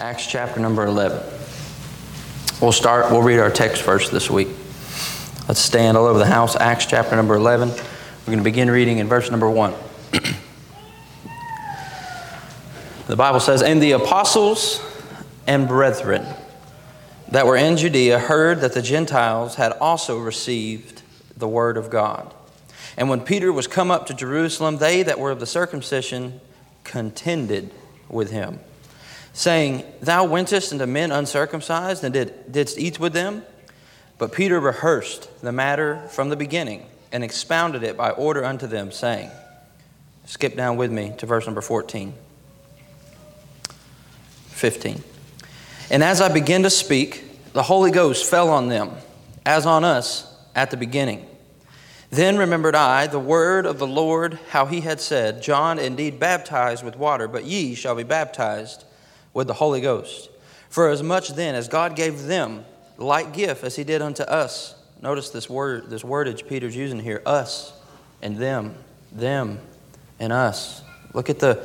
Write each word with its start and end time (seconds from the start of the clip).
Acts 0.00 0.26
chapter 0.26 0.58
number 0.60 0.86
11. 0.86 1.20
We'll 2.62 2.72
start, 2.72 3.10
we'll 3.10 3.20
read 3.20 3.38
our 3.38 3.50
text 3.50 3.82
first 3.82 4.10
this 4.10 4.30
week. 4.30 4.48
Let's 5.46 5.60
stand 5.60 5.98
all 5.98 6.06
over 6.06 6.18
the 6.18 6.24
house. 6.24 6.56
Acts 6.56 6.86
chapter 6.86 7.14
number 7.16 7.34
11. 7.34 7.68
We're 7.68 7.76
going 8.24 8.38
to 8.38 8.42
begin 8.42 8.70
reading 8.70 8.96
in 8.96 9.08
verse 9.08 9.30
number 9.30 9.50
1. 9.50 9.74
the 13.08 13.16
Bible 13.16 13.40
says, 13.40 13.60
And 13.60 13.82
the 13.82 13.92
apostles 13.92 14.82
and 15.46 15.68
brethren 15.68 16.26
that 17.28 17.44
were 17.44 17.56
in 17.56 17.76
Judea 17.76 18.20
heard 18.20 18.62
that 18.62 18.72
the 18.72 18.80
Gentiles 18.80 19.56
had 19.56 19.72
also 19.72 20.18
received 20.18 21.02
the 21.36 21.46
word 21.46 21.76
of 21.76 21.90
God. 21.90 22.32
And 22.96 23.10
when 23.10 23.20
Peter 23.20 23.52
was 23.52 23.66
come 23.66 23.90
up 23.90 24.06
to 24.06 24.14
Jerusalem, 24.14 24.78
they 24.78 25.02
that 25.02 25.18
were 25.18 25.30
of 25.30 25.40
the 25.40 25.46
circumcision 25.46 26.40
contended 26.84 27.70
with 28.08 28.30
him 28.30 28.60
saying, 29.32 29.84
Thou 30.00 30.24
wentest 30.24 30.72
unto 30.72 30.86
men 30.86 31.12
uncircumcised 31.12 32.04
and 32.04 32.12
did, 32.12 32.52
didst 32.52 32.78
eat 32.78 32.98
with 32.98 33.12
them? 33.12 33.42
But 34.18 34.32
Peter 34.32 34.60
rehearsed 34.60 35.28
the 35.40 35.52
matter 35.52 36.06
from 36.08 36.28
the 36.28 36.36
beginning 36.36 36.86
and 37.12 37.24
expounded 37.24 37.82
it 37.82 37.96
by 37.96 38.10
order 38.10 38.44
unto 38.44 38.66
them, 38.66 38.92
saying, 38.92 39.30
Skip 40.26 40.56
down 40.56 40.76
with 40.76 40.92
me 40.92 41.14
to 41.18 41.26
verse 41.26 41.46
number 41.46 41.60
14. 41.60 42.14
15. 44.48 45.02
And 45.90 46.04
as 46.04 46.20
I 46.20 46.32
began 46.32 46.62
to 46.64 46.70
speak, 46.70 47.52
the 47.52 47.62
Holy 47.62 47.90
Ghost 47.90 48.28
fell 48.28 48.50
on 48.50 48.68
them, 48.68 48.92
as 49.44 49.66
on 49.66 49.84
us 49.84 50.32
at 50.54 50.70
the 50.70 50.76
beginning. 50.76 51.26
Then 52.10 52.36
remembered 52.36 52.74
I 52.74 53.06
the 53.06 53.18
word 53.18 53.66
of 53.66 53.78
the 53.78 53.86
Lord, 53.86 54.38
how 54.50 54.66
he 54.66 54.82
had 54.82 55.00
said, 55.00 55.42
John 55.42 55.78
indeed 55.78 56.20
baptized 56.20 56.84
with 56.84 56.96
water, 56.96 57.26
but 57.26 57.44
ye 57.44 57.74
shall 57.74 57.94
be 57.94 58.02
baptized 58.02 58.84
with 59.32 59.46
the 59.46 59.54
Holy 59.54 59.80
Ghost. 59.80 60.30
For 60.68 60.88
as 60.88 61.02
much 61.02 61.30
then 61.30 61.54
as 61.54 61.68
God 61.68 61.96
gave 61.96 62.24
them 62.24 62.64
like 62.96 63.32
gift 63.32 63.64
as 63.64 63.76
he 63.76 63.84
did 63.84 64.02
unto 64.02 64.22
us. 64.22 64.74
Notice 65.02 65.30
this 65.30 65.48
word, 65.48 65.88
this 65.88 66.02
wordage 66.02 66.46
Peter's 66.46 66.76
using 66.76 67.00
here, 67.00 67.22
us 67.24 67.72
and 68.22 68.36
them, 68.36 68.74
them 69.10 69.58
and 70.18 70.32
us. 70.32 70.82
Look 71.14 71.30
at 71.30 71.38
the 71.38 71.64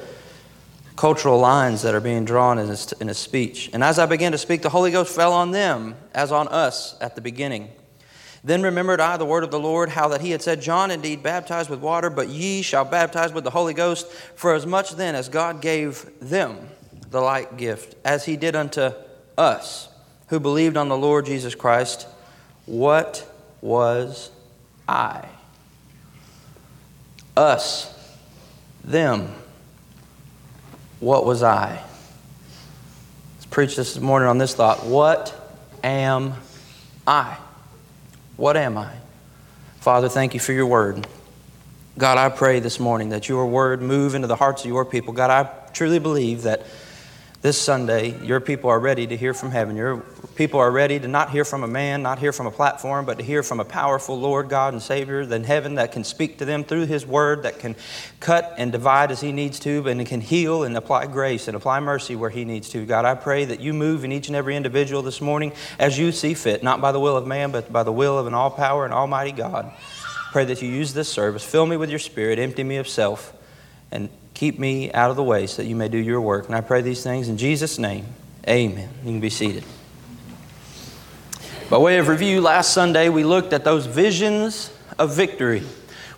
cultural 0.96 1.38
lines 1.38 1.82
that 1.82 1.94
are 1.94 2.00
being 2.00 2.24
drawn 2.24 2.58
in 2.58 2.68
his, 2.70 2.94
in 2.94 3.10
his 3.10 3.18
speech. 3.18 3.70
And 3.74 3.84
as 3.84 4.00
I 4.00 4.06
began 4.06 4.32
to 4.32 4.38
speak, 4.38 4.62
the 4.62 4.70
Holy 4.70 4.92
Ghost 4.92 5.14
fell 5.14 5.34
on 5.34 5.52
them 5.52 5.96
as 6.14 6.32
on 6.32 6.48
us 6.48 6.96
at 7.02 7.16
the 7.16 7.22
beginning. 7.22 7.70
Then 8.46 8.62
remembered 8.62 9.02
I 9.02 9.18
the 9.18 9.26
word 9.26 9.44
of 9.44 9.52
the 9.52 9.60
Lord, 9.60 9.90
how 9.90 10.08
that 10.10 10.22
he 10.22 10.32
had 10.32 10.42
said, 10.42 10.62
John 10.62 10.92
indeed 10.92 11.22
baptized 11.22 11.70
with 11.70 11.80
water, 11.80 12.10
but 12.10 12.30
ye 12.30 12.62
shall 12.62 12.86
baptize 12.86 13.34
with 13.34 13.44
the 13.44 13.50
Holy 13.50 13.74
Ghost, 13.74 14.10
for 14.10 14.54
as 14.54 14.66
much 14.66 14.92
then 14.92 15.16
as 15.16 15.28
God 15.30 15.62
gave 15.62 16.10
them 16.22 16.70
the 17.16 17.22
like 17.22 17.56
gift, 17.56 17.96
as 18.04 18.26
he 18.26 18.36
did 18.36 18.58
unto 18.58 18.92
us 19.38 19.88
who 20.28 20.40
believed 20.40 20.76
on 20.76 20.90
the 20.90 20.98
Lord 20.98 21.26
Jesus 21.26 21.56
Christ. 21.56 22.08
What 22.66 23.26
was 23.62 24.32
I? 24.86 25.26
Us, 27.38 27.94
them. 28.84 29.34
What 31.00 31.26
was 31.26 31.42
I? 31.42 31.82
Let's 33.36 33.46
preach 33.46 33.78
this 33.78 33.98
morning 33.98 34.28
on 34.28 34.38
this 34.38 34.54
thought. 34.54 34.86
What 34.86 35.34
am 35.84 36.34
I? 37.08 37.38
What 38.36 38.58
am 38.58 38.78
I? 38.78 38.92
Father, 39.80 40.10
thank 40.10 40.34
you 40.34 40.42
for 40.42 40.52
your 40.52 40.66
word. 40.66 41.08
God, 41.98 42.18
I 42.18 42.28
pray 42.28 42.60
this 42.60 42.78
morning 42.78 43.10
that 43.10 43.30
your 43.30 43.46
word 43.46 43.82
move 43.82 44.16
into 44.16 44.28
the 44.28 44.36
hearts 44.36 44.64
of 44.64 44.68
your 44.68 44.84
people. 44.84 45.14
God, 45.14 45.30
I 45.30 45.70
truly 45.72 46.00
believe 46.00 46.42
that 46.42 46.66
this 47.46 47.62
Sunday, 47.62 48.20
your 48.26 48.40
people 48.40 48.72
are 48.72 48.80
ready 48.80 49.06
to 49.06 49.16
hear 49.16 49.32
from 49.32 49.52
heaven. 49.52 49.76
Your 49.76 49.98
people 50.34 50.60
are 50.60 50.72
ready 50.72 51.00
to 51.00 51.08
not 51.08 51.30
hear 51.30 51.46
from 51.46 51.62
a 51.62 51.68
man, 51.68 52.02
not 52.02 52.18
hear 52.18 52.34
from 52.34 52.48
a 52.48 52.52
platform, 52.52 53.06
but 53.06 53.20
to 53.20 53.24
hear 53.24 53.44
from 53.44 53.60
a 53.60 53.64
powerful 53.64 54.20
Lord 54.20 54.50
God 54.50 54.74
and 54.74 54.82
Savior 54.82 55.22
in 55.22 55.44
heaven 55.44 55.76
that 55.76 55.92
can 55.92 56.04
speak 56.04 56.40
to 56.40 56.46
them 56.46 56.64
through 56.64 56.88
His 56.88 57.06
Word, 57.06 57.44
that 57.44 57.60
can 57.60 57.76
cut 58.20 58.56
and 58.58 58.72
divide 58.72 59.12
as 59.12 59.22
He 59.22 59.32
needs 59.32 59.60
to, 59.60 59.88
and 59.88 60.04
can 60.08 60.22
heal 60.22 60.64
and 60.64 60.76
apply 60.76 61.06
grace 61.06 61.48
and 61.48 61.56
apply 61.56 61.82
mercy 61.82 62.16
where 62.16 62.32
He 62.32 62.46
needs 62.46 62.68
to. 62.70 62.84
God, 62.84 63.06
I 63.06 63.14
pray 63.14 63.46
that 63.46 63.60
you 63.60 63.74
move 63.74 64.04
in 64.04 64.12
each 64.12 64.26
and 64.26 64.36
every 64.36 64.56
individual 64.56 65.04
this 65.04 65.22
morning 65.22 65.54
as 65.78 66.00
you 66.00 66.12
see 66.12 66.34
fit, 66.34 66.64
not 66.64 66.82
by 66.82 66.92
the 66.92 67.00
will 67.00 67.16
of 67.16 67.28
man, 67.28 67.52
but 67.52 67.72
by 67.72 67.84
the 67.84 67.92
will 67.92 68.18
of 68.18 68.26
an 68.26 68.34
all 68.34 68.50
power 68.50 68.86
and 68.86 68.94
almighty 68.94 69.32
God. 69.32 69.72
Pray 70.32 70.46
that 70.46 70.64
you 70.64 70.70
use 70.70 70.96
this 70.96 71.10
service. 71.10 71.44
Fill 71.44 71.68
me 71.68 71.78
with 71.78 71.92
your 71.92 72.00
Spirit, 72.00 72.40
empty 72.40 72.64
me 72.64 72.78
of 72.78 72.88
self, 72.88 73.34
and 73.92 74.10
Keep 74.36 74.60
me 74.60 74.92
out 74.92 75.10
of 75.10 75.16
the 75.16 75.24
way 75.24 75.48
so 75.48 75.62
that 75.62 75.68
you 75.68 75.76
may 75.76 75.88
do 75.88 75.98
your 75.98 76.20
work. 76.20 76.46
And 76.46 76.56
I 76.56 76.62
pray 76.62 76.82
these 76.82 77.02
things 77.02 77.30
in 77.30 77.38
Jesus' 77.38 77.80
name. 77.80 78.06
Amen. 78.48 78.90
You 79.04 79.12
can 79.12 79.20
be 79.22 79.30
seated. 79.30 79.64
By 81.70 81.78
way 81.78 81.98
of 81.98 82.10
review, 82.10 82.42
last 82.42 82.74
Sunday 82.74 83.10
we 83.10 83.24
looked 83.24 83.54
at 83.54 83.64
those 83.64 83.86
visions 83.86 84.72
of 85.00 85.16
victory. 85.16 85.64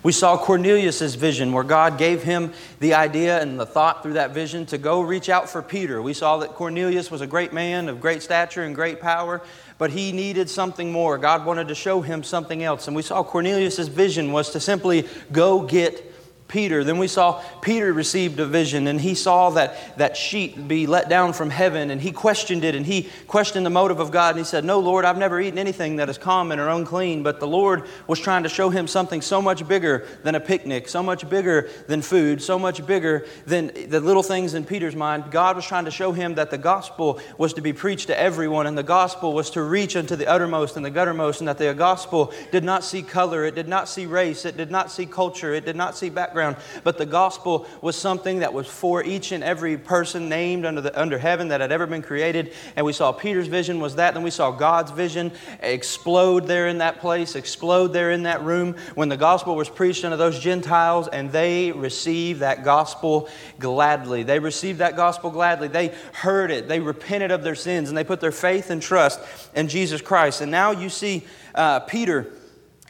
We 0.02 0.12
saw 0.12 0.36
Cornelius' 0.36 1.14
vision 1.14 1.52
where 1.52 1.64
God 1.64 1.96
gave 1.96 2.22
him 2.22 2.52
the 2.80 2.94
idea 2.94 3.40
and 3.40 3.58
the 3.58 3.66
thought 3.66 4.02
through 4.02 4.14
that 4.14 4.32
vision 4.32 4.66
to 4.66 4.78
go 4.78 5.00
reach 5.00 5.28
out 5.28 5.48
for 5.48 5.62
Peter. 5.62 6.02
We 6.02 6.12
saw 6.12 6.38
that 6.38 6.50
Cornelius 6.50 7.10
was 7.10 7.20
a 7.20 7.26
great 7.26 7.52
man 7.52 7.88
of 7.88 8.00
great 8.00 8.22
stature 8.22 8.64
and 8.64 8.74
great 8.74 9.00
power, 9.00 9.42
but 9.78 9.90
he 9.90 10.12
needed 10.12 10.50
something 10.50 10.90
more. 10.90 11.18
God 11.18 11.46
wanted 11.46 11.68
to 11.68 11.74
show 11.74 12.00
him 12.00 12.22
something 12.24 12.62
else. 12.64 12.88
And 12.88 12.96
we 12.96 13.02
saw 13.02 13.22
Cornelius' 13.22 13.86
vision 13.88 14.32
was 14.32 14.50
to 14.50 14.60
simply 14.60 15.08
go 15.30 15.62
get 15.62 16.04
Peter. 16.48 16.82
Then 16.82 16.96
we 16.96 17.08
saw 17.08 17.42
Peter 17.60 17.92
received 17.92 18.40
a 18.40 18.46
vision 18.46 18.86
and 18.86 18.98
he 18.98 19.14
saw 19.14 19.50
that, 19.50 19.98
that 19.98 20.16
sheet 20.16 20.66
be 20.66 20.86
let 20.86 21.10
down 21.10 21.34
from 21.34 21.50
heaven 21.50 21.90
and 21.90 22.00
he 22.00 22.10
questioned 22.10 22.64
it 22.64 22.74
and 22.74 22.86
he 22.86 23.08
questioned 23.26 23.66
the 23.66 23.70
motive 23.70 24.00
of 24.00 24.10
God 24.10 24.30
and 24.30 24.38
he 24.38 24.44
said, 24.44 24.64
No, 24.64 24.80
Lord, 24.80 25.04
I've 25.04 25.18
never 25.18 25.38
eaten 25.40 25.58
anything 25.58 25.96
that 25.96 26.08
is 26.08 26.16
common 26.16 26.58
or 26.58 26.68
unclean. 26.70 27.22
But 27.22 27.38
the 27.38 27.46
Lord 27.46 27.86
was 28.06 28.18
trying 28.18 28.44
to 28.44 28.48
show 28.48 28.70
him 28.70 28.86
something 28.86 29.20
so 29.20 29.42
much 29.42 29.68
bigger 29.68 30.06
than 30.22 30.34
a 30.34 30.40
picnic, 30.40 30.88
so 30.88 31.02
much 31.02 31.28
bigger 31.28 31.68
than 31.86 32.00
food, 32.00 32.42
so 32.42 32.58
much 32.58 32.84
bigger 32.86 33.26
than 33.46 33.70
the 33.88 34.00
little 34.00 34.22
things 34.22 34.54
in 34.54 34.64
Peter's 34.64 34.96
mind. 34.96 35.30
God 35.30 35.54
was 35.54 35.66
trying 35.66 35.84
to 35.84 35.90
show 35.90 36.12
him 36.12 36.34
that 36.36 36.50
the 36.50 36.58
gospel 36.58 37.20
was 37.36 37.52
to 37.54 37.60
be 37.60 37.74
preached 37.74 38.06
to 38.06 38.18
everyone 38.18 38.66
and 38.66 38.78
the 38.78 38.82
gospel 38.82 39.34
was 39.34 39.50
to 39.50 39.62
reach 39.62 39.96
unto 39.96 40.16
the 40.16 40.26
uttermost 40.26 40.76
and 40.76 40.84
the 40.84 40.90
guttermost 40.90 41.40
and 41.40 41.48
that 41.48 41.58
the 41.58 41.74
gospel 41.74 42.32
did 42.50 42.64
not 42.64 42.82
see 42.82 43.02
color, 43.02 43.44
it 43.44 43.54
did 43.54 43.68
not 43.68 43.86
see 43.86 44.06
race, 44.06 44.46
it 44.46 44.56
did 44.56 44.70
not 44.70 44.90
see 44.90 45.04
culture, 45.04 45.52
it 45.52 45.66
did 45.66 45.76
not 45.76 45.94
see 45.94 46.08
background 46.08 46.37
background, 46.38 46.56
but 46.84 46.98
the 46.98 47.06
gospel 47.06 47.66
was 47.82 47.96
something 47.96 48.40
that 48.40 48.52
was 48.52 48.66
for 48.66 49.02
each 49.04 49.32
and 49.32 49.42
every 49.42 49.76
person 49.76 50.28
named 50.28 50.64
under, 50.64 50.80
the, 50.80 51.00
under 51.00 51.18
heaven 51.18 51.48
that 51.48 51.60
had 51.60 51.72
ever 51.72 51.86
been 51.86 52.02
created. 52.02 52.52
And 52.76 52.86
we 52.86 52.92
saw 52.92 53.12
Peter's 53.12 53.48
vision 53.48 53.80
was 53.80 53.96
that, 53.96 54.14
and 54.14 54.22
we 54.22 54.30
saw 54.30 54.50
God's 54.50 54.90
vision 54.92 55.32
explode 55.60 56.46
there 56.46 56.68
in 56.68 56.78
that 56.78 57.00
place, 57.00 57.34
explode 57.34 57.88
there 57.88 58.12
in 58.12 58.22
that 58.22 58.42
room 58.42 58.76
when 58.94 59.08
the 59.08 59.16
gospel 59.16 59.56
was 59.56 59.68
preached 59.68 60.04
unto 60.04 60.16
those 60.16 60.38
Gentiles, 60.38 61.08
and 61.08 61.32
they 61.32 61.72
received 61.72 62.40
that 62.40 62.64
gospel 62.64 63.28
gladly. 63.58 64.22
They 64.22 64.38
received 64.38 64.78
that 64.78 64.96
gospel 64.96 65.30
gladly. 65.30 65.68
They 65.68 65.94
heard 66.12 66.50
it, 66.50 66.68
they 66.68 66.80
repented 66.80 67.30
of 67.30 67.42
their 67.42 67.56
sins, 67.56 67.88
and 67.88 67.98
they 67.98 68.04
put 68.04 68.20
their 68.20 68.32
faith 68.32 68.70
and 68.70 68.80
trust 68.80 69.20
in 69.54 69.68
Jesus 69.68 70.00
Christ. 70.00 70.40
And 70.40 70.50
now 70.50 70.70
you 70.70 70.88
see 70.88 71.26
uh, 71.54 71.80
Peter 71.80 72.32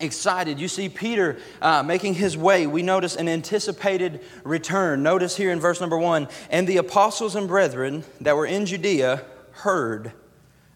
excited. 0.01 0.61
You 0.61 0.69
see 0.69 0.89
Peter 0.89 1.39
uh, 1.61 1.83
making 1.83 2.15
his 2.15 2.37
way. 2.37 2.67
We 2.67 2.83
notice 2.83 3.17
an 3.17 3.29
anticipated 3.29 4.21
return. 4.45 5.03
Notice 5.03 5.37
here 5.37 5.51
in 5.51 5.61
verse 5.61 5.81
number 5.81 5.99
one 5.99 6.29
and 6.51 6.67
the 6.67 6.77
apostles 6.77 7.35
and 7.37 7.49
brethren 7.49 8.05
that 8.21 8.37
were 8.37 8.47
in 8.47 8.67
Judea 8.67 9.25
heard 9.53 10.13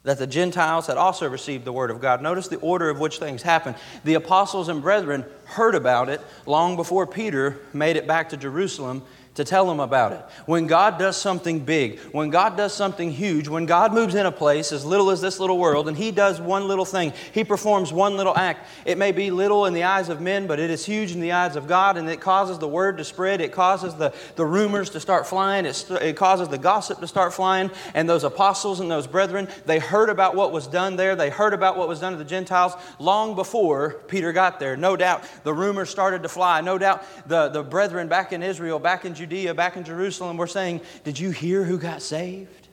that 0.04 0.18
the 0.18 0.26
Gentiles 0.26 0.88
had 0.88 0.96
also 0.96 1.28
received 1.28 1.64
the 1.64 1.72
word 1.72 1.90
of 1.90 2.00
God. 2.00 2.22
Notice 2.22 2.48
the 2.48 2.58
order 2.58 2.90
of 2.90 2.98
which 2.98 3.18
things 3.18 3.42
happened. 3.42 3.76
The 4.04 4.14
apostles 4.14 4.68
and 4.68 4.82
brethren 4.82 5.24
heard 5.44 5.76
about 5.76 6.08
it 6.08 6.20
long 6.44 6.74
before 6.74 7.06
Peter 7.06 7.60
made 7.72 7.96
it 7.96 8.06
back 8.06 8.30
to 8.30 8.36
Jerusalem 8.36 9.04
to 9.34 9.44
tell 9.44 9.66
them 9.66 9.80
about 9.80 10.12
it. 10.12 10.22
When 10.44 10.66
God 10.66 10.98
does 10.98 11.16
something 11.16 11.60
big, 11.60 11.98
when 12.12 12.28
God 12.28 12.56
does 12.56 12.74
something 12.74 13.10
huge, 13.10 13.48
when 13.48 13.64
God 13.64 13.94
moves 13.94 14.14
in 14.14 14.26
a 14.26 14.32
place 14.32 14.72
as 14.72 14.84
little 14.84 15.10
as 15.10 15.22
this 15.22 15.40
little 15.40 15.58
world 15.58 15.88
and 15.88 15.96
He 15.96 16.10
does 16.10 16.40
one 16.40 16.68
little 16.68 16.84
thing, 16.84 17.14
He 17.32 17.42
performs 17.42 17.92
one 17.92 18.16
little 18.16 18.36
act, 18.36 18.68
it 18.84 18.98
may 18.98 19.10
be 19.10 19.30
little 19.30 19.64
in 19.64 19.72
the 19.72 19.84
eyes 19.84 20.10
of 20.10 20.20
men, 20.20 20.46
but 20.46 20.60
it 20.60 20.70
is 20.70 20.84
huge 20.84 21.12
in 21.12 21.20
the 21.20 21.32
eyes 21.32 21.56
of 21.56 21.66
God 21.66 21.96
and 21.96 22.08
it 22.10 22.20
causes 22.20 22.58
the 22.58 22.68
word 22.68 22.98
to 22.98 23.04
spread. 23.04 23.40
It 23.40 23.52
causes 23.52 23.94
the, 23.94 24.12
the 24.36 24.44
rumors 24.44 24.90
to 24.90 25.00
start 25.00 25.26
flying. 25.26 25.64
It, 25.64 25.74
st- 25.74 26.02
it 26.02 26.16
causes 26.16 26.48
the 26.48 26.58
gossip 26.58 27.00
to 27.00 27.08
start 27.08 27.32
flying. 27.32 27.70
And 27.94 28.08
those 28.08 28.24
apostles 28.24 28.80
and 28.80 28.90
those 28.90 29.06
brethren, 29.06 29.48
they 29.64 29.78
heard 29.78 30.10
about 30.10 30.34
what 30.34 30.52
was 30.52 30.66
done 30.66 30.96
there. 30.96 31.16
They 31.16 31.30
heard 31.30 31.54
about 31.54 31.78
what 31.78 31.88
was 31.88 32.00
done 32.00 32.12
to 32.12 32.18
the 32.18 32.24
Gentiles 32.24 32.74
long 32.98 33.34
before 33.34 34.02
Peter 34.08 34.32
got 34.32 34.60
there. 34.60 34.76
No 34.76 34.94
doubt 34.94 35.24
the 35.42 35.54
rumors 35.54 35.88
started 35.88 36.22
to 36.22 36.28
fly. 36.28 36.60
No 36.60 36.76
doubt 36.76 37.04
the, 37.26 37.48
the 37.48 37.62
brethren 37.62 38.08
back 38.08 38.32
in 38.34 38.42
Israel, 38.42 38.78
back 38.78 39.06
in 39.06 39.14
Judea, 39.22 39.54
back 39.54 39.76
in 39.76 39.84
Jerusalem 39.84 40.36
were 40.36 40.48
saying, 40.48 40.80
Did 41.04 41.16
you 41.16 41.30
hear 41.30 41.62
who 41.62 41.78
got 41.78 42.02
saved? 42.02 42.66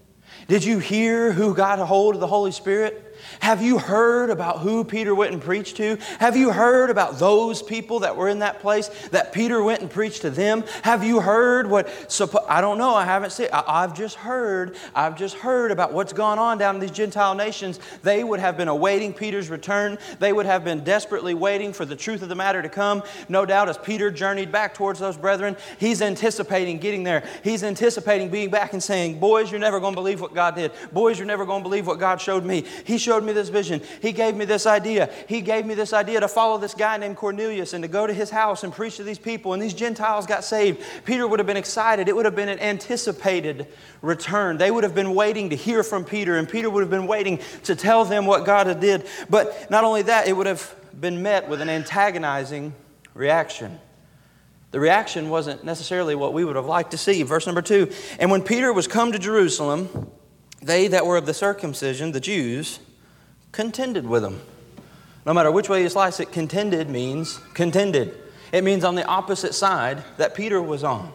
Did 0.48 0.64
you 0.64 0.80
hear 0.80 1.32
who 1.32 1.54
got 1.54 1.78
a 1.78 1.86
hold 1.86 2.16
of 2.16 2.22
the 2.22 2.26
Holy 2.26 2.52
Spirit? 2.52 3.09
Have 3.40 3.62
you 3.62 3.78
heard 3.78 4.30
about 4.30 4.60
who 4.60 4.84
Peter 4.84 5.14
went 5.16 5.34
and 5.34 5.42
preached 5.42 5.78
to? 5.78 5.98
Have 6.20 6.36
you 6.36 6.52
heard 6.52 6.90
about 6.90 7.20
those 7.20 7.62
people 7.62 8.00
that 8.02 8.16
were 8.16 8.30
in 8.30 8.40
that 8.40 8.60
place 8.60 8.90
that 9.12 9.34
Peter 9.34 9.62
went 9.64 9.82
and 9.82 9.90
preached 9.90 10.22
to 10.22 10.30
them? 10.30 10.64
Have 10.84 11.04
you 11.04 11.20
heard 11.20 11.70
what, 11.70 11.90
I 12.48 12.62
don't 12.62 12.78
know, 12.78 12.96
I 12.96 13.06
haven't 13.06 13.32
seen, 13.32 13.48
I, 13.54 13.82
have 13.82 13.96
just 13.96 14.16
heard, 14.16 14.76
I've 14.96 15.18
just 15.18 15.36
heard 15.36 15.72
about 15.72 15.94
what's 15.94 16.14
gone 16.14 16.40
on 16.40 16.58
down 16.58 16.76
in 16.76 16.82
these 16.82 16.92
Gentile 16.92 17.36
nations. 17.36 17.80
They 18.04 18.24
would 18.24 18.40
have 18.40 18.58
been 18.58 18.68
awaiting 18.68 19.14
Peter's 19.14 19.50
return. 19.50 19.98
They 20.20 20.34
would 20.34 20.46
have 20.46 20.64
been 20.64 20.84
desperately 20.84 21.34
waiting 21.34 21.74
for 21.74 21.86
the 21.86 21.96
truth 21.96 22.22
of 22.22 22.30
the 22.30 22.36
matter 22.36 22.62
to 22.62 22.70
come. 22.70 23.04
No 23.28 23.46
doubt 23.46 23.70
as 23.70 23.78
Peter 23.78 24.12
journeyed 24.12 24.52
back 24.52 24.74
towards 24.74 25.00
those 25.00 25.18
brethren, 25.18 25.56
he's 25.80 26.02
anticipating 26.02 26.80
getting 26.80 27.04
there. 27.04 27.24
He's 27.44 27.64
anticipating 27.64 28.30
being 28.30 28.50
back 28.50 28.74
and 28.74 28.82
saying, 28.82 29.20
Boys, 29.20 29.52
you're 29.52 29.60
never 29.60 29.80
going 29.80 29.94
to 29.94 30.00
believe 30.00 30.22
what 30.22 30.34
God 30.34 30.56
did. 30.56 30.72
Boys, 30.92 31.18
you're 31.18 31.28
never 31.28 31.46
going 31.46 31.62
to 31.62 31.70
believe 31.70 31.88
what 31.88 32.00
God 32.00 32.22
showed 32.22 32.46
me. 32.46 32.66
He 32.86 32.98
showed 32.98 33.19
me 33.24 33.34
this 33.34 33.50
vision. 33.50 33.82
He 34.02 34.12
gave 34.12 34.36
me 34.36 34.46
this 34.46 34.66
idea. 34.66 35.10
He 35.28 35.42
gave 35.42 35.66
me 35.66 35.74
this 35.74 35.94
idea 35.94 36.20
to 36.20 36.28
follow 36.28 36.58
this 36.58 36.74
guy 36.74 36.98
named 36.98 37.18
Cornelius 37.18 37.74
and 37.74 37.84
to 37.84 37.88
go 37.88 38.08
to 38.08 38.14
his 38.14 38.30
house 38.30 38.64
and 38.64 38.74
preach 38.74 38.98
to 38.98 39.04
these 39.04 39.20
people. 39.20 39.54
And 39.54 39.62
these 39.62 39.74
Gentiles 39.74 40.26
got 40.26 40.44
saved. 40.44 40.82
Peter 41.06 41.28
would 41.28 41.40
have 41.40 41.48
been 41.48 41.58
excited. 41.58 42.08
It 42.08 42.16
would 42.16 42.26
have 42.26 42.36
been 42.36 42.50
an 42.50 42.60
anticipated 42.60 43.68
return. 44.02 44.58
They 44.58 44.72
would 44.72 44.84
have 44.84 44.96
been 44.96 45.14
waiting 45.14 45.50
to 45.50 45.56
hear 45.56 45.84
from 45.84 46.06
Peter, 46.06 46.38
and 46.38 46.48
Peter 46.48 46.70
would 46.70 46.82
have 46.82 46.90
been 46.90 47.08
waiting 47.08 47.40
to 47.64 47.76
tell 47.76 48.06
them 48.06 48.26
what 48.26 48.46
God 48.46 48.68
had 48.68 48.80
did. 48.80 49.06
But 49.30 49.70
not 49.70 49.84
only 49.84 50.04
that, 50.04 50.28
it 50.28 50.34
would 50.34 50.48
have 50.48 50.76
been 51.00 51.22
met 51.22 51.48
with 51.48 51.62
an 51.62 51.70
antagonizing 51.70 52.74
reaction. 53.14 53.80
The 54.72 54.80
reaction 54.80 55.30
wasn't 55.30 55.64
necessarily 55.64 56.16
what 56.16 56.34
we 56.34 56.46
would 56.46 56.56
have 56.56 56.66
liked 56.66 56.92
to 56.92 56.98
see. 56.98 57.24
Verse 57.24 57.46
number 57.46 57.62
two 57.62 57.92
And 58.20 58.30
when 58.30 58.44
Peter 58.44 58.72
was 58.72 58.88
come 58.88 59.12
to 59.12 59.20
Jerusalem, 59.20 60.12
they 60.62 60.88
that 60.88 61.06
were 61.06 61.18
of 61.18 61.26
the 61.26 61.34
circumcision, 61.34 62.12
the 62.12 62.20
Jews, 62.20 62.80
contended 63.52 64.08
with 64.08 64.24
them. 64.24 64.42
No 65.26 65.34
matter 65.34 65.52
which 65.52 65.70
way 65.70 65.84
you 65.84 65.90
slice 65.90 66.20
it, 66.20 66.32
contended 66.32 66.90
means 66.90 67.40
contended. 67.54 68.18
It 68.52 68.64
means 68.64 68.84
on 68.84 68.96
the 68.96 69.06
opposite 69.06 69.54
side 69.54 70.04
that 70.18 70.34
Peter 70.34 70.62
was 70.62 70.84
on. 70.84 71.12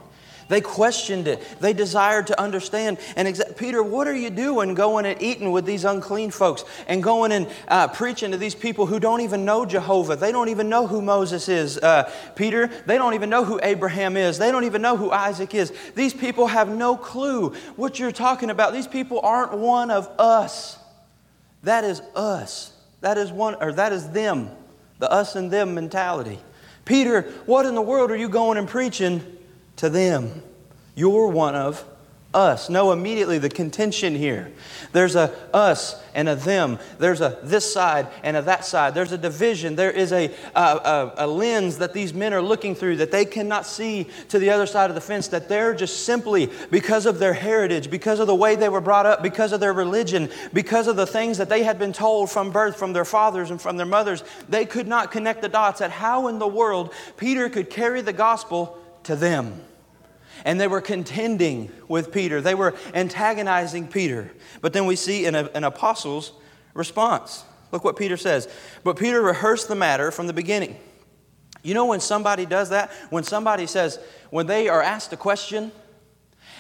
They 0.49 0.61
questioned 0.61 1.27
it. 1.27 1.43
They 1.61 1.73
desired 1.73 2.27
to 2.29 2.41
understand. 2.41 2.99
And 3.17 3.27
exa- 3.27 3.57
Peter, 3.57 3.83
what 3.83 4.07
are 4.07 4.15
you 4.15 4.31
doing 4.31 4.75
going 4.75 5.07
and 5.07 5.21
eating 5.23 5.53
with 5.53 5.65
these 5.65 5.85
unclean 5.85 6.31
folks 6.31 6.65
and 6.87 7.03
going 7.03 7.33
and 7.33 7.49
uh, 7.69 7.89
preaching 7.89 8.31
to 8.33 8.37
these 8.37 8.55
people 8.55 8.87
who 8.87 9.01
don't 9.01 9.23
even 9.23 9.45
know 9.45 9.65
Jehovah? 9.65 10.17
They 10.17 10.33
don't 10.33 10.51
even 10.51 10.69
know 10.69 10.87
who 10.87 11.01
Moses 11.01 11.49
is. 11.49 11.79
Uh, 11.79 12.11
Peter, 12.37 12.67
they 12.87 12.99
don't 12.99 13.15
even 13.15 13.31
know 13.31 13.45
who 13.45 13.59
Abraham 13.63 14.17
is. 14.17 14.39
They 14.39 14.51
don't 14.51 14.65
even 14.65 14.83
know 14.83 14.97
who 14.97 15.11
Isaac 15.11 15.55
is. 15.55 15.73
These 15.95 16.15
people 16.15 16.47
have 16.47 16.69
no 16.69 16.97
clue 16.97 17.55
what 17.77 17.99
you're 17.99 18.13
talking 18.13 18.51
about. 18.51 18.73
These 18.73 18.89
people 18.89 19.21
aren't 19.21 19.53
one 19.55 19.91
of 19.91 20.09
us. 20.19 20.79
That 21.65 21.85
is 21.85 22.01
us. 22.15 22.73
That 23.01 23.19
is 23.19 23.33
one, 23.33 23.57
or 23.61 23.73
that 23.73 23.93
is 23.93 24.09
them. 24.11 24.51
The 24.99 25.11
us 25.11 25.37
and 25.37 25.51
them 25.51 25.75
mentality. 25.75 26.39
Peter, 26.85 27.23
what 27.47 27.67
in 27.67 27.75
the 27.75 27.83
world 27.83 28.11
are 28.11 28.17
you 28.17 28.29
going 28.29 28.59
and 28.59 28.69
preaching 28.69 29.23
to 29.77 29.89
them. 29.89 30.43
You're 30.95 31.29
one 31.29 31.55
of 31.55 31.85
us. 32.35 32.69
Know 32.69 32.93
immediately 32.93 33.39
the 33.39 33.49
contention 33.49 34.15
here. 34.15 34.53
There's 34.93 35.17
a 35.17 35.35
us 35.55 36.03
and 36.15 36.29
a 36.29 36.37
them. 36.37 36.79
There's 36.99 37.21
a 37.21 37.39
this 37.43 37.71
side 37.71 38.09
and 38.23 38.37
a 38.37 38.43
that 38.43 38.65
side. 38.65 38.95
There's 38.95 39.13
a 39.13 39.19
division. 39.19 39.77
There 39.77 39.91
is 39.91 40.13
a, 40.13 40.31
a, 40.55 41.13
a, 41.19 41.27
lens 41.27 41.79
that 41.79 41.93
these 41.93 42.15
men 42.15 42.33
are 42.33 42.43
looking 42.43 42.75
through 42.75 42.99
that 42.99 43.11
they 43.11 43.25
cannot 43.25 43.67
see 43.67 44.07
to 44.29 44.39
the 44.39 44.51
other 44.51 44.67
side 44.67 44.91
of 44.91 44.95
the 44.95 45.01
fence, 45.01 45.29
that 45.29 45.49
they're 45.49 45.75
just 45.75 46.05
simply, 46.05 46.51
because 46.71 47.07
of 47.07 47.19
their 47.19 47.35
heritage, 47.35 47.91
because 47.91 48.21
of 48.21 48.27
the 48.27 48.35
way 48.35 48.57
they 48.57 48.69
were 48.69 48.81
brought 48.81 49.07
up, 49.07 49.23
because 49.23 49.53
of 49.53 49.61
their 49.61 49.73
religion, 49.73 50.31
because 50.53 50.87
of 50.87 50.97
the 50.97 51.07
things 51.07 51.39
that 51.39 51.49
they 51.49 51.63
had 51.63 51.79
been 51.79 51.93
told 51.93 52.31
from 52.31 52.51
birth 52.51 52.77
from 52.77 52.93
their 52.93 53.05
fathers 53.05 53.51
and 53.51 53.61
from 53.61 53.77
their 53.77 53.87
mothers, 53.87 54.23
they 54.49 54.65
could 54.65 54.87
not 54.87 55.11
connect 55.11 55.43
the 55.43 55.49
dots 55.49 55.81
at 55.81 55.91
how 55.91 56.29
in 56.29 56.39
the 56.39 56.47
world 56.47 56.93
Peter 57.17 57.49
could 57.49 57.71
carry 57.71 58.01
the 58.01 58.13
gospel 58.13 58.79
to 59.05 59.17
them. 59.17 59.61
And 60.45 60.61
they 60.61 60.67
were 60.67 60.81
contending 60.81 61.71
with 61.89 62.13
Peter, 62.13 62.41
they 62.41 62.55
were 62.55 62.75
antagonizing 62.95 63.89
Peter. 63.89 64.31
But 64.61 64.73
then 64.73 64.87
we 64.87 64.97
see 64.97 65.27
an, 65.27 65.35
an 65.35 65.65
apostle's 65.65 66.33
response. 66.75 67.45
Look 67.73 67.85
what 67.85 67.97
Peter 67.97 68.17
says. 68.17 68.49
But 68.83 68.97
Peter 68.97 69.21
rehearsed 69.21 69.69
the 69.69 69.75
matter 69.75 70.11
from 70.11 70.27
the 70.27 70.33
beginning. 70.33 70.77
You 71.63 71.75
know, 71.75 71.87
when 71.87 72.01
somebody 72.01 72.47
does 72.47 72.71
that, 72.71 72.93
when 73.11 73.25
somebody 73.25 73.67
says, 73.67 73.99
when 74.31 74.47
they 74.47 74.69
are 74.69 74.83
asked 74.83 75.13
a 75.13 75.17
question, 75.17 75.73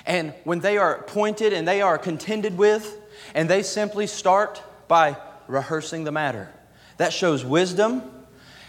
and 0.06 0.35
when 0.44 0.61
they 0.61 0.76
are 0.76 1.03
pointed 1.03 1.53
and 1.53 1.67
they 1.67 1.81
are 1.82 1.99
contended 1.99 2.59
with, 2.59 3.00
and 3.35 3.49
they 3.49 3.62
simply 3.62 4.06
start 4.06 4.62
by 4.88 5.17
rehearsing 5.47 6.05
the 6.05 6.12
matter. 6.12 6.53
That 6.97 7.12
shows 7.12 7.44
wisdom 7.44 8.03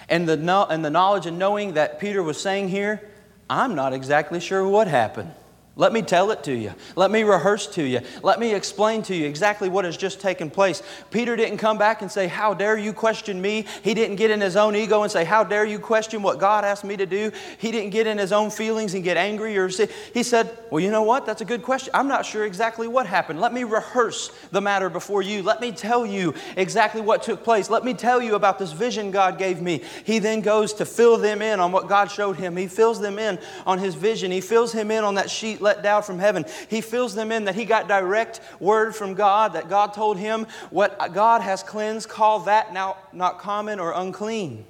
and 0.09 0.27
the, 0.27 0.67
and 0.69 0.83
the 0.83 0.89
knowledge 0.89 1.25
and 1.25 1.39
knowing 1.39 1.73
that 1.73 1.99
Peter 1.99 2.23
was 2.23 2.39
saying 2.41 2.69
here 2.69 3.09
I'm 3.49 3.75
not 3.75 3.93
exactly 3.93 4.39
sure 4.39 4.67
what 4.67 4.87
happened. 4.87 5.33
Let 5.77 5.91
me 5.91 6.01
tell 6.01 6.31
it 6.31 6.41
to 6.45 6.55
you. 6.55 6.73
Let 6.95 7.11
me 7.11 7.23
rehearse 7.23 7.67
to 7.67 7.83
you. 7.83 7.99
Let 8.23 8.39
me 8.39 8.53
explain 8.53 9.01
to 9.03 9.15
you 9.15 9.25
exactly 9.25 9.67
what 9.67 9.83
has 9.83 9.97
just 9.97 10.21
taken 10.21 10.49
place. 10.49 10.81
Peter 11.11 11.35
didn't 11.35 11.57
come 11.57 11.77
back 11.77 12.01
and 12.01 12.09
say, 12.09 12.27
How 12.27 12.53
dare 12.53 12.77
you 12.77 12.93
question 12.93 13.41
me? 13.41 13.65
He 13.83 13.93
didn't 13.93 14.15
get 14.15 14.31
in 14.31 14.39
his 14.39 14.55
own 14.55 14.73
ego 14.77 15.03
and 15.03 15.11
say, 15.11 15.25
How 15.25 15.43
dare 15.43 15.65
you 15.65 15.77
question 15.77 16.21
what 16.21 16.39
God 16.39 16.63
asked 16.63 16.85
me 16.85 16.95
to 16.95 17.05
do? 17.05 17.29
He 17.57 17.71
didn't 17.71 17.89
get 17.89 18.07
in 18.07 18.17
his 18.17 18.31
own 18.31 18.51
feelings 18.51 18.93
and 18.93 19.03
get 19.03 19.17
angry 19.17 19.57
or 19.57 19.69
say, 19.69 19.89
He 20.13 20.23
said, 20.23 20.57
Well, 20.71 20.79
you 20.79 20.91
know 20.91 21.03
what? 21.03 21.25
That's 21.25 21.41
a 21.41 21.45
good 21.45 21.61
question. 21.61 21.91
I'm 21.93 22.07
not 22.07 22.25
sure 22.25 22.45
exactly 22.45 22.87
what 22.87 23.05
happened. 23.05 23.41
Let 23.41 23.51
me 23.51 23.65
rehearse 23.65 24.31
the 24.51 24.61
matter 24.61 24.89
before 24.89 25.23
you. 25.23 25.43
Let 25.43 25.59
me 25.59 25.73
tell 25.73 26.05
you 26.05 26.35
exactly 26.55 27.01
what 27.01 27.21
took 27.21 27.43
place. 27.43 27.69
Let 27.69 27.83
me 27.83 27.93
tell 27.93 28.21
you 28.21 28.35
about 28.35 28.59
this 28.59 28.71
vision 28.71 29.11
God 29.11 29.37
gave 29.37 29.61
me. 29.61 29.83
He 30.05 30.19
then 30.19 30.39
goes 30.39 30.71
to 30.75 30.85
fill 30.85 31.17
them 31.17 31.41
in 31.41 31.59
on 31.59 31.73
what 31.73 31.89
God 31.89 32.09
showed 32.09 32.37
him. 32.37 32.55
He 32.55 32.67
fills 32.67 33.01
them 33.01 33.19
in 33.19 33.39
on 33.65 33.77
his 33.77 33.95
vision. 33.95 34.31
He 34.31 34.39
fills 34.39 34.71
him 34.71 34.89
in 34.89 35.03
on 35.03 35.15
that 35.15 35.29
sheet 35.29 35.64
let 35.65 35.83
down 35.83 36.03
from 36.03 36.19
heaven. 36.19 36.45
He 36.69 36.79
fills 36.79 37.13
them 37.13 37.31
in 37.31 37.45
that 37.45 37.55
he 37.55 37.65
got 37.65 37.89
direct 37.89 38.39
word 38.61 38.95
from 38.95 39.15
God, 39.15 39.53
that 39.53 39.67
God 39.67 39.93
told 39.93 40.17
him 40.17 40.47
what 40.69 40.97
God 41.13 41.41
has 41.41 41.61
cleansed, 41.63 42.07
call 42.07 42.41
that 42.41 42.71
now 42.71 42.95
not 43.11 43.39
common 43.39 43.79
or 43.79 43.91
unclean. 43.91 44.65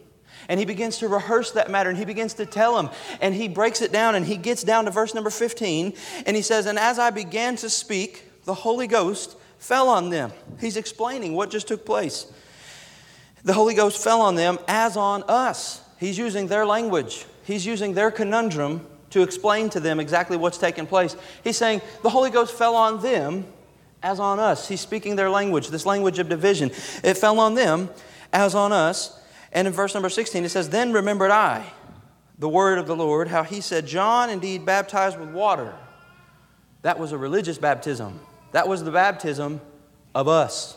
And 0.47 0.59
he 0.59 0.65
begins 0.65 1.00
to 1.00 1.07
rehearse 1.07 1.51
that 1.51 1.69
matter 1.69 1.89
and 1.89 1.97
he 1.97 2.06
begins 2.06 2.36
to 2.36 2.45
tell 2.45 2.75
them. 2.75 2.89
And 3.21 3.36
he 3.36 3.47
breaks 3.47 3.81
it 3.81 3.92
down 3.92 4.15
and 4.15 4.25
he 4.25 4.38
gets 4.38 4.63
down 4.63 4.86
to 4.86 4.92
verse 4.92 5.13
number 5.13 5.30
15 5.30 5.94
and 6.25 6.36
he 6.36 6.42
says, 6.42 6.65
And 6.65 6.80
as 6.80 6.98
I 6.98 7.09
began 7.09 7.56
to 7.57 7.69
speak, 7.69 8.31
the 8.45 8.53
Holy 8.53 8.88
Ghost 8.88 9.38
fell 9.59 9.89
on 9.89 10.09
them. 10.09 10.31
He's 10.59 10.77
explaining 10.77 11.33
what 11.33 11.50
just 11.50 11.68
took 11.68 11.86
place. 11.86 12.31
The 13.44 13.53
Holy 13.53 13.74
Ghost 13.74 14.03
fell 14.03 14.21
on 14.21 14.36
them 14.36 14.59
as 14.68 14.98
on 14.98 15.24
us. 15.24 15.81
He's 16.00 16.18
using 16.18 16.48
their 16.48 16.65
language, 16.65 17.25
he's 17.44 17.65
using 17.65 17.94
their 17.94 18.12
conundrum 18.12 18.88
to 19.15 19.21
explain 19.21 19.69
to 19.69 19.79
them 19.79 20.01
exactly 20.01 20.35
what's 20.35 20.57
taking 20.57 20.85
place. 20.85 21.15
He's 21.41 21.57
saying 21.57 21.79
the 22.03 22.09
Holy 22.09 22.29
Ghost 22.29 22.53
fell 22.53 22.75
on 22.75 23.01
them 23.01 23.45
as 24.03 24.19
on 24.19 24.41
us. 24.41 24.67
He's 24.67 24.81
speaking 24.81 25.15
their 25.15 25.29
language, 25.29 25.69
this 25.69 25.85
language 25.85 26.19
of 26.19 26.27
division. 26.27 26.69
It 27.01 27.13
fell 27.13 27.39
on 27.39 27.55
them 27.55 27.89
as 28.34 28.55
on 28.55 28.74
us. 28.74 29.17
And 29.53 29.69
in 29.69 29.74
verse 29.74 29.93
number 29.93 30.10
16, 30.10 30.43
it 30.43 30.50
says, 30.50 30.67
Then 30.67 30.91
remembered 30.91 31.31
I 31.31 31.65
the 32.38 32.50
word 32.50 32.77
of 32.77 32.88
the 32.88 32.95
Lord, 32.95 33.29
how 33.29 33.43
he 33.43 33.62
said, 33.62 33.88
John 33.88 34.29
indeed 34.29 34.65
baptized 34.65 35.17
with 35.17 35.29
water. 35.29 35.74
That 36.81 37.00
was 37.00 37.13
a 37.13 37.17
religious 37.17 37.57
baptism. 37.57 38.19
That 38.51 38.67
was 38.67 38.84
the 38.84 38.91
baptism 38.91 39.62
of 40.13 40.27
us. 40.27 40.75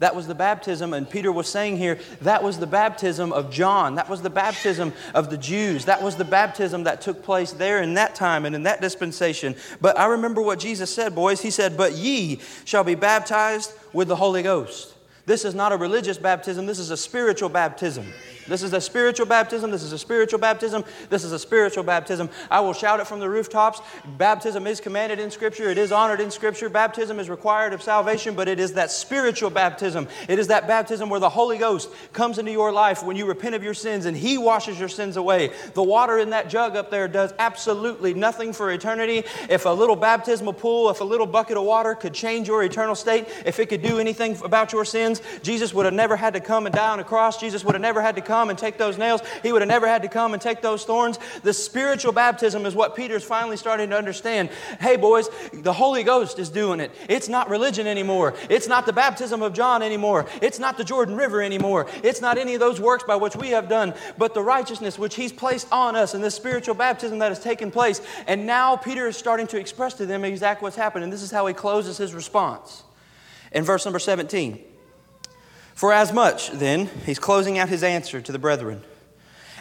That 0.00 0.16
was 0.16 0.26
the 0.26 0.34
baptism, 0.34 0.94
and 0.94 1.08
Peter 1.08 1.30
was 1.30 1.46
saying 1.46 1.76
here, 1.76 1.98
that 2.22 2.42
was 2.42 2.58
the 2.58 2.66
baptism 2.66 3.34
of 3.34 3.50
John. 3.50 3.96
That 3.96 4.08
was 4.08 4.22
the 4.22 4.30
baptism 4.30 4.94
of 5.14 5.28
the 5.28 5.36
Jews. 5.36 5.84
That 5.84 6.02
was 6.02 6.16
the 6.16 6.24
baptism 6.24 6.84
that 6.84 7.02
took 7.02 7.22
place 7.22 7.52
there 7.52 7.82
in 7.82 7.94
that 7.94 8.14
time 8.14 8.46
and 8.46 8.54
in 8.54 8.62
that 8.62 8.80
dispensation. 8.80 9.54
But 9.78 9.98
I 9.98 10.06
remember 10.06 10.40
what 10.40 10.58
Jesus 10.58 10.92
said, 10.92 11.14
boys. 11.14 11.42
He 11.42 11.50
said, 11.50 11.76
But 11.76 11.92
ye 11.92 12.40
shall 12.64 12.82
be 12.82 12.94
baptized 12.94 13.74
with 13.92 14.08
the 14.08 14.16
Holy 14.16 14.42
Ghost. 14.42 14.94
This 15.26 15.44
is 15.44 15.54
not 15.54 15.70
a 15.70 15.76
religious 15.76 16.16
baptism, 16.16 16.64
this 16.64 16.78
is 16.78 16.90
a 16.90 16.96
spiritual 16.96 17.50
baptism. 17.50 18.06
This 18.46 18.62
is 18.62 18.72
a 18.72 18.80
spiritual 18.80 19.26
baptism. 19.26 19.70
This 19.70 19.82
is 19.82 19.92
a 19.92 19.98
spiritual 19.98 20.38
baptism. 20.38 20.84
This 21.08 21.24
is 21.24 21.32
a 21.32 21.38
spiritual 21.38 21.84
baptism. 21.84 22.30
I 22.50 22.60
will 22.60 22.72
shout 22.72 23.00
it 23.00 23.06
from 23.06 23.20
the 23.20 23.28
rooftops. 23.28 23.80
Baptism 24.18 24.66
is 24.66 24.80
commanded 24.80 25.18
in 25.18 25.30
Scripture. 25.30 25.70
It 25.70 25.78
is 25.78 25.92
honored 25.92 26.20
in 26.20 26.30
Scripture. 26.30 26.68
Baptism 26.68 27.20
is 27.20 27.28
required 27.30 27.72
of 27.72 27.82
salvation, 27.82 28.34
but 28.34 28.48
it 28.48 28.58
is 28.58 28.72
that 28.74 28.90
spiritual 28.90 29.50
baptism. 29.50 30.08
It 30.28 30.38
is 30.38 30.48
that 30.48 30.66
baptism 30.66 31.08
where 31.10 31.20
the 31.20 31.28
Holy 31.28 31.58
Ghost 31.58 31.90
comes 32.12 32.38
into 32.38 32.52
your 32.52 32.72
life 32.72 33.02
when 33.02 33.16
you 33.16 33.26
repent 33.26 33.54
of 33.54 33.62
your 33.62 33.74
sins 33.74 34.06
and 34.06 34.16
He 34.16 34.38
washes 34.38 34.78
your 34.78 34.88
sins 34.88 35.16
away. 35.16 35.52
The 35.74 35.82
water 35.82 36.18
in 36.18 36.30
that 36.30 36.48
jug 36.48 36.76
up 36.76 36.90
there 36.90 37.08
does 37.08 37.32
absolutely 37.38 38.14
nothing 38.14 38.52
for 38.52 38.72
eternity. 38.72 39.24
If 39.48 39.66
a 39.66 39.70
little 39.70 39.96
baptismal 39.96 40.54
pool, 40.54 40.90
if 40.90 41.00
a 41.00 41.04
little 41.04 41.26
bucket 41.26 41.56
of 41.56 41.64
water 41.64 41.94
could 41.94 42.14
change 42.14 42.48
your 42.48 42.62
eternal 42.64 42.94
state, 42.94 43.26
if 43.44 43.58
it 43.58 43.68
could 43.68 43.82
do 43.82 43.98
anything 43.98 44.36
about 44.44 44.72
your 44.72 44.84
sins, 44.84 45.22
Jesus 45.42 45.72
would 45.74 45.84
have 45.84 45.94
never 45.94 46.16
had 46.16 46.34
to 46.34 46.40
come 46.40 46.66
and 46.66 46.74
die 46.74 46.90
on 46.90 47.00
a 47.00 47.04
cross. 47.04 47.38
Jesus 47.38 47.64
would 47.64 47.74
have 47.74 47.82
never 47.82 48.00
had 48.02 48.16
to 48.16 48.22
come 48.30 48.48
and 48.48 48.56
take 48.56 48.78
those 48.78 48.96
nails. 48.96 49.22
He 49.42 49.52
would 49.52 49.60
have 49.60 49.68
never 49.68 49.88
had 49.88 50.02
to 50.02 50.08
come 50.08 50.34
and 50.34 50.40
take 50.40 50.62
those 50.62 50.84
thorns. 50.84 51.18
The 51.42 51.52
spiritual 51.52 52.12
baptism 52.12 52.64
is 52.64 52.76
what 52.76 52.94
Peter's 52.94 53.24
finally 53.24 53.56
starting 53.56 53.90
to 53.90 53.96
understand. 53.96 54.50
Hey, 54.78 54.96
boys, 54.96 55.28
the 55.52 55.72
Holy 55.72 56.04
Ghost 56.04 56.38
is 56.38 56.48
doing 56.48 56.78
it. 56.78 56.92
It's 57.08 57.28
not 57.28 57.50
religion 57.50 57.88
anymore. 57.88 58.34
It's 58.48 58.68
not 58.68 58.86
the 58.86 58.92
baptism 58.92 59.42
of 59.42 59.52
John 59.52 59.82
anymore. 59.82 60.26
It's 60.40 60.60
not 60.60 60.76
the 60.76 60.84
Jordan 60.84 61.16
River 61.16 61.42
anymore. 61.42 61.88
It's 62.04 62.20
not 62.20 62.38
any 62.38 62.54
of 62.54 62.60
those 62.60 62.80
works 62.80 63.02
by 63.02 63.16
which 63.16 63.34
we 63.34 63.48
have 63.48 63.68
done, 63.68 63.94
but 64.16 64.32
the 64.32 64.42
righteousness 64.42 64.96
which 64.96 65.16
He's 65.16 65.32
placed 65.32 65.66
on 65.72 65.96
us 65.96 66.14
and 66.14 66.22
this 66.22 66.36
spiritual 66.36 66.76
baptism 66.76 67.18
that 67.18 67.30
has 67.30 67.40
taken 67.40 67.72
place. 67.72 68.00
And 68.28 68.46
now 68.46 68.76
Peter 68.76 69.08
is 69.08 69.16
starting 69.16 69.48
to 69.48 69.58
express 69.58 69.94
to 69.94 70.06
them 70.06 70.24
exactly 70.24 70.64
what's 70.66 70.76
happened. 70.76 71.02
And 71.02 71.12
this 71.12 71.22
is 71.22 71.32
how 71.32 71.46
he 71.46 71.54
closes 71.54 71.98
his 71.98 72.14
response. 72.14 72.84
In 73.50 73.64
verse 73.64 73.84
number 73.84 73.98
17. 73.98 74.69
For 75.80 75.94
as 75.94 76.12
much, 76.12 76.50
then, 76.50 76.90
he's 77.06 77.18
closing 77.18 77.58
out 77.58 77.70
his 77.70 77.82
answer 77.82 78.20
to 78.20 78.32
the 78.32 78.38
brethren, 78.38 78.82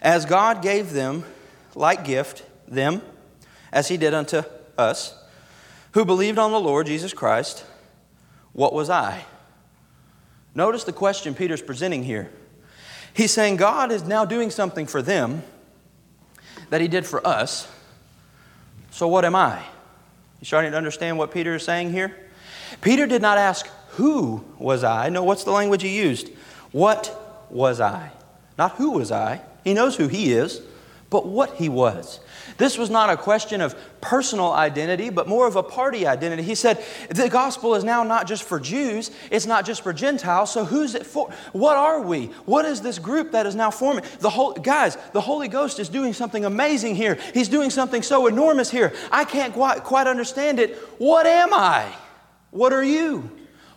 as 0.02 0.26
God 0.26 0.62
gave 0.62 0.92
them 0.92 1.24
like 1.76 2.04
gift, 2.04 2.44
them, 2.68 3.02
as 3.72 3.88
he 3.88 3.96
did 3.96 4.14
unto 4.14 4.42
us, 4.78 5.18
who 5.94 6.04
believed 6.04 6.38
on 6.38 6.52
the 6.52 6.60
Lord 6.60 6.88
Jesus 6.88 7.14
Christ, 7.14 7.64
what 8.52 8.74
was 8.74 8.90
I? 8.90 9.24
Notice 10.54 10.84
the 10.84 10.92
question 10.92 11.34
Peter's 11.34 11.62
presenting 11.62 12.04
here. 12.04 12.30
He's 13.14 13.32
saying 13.32 13.56
God 13.56 13.90
is 13.90 14.04
now 14.04 14.26
doing 14.26 14.52
something 14.52 14.88
for 14.88 15.02
them 15.02 15.42
that 16.70 16.82
he 16.82 16.90
did 16.90 17.06
for 17.06 17.26
us. 17.26 17.66
So 18.92 19.08
what 19.08 19.24
am 19.24 19.38
I? 19.38 19.60
You 20.42 20.46
starting 20.46 20.72
to 20.72 20.78
understand 20.78 21.18
what 21.18 21.32
Peter 21.32 21.56
is 21.56 21.64
saying 21.64 21.94
here? 21.94 22.14
Peter 22.82 23.08
did 23.08 23.22
not 23.22 23.38
ask, 23.38 23.70
Who 24.00 24.46
was 24.58 24.86
I? 24.86 25.10
No, 25.10 25.26
what's 25.26 25.44
the 25.44 25.52
language 25.52 25.82
he 25.82 25.98
used? 25.98 26.30
What 26.72 27.46
was 27.50 27.82
I? 27.82 28.14
Not 28.58 28.76
who 28.76 28.92
was 28.92 29.12
I. 29.12 29.42
He 29.66 29.74
knows 29.74 29.98
who 29.98 30.08
he 30.08 30.32
is, 30.32 30.62
but 31.10 31.28
what 31.28 31.56
he 31.56 31.68
was. 31.68 32.22
This 32.58 32.78
was 32.78 32.90
not 32.90 33.10
a 33.10 33.18
question 33.18 33.60
of 33.60 33.76
personal 34.00 34.54
identity, 34.54 35.10
but 35.10 35.28
more 35.28 35.48
of 35.48 35.58
a 35.58 35.64
party 35.64 36.08
identity. 36.08 36.44
He 36.44 36.56
said, 36.56 36.82
The 37.10 37.28
gospel 37.28 37.76
is 37.76 37.84
now 37.84 38.04
not 38.04 38.26
just 38.26 38.44
for 38.44 38.58
Jews, 38.58 39.12
it's 39.32 39.46
not 39.46 39.66
just 39.66 39.84
for 39.84 39.92
Gentiles, 39.92 40.50
so 40.50 40.64
who's 40.64 40.96
it 40.96 41.06
for? 41.06 41.30
What 41.52 41.76
are 41.76 42.02
we? 42.02 42.28
What 42.46 42.64
is 42.64 42.80
this 42.80 43.00
group 43.00 43.34
that 43.34 43.46
is 43.48 43.56
now 43.56 43.70
forming? 43.70 44.06
The 44.22 44.30
whole, 44.30 44.54
guys, 44.54 44.98
the 45.12 45.20
Holy 45.20 45.50
Ghost 45.50 45.78
is 45.78 45.90
doing 45.90 46.14
something 46.14 46.46
amazing 46.46 46.96
here. 46.96 47.18
He's 47.34 47.50
doing 47.50 47.70
something 47.70 48.02
so 48.02 48.28
enormous 48.28 48.72
here. 48.72 48.94
I 49.12 49.26
can't 49.26 49.54
quite, 49.54 49.84
quite 49.84 50.08
understand 50.08 50.58
it. 50.58 50.78
What 51.00 51.26
am 51.26 51.54
I? 51.54 51.94
What 52.52 52.72
are 52.72 52.82
you? 52.82 53.30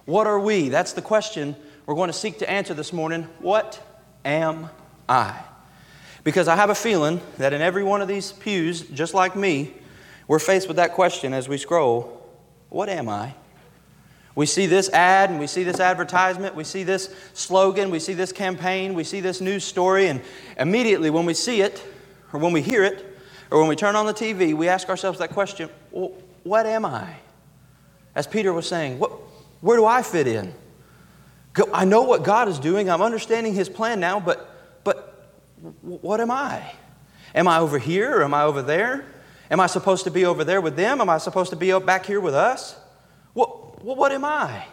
What 0.04 0.26
are 0.26 0.40
we? 0.40 0.68
That's 0.68 0.92
the 0.92 1.02
question 1.02 1.56
we're 1.87 1.94
going 1.94 2.09
to 2.09 2.14
seek 2.14 2.38
to 2.38 2.50
answer 2.50 2.75
this 2.75 2.92
morning. 2.92 3.25
What 3.38 3.80
am 4.25 4.71
I? 5.09 5.40
Because 6.25 6.49
I 6.49 6.56
have 6.56 6.71
a 6.71 6.75
feeling 6.75 7.21
that 7.38 7.52
in 7.52 7.61
every 7.61 7.82
one 7.82 8.00
of 8.00 8.09
these 8.09 8.32
pews, 8.32 8.82
just 8.82 9.14
like 9.14 9.35
me, 9.35 9.75
we're 10.28 10.38
faced 10.38 10.68
with 10.68 10.76
that 10.76 10.92
question 10.92 11.35
as 11.35 11.49
we 11.49 11.59
scroll 11.59 12.26
What 12.68 12.88
am 12.88 13.09
I? 13.09 13.35
We 14.35 14.47
see 14.47 14.66
this 14.66 14.88
ad 14.90 15.30
and 15.30 15.38
we 15.38 15.47
see 15.47 15.62
this 15.62 15.78
advertisement, 15.78 16.54
we 16.54 16.64
see 16.64 16.85
this 16.85 17.14
slogan, 17.35 17.90
we 17.90 17.99
see 17.99 18.14
this 18.14 18.32
campaign, 18.32 18.94
we 18.94 19.04
see 19.04 19.21
this 19.21 19.40
news 19.40 19.62
story, 19.62 20.06
and 20.06 20.23
immediately 20.59 21.11
when 21.11 21.26
we 21.26 21.35
see 21.35 21.61
it, 21.61 21.85
or 22.32 22.40
when 22.40 22.52
we 22.52 22.62
hear 22.62 22.82
it, 22.82 23.04
or 23.50 23.59
when 23.59 23.68
we 23.68 23.76
turn 23.76 23.94
on 23.94 24.06
the 24.06 24.14
TV, 24.14 24.54
we 24.54 24.68
ask 24.68 24.88
ourselves 24.88 25.18
that 25.18 25.30
question 25.30 25.68
What 25.90 26.66
am 26.66 26.85
I? 26.87 27.16
As 28.14 28.26
Peter 28.26 28.52
was 28.52 28.66
saying, 28.66 28.99
what, 28.99 29.12
where 29.62 29.78
do 29.78 29.87
I 29.87 30.02
fit 30.02 30.26
in? 30.26 30.52
I 31.73 31.87
know 31.87 32.02
what 32.02 32.23
God 32.23 32.49
is 32.49 32.59
doing, 32.59 32.90
I'm 32.90 33.00
understanding 33.00 33.54
His 33.54 33.71
plan 33.71 33.99
now, 33.99 34.21
but 34.21 34.83
but 34.85 35.12
what 35.81 36.21
am 36.21 36.31
I? 36.31 36.73
Am 37.35 37.49
I 37.49 37.59
over 37.59 37.78
here 37.78 38.19
or 38.19 38.25
am 38.25 38.35
I 38.35 38.42
over 38.42 38.62
there? 38.62 39.07
Am 39.50 39.61
I 39.61 39.66
supposed 39.66 40.04
to 40.04 40.11
be 40.11 40.25
over 40.25 40.45
there 40.45 40.61
with 40.61 40.76
them? 40.76 41.00
Am 41.00 41.09
I 41.09 41.19
supposed 41.19 41.50
to 41.50 41.57
be 41.57 41.78
back 41.78 42.07
here 42.07 42.21
with 42.21 42.35
us? 42.35 42.76
What, 43.33 43.85
what 43.85 44.12
am 44.12 44.25
I? 44.25 44.66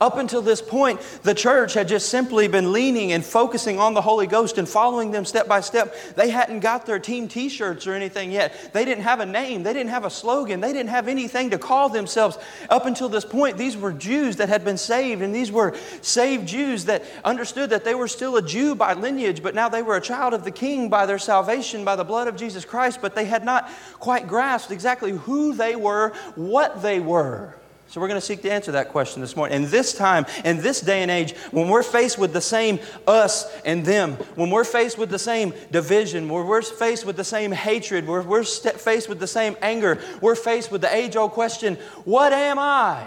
Up 0.00 0.18
until 0.18 0.42
this 0.42 0.60
point, 0.60 1.00
the 1.22 1.34
church 1.34 1.74
had 1.74 1.86
just 1.86 2.08
simply 2.08 2.48
been 2.48 2.72
leaning 2.72 3.12
and 3.12 3.24
focusing 3.24 3.78
on 3.78 3.94
the 3.94 4.02
Holy 4.02 4.26
Ghost 4.26 4.58
and 4.58 4.68
following 4.68 5.12
them 5.12 5.24
step 5.24 5.46
by 5.46 5.60
step. 5.60 5.94
They 6.16 6.28
hadn't 6.28 6.60
got 6.60 6.86
their 6.86 6.98
team 6.98 7.28
t 7.28 7.48
shirts 7.48 7.86
or 7.86 7.94
anything 7.94 8.32
yet. 8.32 8.72
They 8.72 8.84
didn't 8.84 9.04
have 9.04 9.20
a 9.20 9.26
name, 9.26 9.62
they 9.62 9.72
didn't 9.72 9.90
have 9.90 10.04
a 10.04 10.10
slogan, 10.10 10.60
they 10.60 10.72
didn't 10.72 10.90
have 10.90 11.08
anything 11.08 11.50
to 11.50 11.58
call 11.58 11.88
themselves. 11.88 12.36
Up 12.68 12.86
until 12.86 13.08
this 13.08 13.24
point, 13.24 13.56
these 13.56 13.76
were 13.76 13.92
Jews 13.92 14.36
that 14.36 14.48
had 14.48 14.64
been 14.64 14.76
saved, 14.76 15.22
and 15.22 15.34
these 15.34 15.52
were 15.52 15.74
saved 16.02 16.48
Jews 16.48 16.86
that 16.86 17.04
understood 17.24 17.70
that 17.70 17.84
they 17.84 17.94
were 17.94 18.08
still 18.08 18.36
a 18.36 18.42
Jew 18.42 18.74
by 18.74 18.92
lineage, 18.92 19.42
but 19.42 19.54
now 19.54 19.68
they 19.68 19.82
were 19.82 19.96
a 19.96 20.00
child 20.00 20.34
of 20.34 20.44
the 20.44 20.50
King 20.50 20.88
by 20.88 21.06
their 21.06 21.18
salvation, 21.18 21.84
by 21.84 21.96
the 21.96 22.04
blood 22.04 22.28
of 22.28 22.36
Jesus 22.36 22.64
Christ, 22.64 22.98
but 23.00 23.14
they 23.14 23.24
had 23.24 23.44
not 23.44 23.70
quite 23.94 24.26
grasped 24.26 24.72
exactly 24.72 25.12
who 25.12 25.54
they 25.54 25.76
were, 25.76 26.12
what 26.34 26.82
they 26.82 27.00
were. 27.00 27.54
So 27.88 28.00
we're 28.00 28.08
going 28.08 28.20
to 28.20 28.26
seek 28.26 28.42
to 28.42 28.50
answer 28.50 28.72
that 28.72 28.88
question 28.88 29.22
this 29.22 29.36
morning. 29.36 29.56
And 29.56 29.66
this 29.66 29.92
time, 29.94 30.26
in 30.44 30.58
this 30.58 30.80
day 30.80 31.02
and 31.02 31.10
age, 31.10 31.36
when 31.52 31.68
we're 31.68 31.84
faced 31.84 32.18
with 32.18 32.32
the 32.32 32.40
same 32.40 32.80
us 33.06 33.50
and 33.64 33.84
them, 33.84 34.14
when 34.34 34.50
we're 34.50 34.64
faced 34.64 34.98
with 34.98 35.08
the 35.08 35.18
same 35.18 35.54
division, 35.70 36.28
when 36.28 36.46
we're 36.46 36.62
faced 36.62 37.06
with 37.06 37.16
the 37.16 37.24
same 37.24 37.52
hatred, 37.52 38.06
when 38.06 38.26
we're 38.26 38.42
faced 38.42 39.08
with 39.08 39.20
the 39.20 39.26
same 39.26 39.56
anger, 39.62 40.00
we're 40.20 40.34
faced 40.34 40.72
with 40.72 40.80
the 40.80 40.94
age 40.94 41.14
old 41.16 41.32
question 41.32 41.76
what 42.04 42.32
am 42.32 42.58
I? 42.58 43.06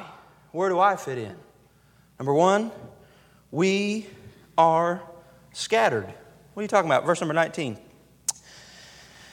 Where 0.51 0.69
do 0.69 0.79
I 0.79 0.95
fit 0.95 1.17
in? 1.17 1.35
Number 2.17 2.33
one, 2.33 2.71
we 3.51 4.07
are 4.57 5.01
scattered. 5.53 6.05
What 6.53 6.61
are 6.61 6.63
you 6.63 6.67
talking 6.67 6.89
about? 6.89 7.05
Verse 7.05 7.21
number 7.21 7.33
19. 7.33 7.77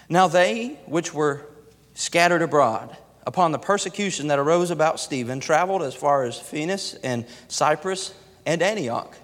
Now 0.08 0.28
they 0.28 0.78
which 0.86 1.14
were 1.14 1.46
scattered 1.94 2.42
abroad, 2.42 2.96
upon 3.26 3.50
the 3.50 3.58
persecution 3.58 4.28
that 4.28 4.38
arose 4.38 4.70
about 4.70 5.00
Stephen, 5.00 5.40
traveled 5.40 5.82
as 5.82 5.94
far 5.94 6.24
as 6.24 6.38
Phoenix 6.38 6.94
and 7.02 7.26
Cyprus 7.48 8.14
and 8.46 8.62
Antioch, 8.62 9.16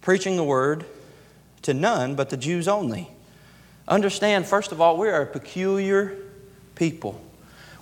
preaching 0.00 0.36
the 0.36 0.44
word 0.44 0.86
to 1.62 1.74
none 1.74 2.14
but 2.14 2.30
the 2.30 2.36
Jews 2.36 2.68
only. 2.68 3.10
Understand, 3.88 4.46
first 4.46 4.72
of 4.72 4.80
all, 4.80 4.96
we 4.96 5.08
are 5.08 5.22
a 5.22 5.26
peculiar 5.26 6.16
people. 6.76 7.20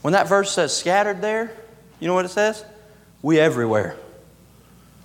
When 0.00 0.12
that 0.12 0.26
verse 0.26 0.50
says 0.50 0.76
scattered 0.76 1.20
there, 1.20 1.52
you 2.00 2.08
know 2.08 2.14
what 2.14 2.24
it 2.24 2.30
says? 2.30 2.64
We 3.20 3.38
everywhere. 3.38 3.96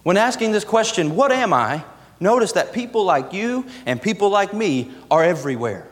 When 0.03 0.17
asking 0.17 0.53
this 0.53 0.63
question, 0.63 1.15
what 1.15 1.31
am 1.31 1.53
I? 1.53 1.83
Notice 2.19 2.53
that 2.53 2.73
people 2.73 3.03
like 3.03 3.33
you 3.33 3.65
and 3.85 4.01
people 4.01 4.29
like 4.29 4.53
me 4.53 4.91
are 5.11 5.23
everywhere. 5.23 5.87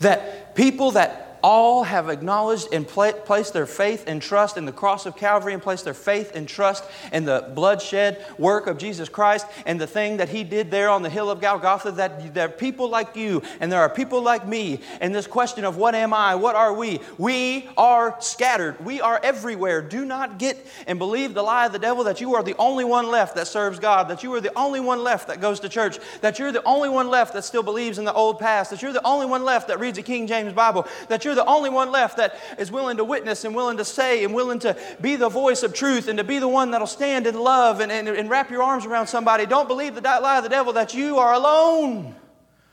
That 0.00 0.54
people 0.54 0.92
that 0.92 1.27
all 1.42 1.84
have 1.84 2.08
acknowledged 2.08 2.68
and 2.72 2.86
placed 2.86 3.52
their 3.52 3.66
faith 3.66 4.04
and 4.06 4.20
trust 4.20 4.56
in 4.56 4.64
the 4.64 4.72
cross 4.72 5.06
of 5.06 5.16
Calvary 5.16 5.52
and 5.52 5.62
placed 5.62 5.84
their 5.84 5.94
faith 5.94 6.32
and 6.34 6.48
trust 6.48 6.84
in 7.12 7.24
the 7.24 7.50
bloodshed 7.54 8.24
work 8.38 8.66
of 8.66 8.78
Jesus 8.78 9.08
Christ 9.08 9.46
and 9.66 9.80
the 9.80 9.86
thing 9.86 10.18
that 10.18 10.28
He 10.28 10.44
did 10.44 10.70
there 10.70 10.88
on 10.88 11.02
the 11.02 11.10
hill 11.10 11.30
of 11.30 11.40
Golgotha. 11.40 11.92
That 11.92 12.34
there 12.34 12.46
are 12.46 12.50
people 12.50 12.88
like 12.88 13.16
you 13.16 13.42
and 13.60 13.70
there 13.70 13.80
are 13.80 13.90
people 13.90 14.22
like 14.22 14.46
me. 14.46 14.80
And 15.00 15.14
this 15.14 15.26
question 15.26 15.64
of 15.64 15.76
what 15.76 15.94
am 15.94 16.12
I? 16.12 16.34
What 16.34 16.56
are 16.56 16.72
we? 16.72 17.00
We 17.16 17.68
are 17.76 18.16
scattered. 18.20 18.84
We 18.84 19.00
are 19.00 19.20
everywhere. 19.22 19.82
Do 19.82 20.04
not 20.04 20.38
get 20.38 20.66
and 20.86 20.98
believe 20.98 21.34
the 21.34 21.42
lie 21.42 21.66
of 21.66 21.72
the 21.72 21.78
devil 21.78 22.04
that 22.04 22.20
you 22.20 22.34
are 22.34 22.42
the 22.42 22.56
only 22.58 22.84
one 22.84 23.08
left 23.10 23.34
that 23.36 23.46
serves 23.46 23.78
God, 23.78 24.08
that 24.08 24.22
you 24.22 24.32
are 24.34 24.40
the 24.40 24.56
only 24.56 24.80
one 24.80 25.02
left 25.02 25.28
that 25.28 25.40
goes 25.40 25.60
to 25.60 25.68
church, 25.68 25.98
that 26.20 26.38
you're 26.38 26.52
the 26.52 26.64
only 26.64 26.88
one 26.88 27.08
left 27.08 27.34
that 27.34 27.44
still 27.44 27.62
believes 27.62 27.98
in 27.98 28.04
the 28.04 28.12
old 28.12 28.38
past, 28.38 28.70
that 28.70 28.82
you're 28.82 28.92
the 28.92 29.06
only 29.06 29.26
one 29.26 29.44
left 29.44 29.68
that 29.68 29.80
reads 29.80 29.98
a 29.98 30.02
King 30.02 30.26
James 30.26 30.52
Bible, 30.52 30.86
that 31.08 31.24
you're 31.28 31.34
the 31.34 31.44
only 31.44 31.68
one 31.68 31.92
left 31.92 32.16
that 32.16 32.36
is 32.58 32.72
willing 32.72 32.96
to 32.96 33.04
witness 33.04 33.44
and 33.44 33.54
willing 33.54 33.76
to 33.76 33.84
say 33.84 34.24
and 34.24 34.34
willing 34.34 34.58
to 34.60 34.74
be 34.98 35.14
the 35.16 35.28
voice 35.28 35.62
of 35.62 35.74
truth 35.74 36.08
and 36.08 36.16
to 36.16 36.24
be 36.24 36.38
the 36.38 36.48
one 36.48 36.70
that'll 36.70 36.86
stand 36.86 37.26
in 37.26 37.38
love 37.38 37.80
and, 37.80 37.92
and, 37.92 38.08
and 38.08 38.30
wrap 38.30 38.50
your 38.50 38.62
arms 38.62 38.86
around 38.86 39.06
somebody. 39.08 39.44
Don't 39.44 39.68
believe 39.68 39.94
the 39.94 40.00
lie 40.00 40.38
of 40.38 40.42
the 40.42 40.48
devil 40.48 40.72
that 40.72 40.94
you 40.94 41.18
are 41.18 41.34
alone. 41.34 42.14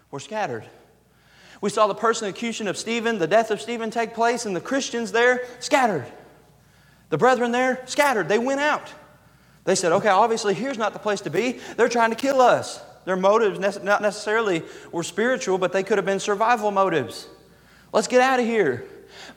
We're 0.09 0.19
scattered. 0.19 0.63
We 1.59 1.69
saw 1.69 1.87
the 1.87 1.95
persecution 1.95 2.69
of 2.69 2.77
Stephen, 2.77 3.19
the 3.19 3.27
death 3.27 3.51
of 3.51 3.59
Stephen 3.59 3.91
take 3.91 4.13
place, 4.13 4.45
and 4.45 4.55
the 4.55 4.61
Christians 4.61 5.11
there 5.11 5.45
scattered. 5.59 6.05
The 7.09 7.17
brethren 7.17 7.51
there 7.51 7.83
scattered. 7.85 8.29
They 8.29 8.39
went 8.39 8.61
out. 8.61 8.93
They 9.65 9.75
said, 9.75 9.91
okay, 9.91 10.07
obviously 10.07 10.53
here's 10.53 10.77
not 10.77 10.93
the 10.93 10.99
place 10.99 11.19
to 11.21 11.29
be. 11.29 11.59
They're 11.75 11.89
trying 11.89 12.11
to 12.11 12.15
kill 12.15 12.39
us. 12.39 12.81
Their 13.03 13.17
motives 13.17 13.59
not 13.83 14.01
necessarily 14.01 14.63
were 14.91 15.03
spiritual, 15.03 15.57
but 15.57 15.73
they 15.73 15.83
could 15.83 15.97
have 15.97 16.05
been 16.05 16.19
survival 16.19 16.71
motives. 16.71 17.27
Let's 17.95 18.09
get 18.09 18.19
out 18.19 18.41
of 18.41 18.45
here. 18.45 18.83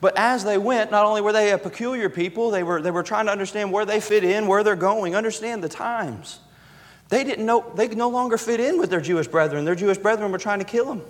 But 0.00 0.18
as 0.18 0.42
they 0.42 0.58
went, 0.58 0.90
not 0.90 1.04
only 1.04 1.20
were 1.20 1.32
they 1.32 1.52
a 1.52 1.58
peculiar 1.58 2.08
people, 2.08 2.50
they 2.50 2.64
were, 2.64 2.82
they 2.82 2.90
were 2.90 3.04
trying 3.04 3.26
to 3.26 3.32
understand 3.32 3.70
where 3.70 3.86
they 3.86 4.00
fit 4.00 4.24
in, 4.24 4.48
where 4.48 4.64
they're 4.64 4.74
going, 4.74 5.14
understand 5.14 5.62
the 5.62 5.68
times. 5.68 6.40
They 7.08 7.22
didn't 7.22 7.46
know, 7.46 7.72
they 7.76 7.86
no 7.86 8.08
longer 8.08 8.36
fit 8.36 8.58
in 8.58 8.80
with 8.80 8.90
their 8.90 9.00
Jewish 9.00 9.28
brethren. 9.28 9.64
Their 9.64 9.76
Jewish 9.76 9.96
brethren 9.96 10.32
were 10.32 10.38
trying 10.38 10.58
to 10.58 10.64
kill 10.64 10.86
them. 10.86 11.02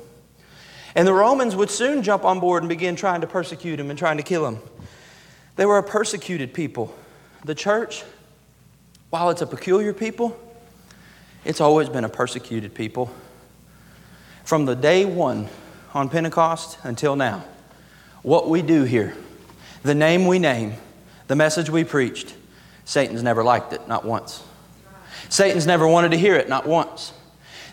And 0.95 1.09
the 1.09 1.15
Romans 1.15 1.57
would 1.57 1.71
soon 1.71 2.03
jump 2.03 2.23
on 2.23 2.39
board 2.39 2.63
and 2.63 2.69
begin 2.69 2.97
trying 2.97 3.23
to 3.23 3.27
persecute 3.27 3.77
them 3.77 3.89
and 3.89 3.99
trying 3.99 4.19
to 4.19 4.23
kill 4.23 4.43
them. 4.43 4.59
They 5.57 5.65
were 5.65 5.79
a 5.79 5.83
persecuted 5.83 6.53
people. 6.53 6.95
The 7.47 7.55
church, 7.55 8.05
while 9.09 9.31
it's 9.31 9.41
a 9.41 9.47
peculiar 9.47 9.95
people, 9.95 10.39
it's 11.47 11.63
always 11.63 11.89
been 11.89 12.05
a 12.05 12.11
persecuted 12.11 12.75
people. 12.75 13.11
From 14.45 14.67
the 14.67 14.77
day 14.77 15.07
one 15.07 15.49
on 15.99 16.09
Pentecost 16.09 16.79
until 16.85 17.17
now, 17.17 17.43
what 18.23 18.49
we 18.49 18.63
do 18.63 18.85
here, 18.85 19.17
the 19.83 19.97
name 19.97 20.29
we 20.29 20.39
name, 20.39 20.75
the 21.27 21.35
message 21.35 21.69
we 21.69 21.83
preached, 21.83 22.37
Satan's 22.85 23.21
never 23.21 23.43
liked 23.43 23.73
it, 23.73 23.89
not 23.89 24.05
once. 24.05 24.45
Satan's 25.29 25.67
never 25.67 25.89
wanted 25.89 26.13
to 26.13 26.17
hear 26.17 26.37
it, 26.37 26.49
not 26.49 26.69
once. 26.69 27.13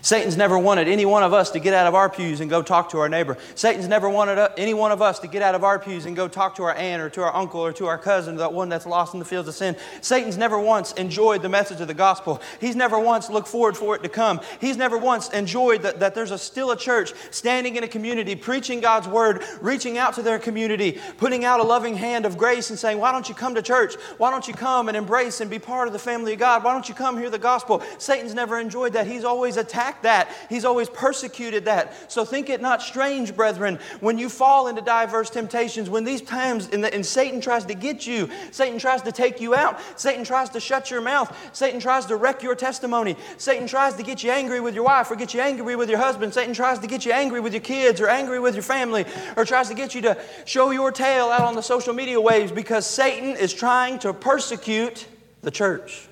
Satan's 0.06 0.36
never 0.36 0.56
wanted 0.56 0.86
any 0.86 1.04
one 1.04 1.24
of 1.24 1.32
us 1.32 1.50
to 1.50 1.58
get 1.58 1.74
out 1.74 1.88
of 1.88 1.96
our 1.96 2.08
pews 2.08 2.38
and 2.38 2.48
go 2.48 2.62
talk 2.62 2.90
to 2.90 2.98
our 2.98 3.08
neighbor. 3.08 3.36
Satan's 3.56 3.88
never 3.88 4.08
wanted 4.08 4.38
uh, 4.38 4.50
any 4.56 4.72
one 4.72 4.92
of 4.92 5.02
us 5.02 5.18
to 5.18 5.26
get 5.26 5.42
out 5.42 5.56
of 5.56 5.64
our 5.64 5.80
pews 5.80 6.06
and 6.06 6.14
go 6.14 6.28
talk 6.28 6.54
to 6.54 6.62
our 6.62 6.76
aunt 6.76 7.02
or 7.02 7.10
to 7.10 7.24
our 7.24 7.34
uncle 7.34 7.58
or 7.60 7.72
to 7.72 7.86
our 7.86 7.98
cousin, 7.98 8.36
that 8.36 8.52
one 8.52 8.68
that's 8.68 8.86
lost 8.86 9.14
in 9.14 9.18
the 9.18 9.24
fields 9.24 9.48
of 9.48 9.56
sin. 9.56 9.74
Satan's 10.02 10.38
never 10.38 10.60
once 10.60 10.92
enjoyed 10.92 11.42
the 11.42 11.48
message 11.48 11.80
of 11.80 11.88
the 11.88 11.92
gospel. 11.94 12.40
He's 12.60 12.76
never 12.76 13.00
once 13.00 13.28
looked 13.28 13.48
forward 13.48 13.76
for 13.76 13.96
it 13.96 14.04
to 14.04 14.08
come. 14.08 14.40
He's 14.60 14.76
never 14.76 14.96
once 14.96 15.28
enjoyed 15.30 15.82
that, 15.82 15.98
that 15.98 16.14
there's 16.14 16.30
a, 16.30 16.38
still 16.38 16.70
a 16.70 16.76
church 16.76 17.12
standing 17.32 17.74
in 17.74 17.82
a 17.82 17.88
community, 17.88 18.36
preaching 18.36 18.78
God's 18.78 19.08
word, 19.08 19.42
reaching 19.60 19.98
out 19.98 20.14
to 20.14 20.22
their 20.22 20.38
community, 20.38 21.00
putting 21.16 21.44
out 21.44 21.58
a 21.58 21.64
loving 21.64 21.96
hand 21.96 22.26
of 22.26 22.38
grace 22.38 22.70
and 22.70 22.78
saying, 22.78 22.98
Why 22.98 23.10
don't 23.10 23.28
you 23.28 23.34
come 23.34 23.56
to 23.56 23.62
church? 23.62 23.96
Why 24.18 24.30
don't 24.30 24.46
you 24.46 24.54
come 24.54 24.86
and 24.86 24.96
embrace 24.96 25.40
and 25.40 25.50
be 25.50 25.58
part 25.58 25.88
of 25.88 25.92
the 25.92 25.98
family 25.98 26.34
of 26.34 26.38
God? 26.38 26.62
Why 26.62 26.72
don't 26.72 26.88
you 26.88 26.94
come 26.94 27.18
hear 27.18 27.28
the 27.28 27.40
gospel? 27.40 27.82
Satan's 27.98 28.34
never 28.34 28.60
enjoyed 28.60 28.92
that. 28.92 29.08
He's 29.08 29.24
always 29.24 29.56
attacked 29.56 29.95
attacked 29.96 30.02
that, 30.02 30.48
He's 30.48 30.64
always 30.64 30.88
persecuted 30.88 31.64
that. 31.66 32.10
So 32.10 32.24
think 32.24 32.50
it 32.50 32.60
not 32.60 32.82
strange, 32.82 33.34
brethren, 33.34 33.78
when 34.00 34.18
you 34.18 34.28
fall 34.28 34.68
into 34.68 34.82
diverse 34.82 35.30
temptations, 35.30 35.90
when 35.90 36.04
these 36.04 36.22
times 36.22 36.68
and 36.72 36.84
the, 36.84 37.04
Satan 37.04 37.40
tries 37.40 37.64
to 37.66 37.74
get 37.74 38.06
you, 38.06 38.28
Satan 38.50 38.78
tries 38.78 39.02
to 39.02 39.12
take 39.12 39.40
you 39.40 39.54
out, 39.54 39.80
Satan 39.96 40.24
tries 40.24 40.50
to 40.50 40.60
shut 40.60 40.90
your 40.90 41.00
mouth, 41.00 41.34
Satan 41.52 41.80
tries 41.80 42.06
to 42.06 42.16
wreck 42.16 42.42
your 42.42 42.54
testimony, 42.54 43.16
Satan 43.38 43.66
tries 43.66 43.94
to 43.94 44.02
get 44.02 44.22
you 44.22 44.30
angry 44.30 44.60
with 44.60 44.74
your 44.74 44.84
wife 44.84 45.10
or 45.10 45.16
get 45.16 45.34
you 45.34 45.40
angry 45.40 45.76
with 45.76 45.88
your 45.88 45.98
husband, 45.98 46.32
Satan 46.32 46.54
tries 46.54 46.78
to 46.78 46.86
get 46.86 47.04
you 47.04 47.12
angry 47.12 47.40
with 47.40 47.52
your 47.52 47.62
kids 47.62 48.00
or 48.00 48.08
angry 48.08 48.40
with 48.40 48.54
your 48.54 48.62
family 48.62 49.04
or 49.36 49.44
tries 49.44 49.68
to 49.68 49.74
get 49.74 49.94
you 49.94 50.00
to 50.02 50.16
show 50.44 50.70
your 50.70 50.90
tail 50.90 51.26
out 51.26 51.42
on 51.42 51.54
the 51.54 51.62
social 51.62 51.94
media 51.94 52.20
waves 52.20 52.52
because 52.52 52.86
Satan 52.86 53.36
is 53.36 53.52
trying 53.52 53.98
to 54.00 54.12
persecute 54.12 55.06
the 55.42 55.50
church. 55.50 56.08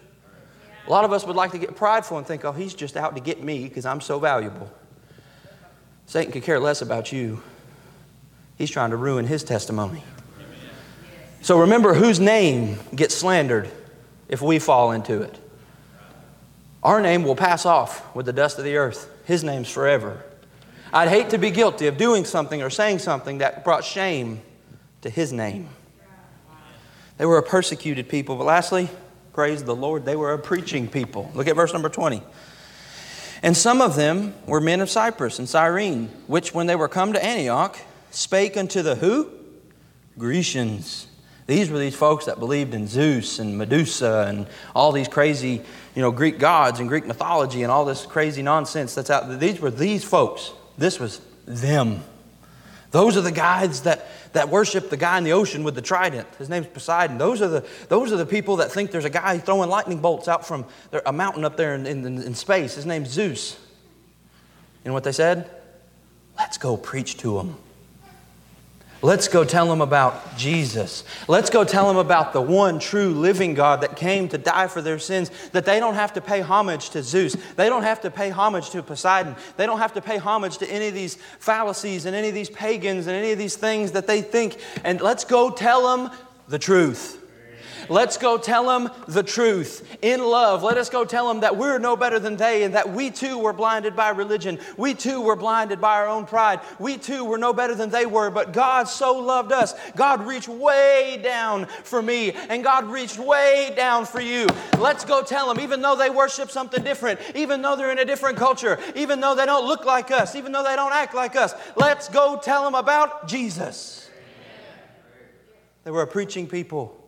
A 0.86 0.90
lot 0.90 1.04
of 1.04 1.12
us 1.12 1.26
would 1.26 1.36
like 1.36 1.52
to 1.52 1.58
get 1.58 1.76
prideful 1.76 2.18
and 2.18 2.26
think, 2.26 2.44
oh, 2.44 2.52
he's 2.52 2.74
just 2.74 2.96
out 2.96 3.14
to 3.14 3.20
get 3.20 3.42
me 3.42 3.64
because 3.64 3.86
I'm 3.86 4.00
so 4.00 4.18
valuable. 4.18 4.70
Satan 6.06 6.32
could 6.32 6.42
care 6.42 6.60
less 6.60 6.82
about 6.82 7.10
you. 7.10 7.42
He's 8.58 8.70
trying 8.70 8.90
to 8.90 8.96
ruin 8.96 9.26
his 9.26 9.42
testimony. 9.42 10.04
So 11.40 11.60
remember 11.60 11.94
whose 11.94 12.20
name 12.20 12.78
gets 12.94 13.14
slandered 13.14 13.70
if 14.28 14.42
we 14.42 14.58
fall 14.58 14.92
into 14.92 15.22
it. 15.22 15.38
Our 16.82 17.00
name 17.00 17.24
will 17.24 17.36
pass 17.36 17.64
off 17.64 18.14
with 18.14 18.26
the 18.26 18.32
dust 18.32 18.58
of 18.58 18.64
the 18.64 18.76
earth. 18.76 19.10
His 19.24 19.42
name's 19.42 19.70
forever. 19.70 20.22
I'd 20.92 21.08
hate 21.08 21.30
to 21.30 21.38
be 21.38 21.50
guilty 21.50 21.86
of 21.86 21.96
doing 21.96 22.24
something 22.24 22.62
or 22.62 22.70
saying 22.70 22.98
something 22.98 23.38
that 23.38 23.64
brought 23.64 23.84
shame 23.84 24.42
to 25.00 25.10
his 25.10 25.32
name. 25.32 25.68
They 27.16 27.26
were 27.26 27.38
a 27.38 27.42
persecuted 27.42 28.08
people. 28.08 28.36
But 28.36 28.44
lastly, 28.44 28.90
Praise 29.34 29.64
the 29.64 29.74
Lord. 29.74 30.04
They 30.04 30.16
were 30.16 30.32
a 30.32 30.38
preaching 30.38 30.88
people. 30.88 31.30
Look 31.34 31.48
at 31.48 31.56
verse 31.56 31.72
number 31.72 31.88
20. 31.88 32.22
And 33.42 33.56
some 33.56 33.82
of 33.82 33.96
them 33.96 34.32
were 34.46 34.60
men 34.60 34.80
of 34.80 34.88
Cyprus 34.88 35.38
and 35.38 35.48
Cyrene, 35.48 36.08
which 36.28 36.54
when 36.54 36.66
they 36.66 36.76
were 36.76 36.88
come 36.88 37.12
to 37.12 37.22
Antioch, 37.22 37.76
spake 38.10 38.56
unto 38.56 38.80
the 38.80 38.94
who? 38.94 39.28
Grecians. 40.16 41.08
These 41.46 41.68
were 41.68 41.78
these 41.78 41.96
folks 41.96 42.24
that 42.24 42.38
believed 42.38 42.72
in 42.72 42.86
Zeus 42.86 43.38
and 43.38 43.58
Medusa 43.58 44.24
and 44.28 44.46
all 44.74 44.92
these 44.92 45.08
crazy, 45.08 45.60
you 45.94 46.00
know, 46.00 46.10
Greek 46.10 46.38
gods 46.38 46.80
and 46.80 46.88
Greek 46.88 47.04
mythology 47.04 47.62
and 47.62 47.70
all 47.70 47.84
this 47.84 48.06
crazy 48.06 48.40
nonsense 48.40 48.94
that's 48.94 49.10
out 49.10 49.28
there. 49.28 49.36
These 49.36 49.60
were 49.60 49.70
these 49.70 50.04
folks. 50.04 50.52
This 50.78 50.98
was 50.98 51.20
them. 51.44 52.02
Those 52.94 53.16
are 53.16 53.22
the 53.22 53.32
guys 53.32 53.80
that, 53.80 54.06
that 54.34 54.50
worship 54.50 54.88
the 54.88 54.96
guy 54.96 55.18
in 55.18 55.24
the 55.24 55.32
ocean 55.32 55.64
with 55.64 55.74
the 55.74 55.82
trident. 55.82 56.28
His 56.36 56.48
name's 56.48 56.68
Poseidon. 56.68 57.18
Those 57.18 57.42
are 57.42 57.48
the, 57.48 57.66
those 57.88 58.12
are 58.12 58.16
the 58.16 58.24
people 58.24 58.58
that 58.58 58.70
think 58.70 58.92
there's 58.92 59.04
a 59.04 59.10
guy 59.10 59.36
throwing 59.38 59.68
lightning 59.68 59.98
bolts 59.98 60.28
out 60.28 60.46
from 60.46 60.64
a 61.04 61.12
mountain 61.12 61.44
up 61.44 61.56
there 61.56 61.74
in, 61.74 61.86
in, 61.86 62.04
in 62.06 62.36
space. 62.36 62.76
His 62.76 62.86
name's 62.86 63.08
Zeus. 63.08 63.58
You 64.84 64.90
know 64.90 64.92
what 64.92 65.02
they 65.02 65.10
said? 65.10 65.50
Let's 66.38 66.56
go 66.56 66.76
preach 66.76 67.16
to 67.16 67.40
him. 67.40 67.56
Let's 69.04 69.28
go 69.28 69.44
tell 69.44 69.68
them 69.68 69.82
about 69.82 70.38
Jesus. 70.38 71.04
Let's 71.28 71.50
go 71.50 71.62
tell 71.62 71.86
them 71.88 71.98
about 71.98 72.32
the 72.32 72.40
one 72.40 72.78
true 72.78 73.10
living 73.10 73.52
God 73.52 73.82
that 73.82 73.96
came 73.96 74.30
to 74.30 74.38
die 74.38 74.66
for 74.66 74.80
their 74.80 74.98
sins, 74.98 75.30
that 75.52 75.66
they 75.66 75.78
don't 75.78 75.92
have 75.92 76.14
to 76.14 76.22
pay 76.22 76.40
homage 76.40 76.88
to 76.88 77.02
Zeus. 77.02 77.36
They 77.56 77.68
don't 77.68 77.82
have 77.82 78.00
to 78.00 78.10
pay 78.10 78.30
homage 78.30 78.70
to 78.70 78.82
Poseidon. 78.82 79.36
They 79.58 79.66
don't 79.66 79.78
have 79.78 79.92
to 79.92 80.00
pay 80.00 80.16
homage 80.16 80.56
to 80.56 80.70
any 80.70 80.88
of 80.88 80.94
these 80.94 81.16
fallacies 81.38 82.06
and 82.06 82.16
any 82.16 82.28
of 82.28 82.34
these 82.34 82.48
pagans 82.48 83.06
and 83.06 83.14
any 83.14 83.30
of 83.30 83.36
these 83.36 83.56
things 83.56 83.92
that 83.92 84.06
they 84.06 84.22
think. 84.22 84.56
And 84.84 84.98
let's 85.02 85.24
go 85.24 85.50
tell 85.50 85.94
them 85.94 86.10
the 86.48 86.58
truth. 86.58 87.23
Let's 87.88 88.16
go 88.16 88.38
tell 88.38 88.66
them 88.66 88.90
the 89.06 89.22
truth 89.22 89.96
in 90.02 90.20
love. 90.20 90.62
Let 90.62 90.78
us 90.78 90.88
go 90.88 91.04
tell 91.04 91.28
them 91.28 91.40
that 91.40 91.56
we're 91.56 91.78
no 91.78 91.96
better 91.96 92.18
than 92.18 92.36
they 92.36 92.64
and 92.64 92.74
that 92.74 92.92
we 92.92 93.10
too 93.10 93.38
were 93.38 93.52
blinded 93.52 93.94
by 93.96 94.10
religion. 94.10 94.58
We 94.76 94.94
too 94.94 95.20
were 95.20 95.36
blinded 95.36 95.80
by 95.80 95.96
our 95.96 96.08
own 96.08 96.26
pride. 96.26 96.60
We 96.78 96.98
too 96.98 97.24
were 97.24 97.38
no 97.38 97.52
better 97.52 97.74
than 97.74 97.90
they 97.90 98.06
were, 98.06 98.30
but 98.30 98.52
God 98.52 98.88
so 98.88 99.18
loved 99.18 99.52
us. 99.52 99.74
God 99.96 100.26
reached 100.26 100.48
way 100.48 101.20
down 101.22 101.66
for 101.66 102.02
me 102.02 102.32
and 102.32 102.62
God 102.62 102.86
reached 102.86 103.18
way 103.18 103.72
down 103.76 104.06
for 104.06 104.20
you. 104.20 104.46
Let's 104.78 105.04
go 105.04 105.22
tell 105.22 105.52
them, 105.52 105.62
even 105.62 105.82
though 105.82 105.96
they 105.96 106.10
worship 106.10 106.50
something 106.50 106.82
different, 106.82 107.20
even 107.34 107.62
though 107.62 107.76
they're 107.76 107.92
in 107.92 107.98
a 107.98 108.04
different 108.04 108.36
culture, 108.36 108.78
even 108.94 109.20
though 109.20 109.34
they 109.34 109.46
don't 109.46 109.66
look 109.66 109.84
like 109.84 110.10
us, 110.10 110.34
even 110.34 110.52
though 110.52 110.64
they 110.64 110.76
don't 110.76 110.92
act 110.92 111.14
like 111.14 111.36
us, 111.36 111.54
let's 111.76 112.08
go 112.08 112.38
tell 112.42 112.64
them 112.64 112.74
about 112.74 113.28
Jesus. 113.28 114.10
They 115.84 115.90
were 115.90 116.02
a 116.02 116.06
preaching 116.06 116.46
people. 116.46 117.03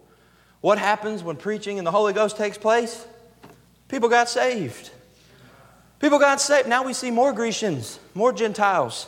What 0.67 0.79
happens 0.79 1.23
when 1.23 1.37
preaching 1.37 1.79
and 1.79 1.87
the 1.87 1.93
Holy 1.93 2.13
Ghost 2.13 2.37
takes 2.37 2.59
place? 2.59 3.07
People 3.87 4.09
got 4.09 4.29
saved. 4.29 4.91
People 6.01 6.19
got 6.19 6.41
saved. 6.41 6.67
Now 6.67 6.83
we 6.83 6.93
see 6.93 7.13
more 7.13 7.33
Grecians, 7.33 8.01
more 8.15 8.33
Gentiles 8.33 9.07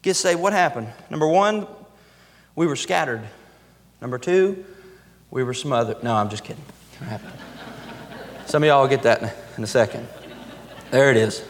get 0.00 0.14
saved. 0.14 0.40
What 0.40 0.54
happened? 0.54 0.88
Number 1.10 1.28
one, 1.28 1.66
we 2.56 2.66
were 2.66 2.74
scattered. 2.74 3.20
Number 4.00 4.16
two, 4.16 4.64
we 5.30 5.44
were 5.44 5.52
smothered. 5.52 6.02
No, 6.02 6.14
I'm 6.14 6.30
just 6.30 6.42
kidding. 6.42 6.64
Some 8.46 8.62
of 8.62 8.66
y'all 8.66 8.80
will 8.80 8.88
get 8.88 9.02
that 9.02 9.36
in 9.58 9.64
a 9.64 9.66
second. 9.66 10.08
There 10.90 11.10
it 11.10 11.18
is. 11.18 11.44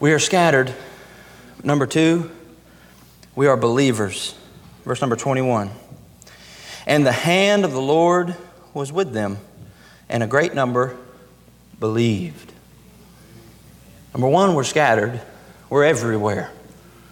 We 0.00 0.14
are 0.14 0.18
scattered. 0.18 0.72
Number 1.62 1.86
two, 1.86 2.30
we 3.36 3.46
are 3.46 3.58
believers. 3.58 4.34
Verse 4.86 5.02
number 5.02 5.16
21. 5.16 5.70
And 6.86 7.06
the 7.06 7.12
hand 7.12 7.64
of 7.64 7.72
the 7.72 7.80
Lord 7.80 8.36
was 8.74 8.92
with 8.92 9.12
them, 9.12 9.38
and 10.08 10.22
a 10.22 10.26
great 10.26 10.54
number 10.54 10.96
believed. 11.80 12.52
Number 14.12 14.28
one, 14.28 14.54
we're 14.54 14.64
scattered. 14.64 15.20
We're 15.70 15.84
everywhere. 15.84 16.50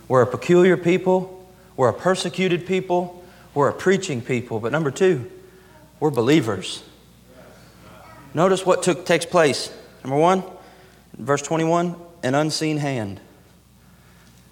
We're 0.08 0.22
a 0.22 0.26
peculiar 0.26 0.76
people. 0.76 1.48
We're 1.76 1.88
a 1.88 1.94
persecuted 1.94 2.66
people. 2.66 3.24
We're 3.54 3.68
a 3.68 3.72
preaching 3.72 4.20
people. 4.20 4.60
But 4.60 4.72
number 4.72 4.90
two, 4.90 5.30
we're 6.00 6.10
believers. 6.10 6.82
Notice 8.34 8.64
what 8.64 8.82
took, 8.82 9.06
takes 9.06 9.26
place. 9.26 9.72
Number 10.04 10.18
one, 10.18 10.42
verse 11.16 11.42
21, 11.42 11.96
an 12.22 12.34
unseen 12.34 12.76
hand. 12.76 13.20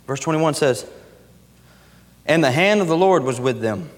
Verse 0.06 0.20
21 0.20 0.54
says, 0.54 0.86
And 2.26 2.42
the 2.42 2.50
hand 2.50 2.80
of 2.80 2.88
the 2.88 2.96
Lord 2.96 3.22
was 3.22 3.38
with 3.38 3.60
them 3.60 3.90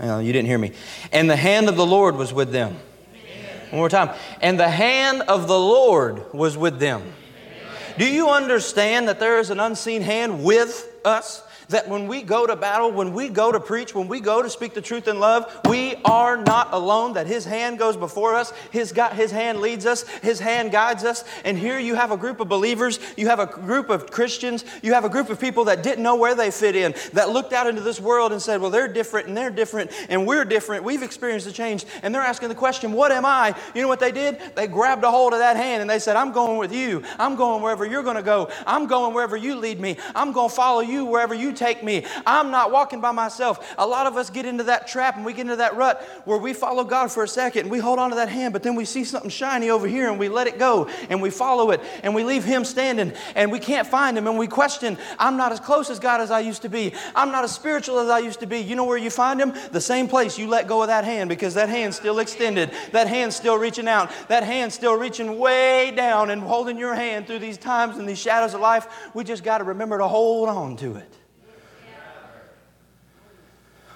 you 0.00 0.32
didn't 0.32 0.46
hear 0.46 0.58
me. 0.58 0.72
And 1.12 1.28
the 1.28 1.36
hand 1.36 1.68
of 1.68 1.76
the 1.76 1.86
Lord 1.86 2.16
was 2.16 2.32
with 2.32 2.52
them. 2.52 2.78
Amen. 3.14 3.70
One 3.70 3.78
more 3.80 3.88
time. 3.88 4.10
And 4.40 4.58
the 4.58 4.68
hand 4.68 5.22
of 5.22 5.46
the 5.46 5.58
Lord 5.58 6.32
was 6.32 6.56
with 6.56 6.78
them. 6.78 7.02
Amen. 7.02 7.94
Do 7.98 8.06
you 8.06 8.30
understand 8.30 9.08
that 9.08 9.20
there 9.20 9.38
is 9.38 9.50
an 9.50 9.60
unseen 9.60 10.02
hand 10.02 10.42
with 10.44 10.90
us? 11.04 11.42
That 11.70 11.88
when 11.88 12.06
we 12.06 12.22
go 12.22 12.46
to 12.46 12.56
battle, 12.56 12.90
when 12.90 13.12
we 13.12 13.28
go 13.28 13.50
to 13.50 13.60
preach, 13.60 13.94
when 13.94 14.08
we 14.08 14.20
go 14.20 14.42
to 14.42 14.50
speak 14.50 14.74
the 14.74 14.80
truth 14.80 15.08
in 15.08 15.18
love, 15.18 15.60
we 15.68 15.96
are 16.04 16.36
not 16.36 16.72
alone, 16.72 17.14
that 17.14 17.26
His 17.26 17.44
hand 17.44 17.78
goes 17.78 17.96
before 17.96 18.34
us, 18.34 18.52
His, 18.70 18.92
His 19.12 19.30
hand 19.30 19.60
leads 19.60 19.86
us, 19.86 20.06
His 20.18 20.38
hand 20.40 20.72
guides 20.72 21.04
us. 21.04 21.24
And 21.44 21.56
here 21.58 21.78
you 21.78 21.94
have 21.94 22.10
a 22.10 22.16
group 22.16 22.40
of 22.40 22.48
believers, 22.48 22.98
you 23.16 23.28
have 23.28 23.38
a 23.38 23.46
group 23.46 23.88
of 23.88 24.10
Christians, 24.10 24.64
you 24.82 24.94
have 24.94 25.04
a 25.04 25.08
group 25.08 25.30
of 25.30 25.40
people 25.40 25.64
that 25.64 25.82
didn't 25.82 26.02
know 26.02 26.16
where 26.16 26.34
they 26.34 26.50
fit 26.50 26.76
in, 26.76 26.94
that 27.12 27.30
looked 27.30 27.52
out 27.52 27.66
into 27.66 27.80
this 27.80 28.00
world 28.00 28.32
and 28.32 28.42
said, 28.42 28.60
Well, 28.60 28.70
they're 28.70 28.88
different 28.88 29.28
and 29.28 29.36
they're 29.36 29.50
different 29.50 29.90
and 30.08 30.26
we're 30.26 30.44
different. 30.44 30.84
We've 30.84 31.02
experienced 31.02 31.46
a 31.46 31.52
change. 31.52 31.86
And 32.02 32.14
they're 32.14 32.22
asking 32.22 32.48
the 32.48 32.54
question, 32.54 32.92
What 32.92 33.12
am 33.12 33.24
I? 33.24 33.54
You 33.74 33.82
know 33.82 33.88
what 33.88 34.00
they 34.00 34.12
did? 34.12 34.38
They 34.56 34.66
grabbed 34.66 35.04
a 35.04 35.10
hold 35.10 35.32
of 35.32 35.38
that 35.38 35.56
hand 35.56 35.80
and 35.80 35.88
they 35.88 35.98
said, 35.98 36.16
I'm 36.16 36.32
going 36.32 36.58
with 36.58 36.72
you. 36.72 37.02
I'm 37.18 37.36
going 37.36 37.62
wherever 37.62 37.84
you're 37.84 38.02
going 38.02 38.16
to 38.16 38.22
go. 38.22 38.50
I'm 38.66 38.86
going 38.86 39.14
wherever 39.14 39.36
you 39.36 39.54
lead 39.54 39.80
me. 39.80 39.96
I'm 40.14 40.32
going 40.32 40.48
to 40.48 40.54
follow 40.54 40.80
you 40.80 41.04
wherever 41.04 41.34
you 41.34 41.52
take 41.60 41.84
me. 41.84 42.04
I'm 42.26 42.50
not 42.50 42.72
walking 42.72 43.00
by 43.00 43.12
myself. 43.12 43.74
A 43.78 43.86
lot 43.86 44.06
of 44.06 44.16
us 44.16 44.30
get 44.30 44.46
into 44.46 44.64
that 44.64 44.88
trap 44.88 45.16
and 45.16 45.24
we 45.24 45.32
get 45.32 45.42
into 45.42 45.56
that 45.56 45.76
rut 45.76 46.02
where 46.24 46.38
we 46.38 46.52
follow 46.52 46.82
God 46.82 47.12
for 47.12 47.22
a 47.22 47.28
second 47.28 47.62
and 47.62 47.70
we 47.70 47.78
hold 47.78 47.98
on 47.98 48.10
to 48.10 48.16
that 48.16 48.30
hand, 48.30 48.52
but 48.52 48.62
then 48.62 48.74
we 48.74 48.84
see 48.84 49.04
something 49.04 49.30
shiny 49.30 49.70
over 49.70 49.86
here 49.86 50.08
and 50.08 50.18
we 50.18 50.28
let 50.28 50.46
it 50.46 50.58
go 50.58 50.88
and 51.10 51.20
we 51.20 51.30
follow 51.30 51.70
it 51.70 51.80
and 52.02 52.14
we 52.14 52.24
leave 52.24 52.44
Him 52.44 52.64
standing 52.64 53.12
and 53.34 53.52
we 53.52 53.58
can't 53.58 53.86
find 53.86 54.16
Him 54.16 54.26
and 54.26 54.38
we 54.38 54.46
question, 54.46 54.96
I'm 55.18 55.36
not 55.36 55.52
as 55.52 55.60
close 55.60 55.90
as 55.90 55.98
God 55.98 56.20
as 56.20 56.30
I 56.30 56.40
used 56.40 56.62
to 56.62 56.68
be. 56.68 56.94
I'm 57.14 57.30
not 57.30 57.44
as 57.44 57.54
spiritual 57.54 57.98
as 57.98 58.08
I 58.08 58.20
used 58.20 58.40
to 58.40 58.46
be. 58.46 58.58
You 58.58 58.74
know 58.74 58.84
where 58.84 58.98
you 58.98 59.10
find 59.10 59.40
Him? 59.40 59.54
The 59.70 59.80
same 59.80 60.08
place 60.08 60.38
you 60.38 60.48
let 60.48 60.66
go 60.66 60.80
of 60.80 60.88
that 60.88 61.04
hand 61.04 61.28
because 61.28 61.54
that 61.54 61.68
hand's 61.68 61.96
still 61.96 62.18
extended. 62.18 62.70
That 62.92 63.06
hand's 63.06 63.36
still 63.36 63.58
reaching 63.58 63.86
out. 63.86 64.10
That 64.28 64.44
hand's 64.44 64.74
still 64.74 64.94
reaching 64.94 65.38
way 65.38 65.92
down 65.94 66.30
and 66.30 66.40
holding 66.40 66.78
your 66.78 66.94
hand 66.94 67.26
through 67.26 67.40
these 67.40 67.58
times 67.58 67.98
and 67.98 68.08
these 68.08 68.18
shadows 68.18 68.54
of 68.54 68.60
life. 68.60 69.10
We 69.14 69.24
just 69.24 69.44
got 69.44 69.58
to 69.58 69.64
remember 69.64 69.98
to 69.98 70.08
hold 70.08 70.48
on 70.48 70.76
to 70.78 70.96
it. 70.96 71.19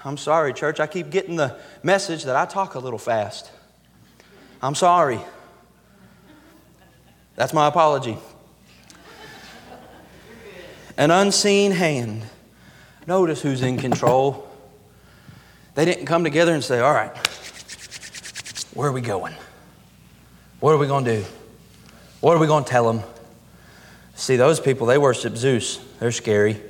I'm 0.04 0.18
sorry, 0.18 0.52
church. 0.52 0.80
I 0.80 0.86
keep 0.86 1.10
getting 1.10 1.36
the 1.36 1.56
message 1.82 2.24
that 2.24 2.36
I 2.36 2.44
talk 2.44 2.74
a 2.74 2.78
little 2.78 2.98
fast. 2.98 3.50
I'm 4.60 4.74
sorry. 4.74 5.18
That's 7.36 7.54
my 7.54 7.66
apology. 7.66 8.18
An 10.96 11.10
unseen 11.10 11.72
hand. 11.72 12.22
Notice 13.06 13.42
who's 13.42 13.62
in 13.62 13.78
control. 13.78 14.48
They 15.74 15.84
didn't 15.84 16.06
come 16.06 16.22
together 16.22 16.52
and 16.52 16.62
say, 16.62 16.80
All 16.80 16.92
right, 16.92 17.14
where 18.74 18.88
are 18.88 18.92
we 18.92 19.00
going? 19.00 19.34
What 20.60 20.72
are 20.72 20.78
we 20.78 20.86
going 20.86 21.04
to 21.04 21.20
do? 21.20 21.26
What 22.20 22.36
are 22.36 22.40
we 22.40 22.46
going 22.46 22.64
to 22.64 22.70
tell 22.70 22.90
them? 22.92 23.02
See, 24.14 24.36
those 24.36 24.60
people, 24.60 24.86
they 24.86 24.98
worship 24.98 25.36
Zeus. 25.36 25.78
They're 25.98 26.12
scary. 26.12 26.60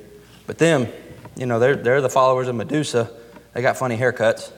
But 0.47 0.59
them, 0.59 0.89
you 1.37 1.47
know, 1.47 1.59
they're, 1.59 1.77
they're 1.77 2.01
the 2.01 2.09
followers 2.09 2.49
of 2.49 2.57
Medusa. 2.57 3.11
They 3.55 3.63
got 3.63 3.77
funny 3.77 3.97
haircuts. 3.97 4.53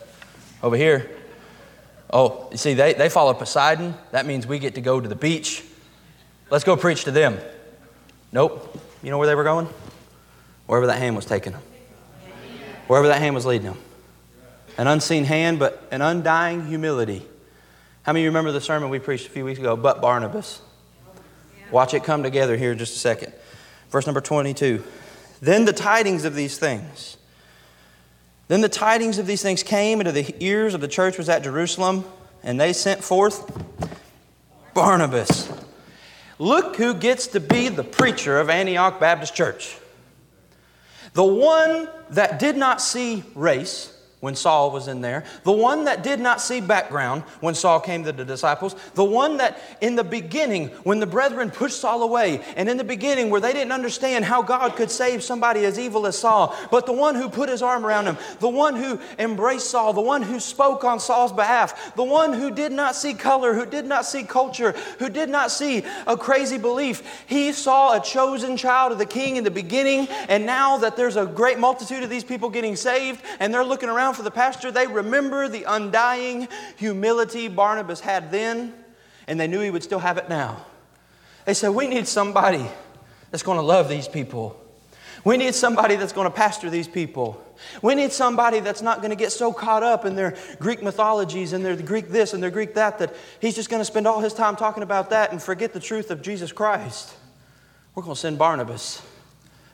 Over 0.62 0.76
here, 0.76 1.10
oh, 2.10 2.48
you 2.50 2.56
see, 2.56 2.74
they, 2.74 2.94
they 2.94 3.08
follow 3.08 3.34
Poseidon. 3.34 3.94
That 4.10 4.26
means 4.26 4.46
we 4.46 4.58
get 4.58 4.74
to 4.74 4.80
go 4.80 5.00
to 5.00 5.08
the 5.08 5.14
beach. 5.14 5.62
Let's 6.50 6.64
go 6.64 6.76
preach 6.76 7.04
to 7.04 7.10
them. 7.10 7.38
Nope. 8.32 8.80
You 9.02 9.10
know 9.10 9.18
where 9.18 9.26
they 9.26 9.34
were 9.34 9.44
going? 9.44 9.68
Wherever 10.66 10.86
that 10.86 10.98
hand 10.98 11.14
was 11.14 11.26
taking 11.26 11.52
them. 11.52 11.62
Wherever 12.86 13.08
that 13.08 13.20
hand 13.20 13.34
was 13.34 13.46
leading 13.46 13.66
them. 13.66 13.78
An 14.78 14.86
unseen 14.86 15.24
hand, 15.24 15.58
but 15.58 15.86
an 15.90 16.02
undying 16.02 16.66
humility. 16.66 17.24
How 18.02 18.12
many 18.12 18.22
of 18.22 18.24
you 18.24 18.30
remember 18.30 18.52
the 18.52 18.60
sermon 18.60 18.88
we 18.88 18.98
preached 18.98 19.26
a 19.26 19.30
few 19.30 19.44
weeks 19.44 19.58
ago, 19.58 19.76
but 19.76 20.00
Barnabas? 20.00 20.62
Watch 21.70 21.94
it 21.94 22.04
come 22.04 22.22
together 22.22 22.56
here 22.56 22.72
in 22.72 22.78
just 22.78 22.94
a 22.94 22.98
second. 22.98 23.32
Verse 23.90 24.06
number 24.06 24.20
22. 24.20 24.82
Then 25.40 25.64
the 25.64 25.72
tidings 25.72 26.24
of 26.24 26.34
these 26.34 26.58
things. 26.58 27.15
Then 28.48 28.60
the 28.60 28.68
tidings 28.68 29.18
of 29.18 29.26
these 29.26 29.42
things 29.42 29.62
came 29.62 30.00
into 30.00 30.12
the 30.12 30.34
ears 30.40 30.74
of 30.74 30.80
the 30.80 30.88
church 30.88 31.18
was 31.18 31.28
at 31.28 31.42
Jerusalem, 31.42 32.04
and 32.42 32.60
they 32.60 32.72
sent 32.72 33.02
forth 33.02 33.50
Barnabas. 34.72 35.50
Look 36.38 36.76
who 36.76 36.94
gets 36.94 37.26
to 37.28 37.40
be 37.40 37.68
the 37.68 37.82
preacher 37.82 38.38
of 38.38 38.50
Antioch 38.50 39.00
Baptist 39.00 39.34
Church. 39.34 39.78
The 41.14 41.24
one 41.24 41.88
that 42.10 42.38
did 42.38 42.56
not 42.56 42.80
see 42.82 43.24
race, 43.34 43.95
when 44.20 44.34
Saul 44.34 44.70
was 44.70 44.88
in 44.88 45.02
there, 45.02 45.24
the 45.44 45.52
one 45.52 45.84
that 45.84 46.02
did 46.02 46.20
not 46.20 46.40
see 46.40 46.62
background 46.62 47.22
when 47.40 47.54
Saul 47.54 47.80
came 47.80 48.02
to 48.04 48.12
the 48.12 48.24
disciples, 48.24 48.74
the 48.94 49.04
one 49.04 49.36
that 49.36 49.58
in 49.82 49.94
the 49.94 50.04
beginning, 50.04 50.68
when 50.84 51.00
the 51.00 51.06
brethren 51.06 51.50
pushed 51.50 51.78
Saul 51.78 52.02
away, 52.02 52.40
and 52.56 52.66
in 52.66 52.78
the 52.78 52.84
beginning 52.84 53.28
where 53.28 53.42
they 53.42 53.52
didn't 53.52 53.72
understand 53.72 54.24
how 54.24 54.40
God 54.42 54.74
could 54.74 54.90
save 54.90 55.22
somebody 55.22 55.66
as 55.66 55.78
evil 55.78 56.06
as 56.06 56.16
Saul, 56.16 56.56
but 56.70 56.86
the 56.86 56.94
one 56.94 57.14
who 57.14 57.28
put 57.28 57.50
his 57.50 57.60
arm 57.60 57.84
around 57.84 58.06
him, 58.06 58.16
the 58.40 58.48
one 58.48 58.74
who 58.74 58.98
embraced 59.18 59.68
Saul, 59.68 59.92
the 59.92 60.00
one 60.00 60.22
who 60.22 60.40
spoke 60.40 60.82
on 60.82 60.98
Saul's 60.98 61.32
behalf, 61.32 61.94
the 61.94 62.02
one 62.02 62.32
who 62.32 62.50
did 62.50 62.72
not 62.72 62.96
see 62.96 63.12
color, 63.12 63.52
who 63.52 63.66
did 63.66 63.84
not 63.84 64.06
see 64.06 64.22
culture, 64.22 64.72
who 64.98 65.10
did 65.10 65.28
not 65.28 65.50
see 65.50 65.84
a 66.06 66.16
crazy 66.16 66.56
belief, 66.56 67.24
he 67.26 67.52
saw 67.52 67.94
a 67.94 68.02
chosen 68.02 68.56
child 68.56 68.92
of 68.92 68.98
the 68.98 69.04
king 69.04 69.36
in 69.36 69.44
the 69.44 69.50
beginning, 69.50 70.08
and 70.30 70.46
now 70.46 70.78
that 70.78 70.96
there's 70.96 71.16
a 71.16 71.26
great 71.26 71.58
multitude 71.58 72.02
of 72.02 72.08
these 72.08 72.24
people 72.24 72.48
getting 72.48 72.76
saved, 72.76 73.20
and 73.40 73.52
they're 73.52 73.62
looking 73.62 73.90
around 73.90 74.05
for 74.12 74.22
the 74.22 74.30
pastor, 74.30 74.70
they 74.70 74.86
remember 74.86 75.48
the 75.48 75.64
undying 75.64 76.48
humility 76.76 77.48
Barnabas 77.48 78.00
had 78.00 78.30
then, 78.30 78.74
and 79.26 79.38
they 79.38 79.46
knew 79.46 79.60
he 79.60 79.70
would 79.70 79.82
still 79.82 79.98
have 79.98 80.18
it 80.18 80.28
now. 80.28 80.64
They 81.44 81.54
said, 81.54 81.70
We 81.70 81.86
need 81.86 82.06
somebody 82.06 82.66
that's 83.30 83.42
going 83.42 83.58
to 83.58 83.62
love 83.62 83.88
these 83.88 84.08
people. 84.08 84.60
We 85.24 85.36
need 85.36 85.54
somebody 85.54 85.96
that's 85.96 86.12
going 86.12 86.26
to 86.26 86.34
pastor 86.34 86.70
these 86.70 86.86
people. 86.86 87.42
We 87.82 87.94
need 87.94 88.12
somebody 88.12 88.60
that's 88.60 88.82
not 88.82 88.98
going 88.98 89.10
to 89.10 89.16
get 89.16 89.32
so 89.32 89.52
caught 89.52 89.82
up 89.82 90.04
in 90.04 90.14
their 90.14 90.36
Greek 90.60 90.82
mythologies 90.82 91.52
and 91.52 91.64
their 91.64 91.74
Greek 91.74 92.08
this 92.10 92.32
and 92.32 92.42
their 92.42 92.50
Greek 92.50 92.74
that 92.74 92.98
that 92.98 93.14
he's 93.40 93.54
just 93.54 93.70
going 93.70 93.80
to 93.80 93.84
spend 93.84 94.06
all 94.06 94.20
his 94.20 94.34
time 94.34 94.56
talking 94.56 94.82
about 94.82 95.10
that 95.10 95.32
and 95.32 95.42
forget 95.42 95.72
the 95.72 95.80
truth 95.80 96.10
of 96.10 96.22
Jesus 96.22 96.52
Christ. 96.52 97.14
We're 97.94 98.02
going 98.02 98.14
to 98.14 98.20
send 98.20 98.38
Barnabas 98.38 99.02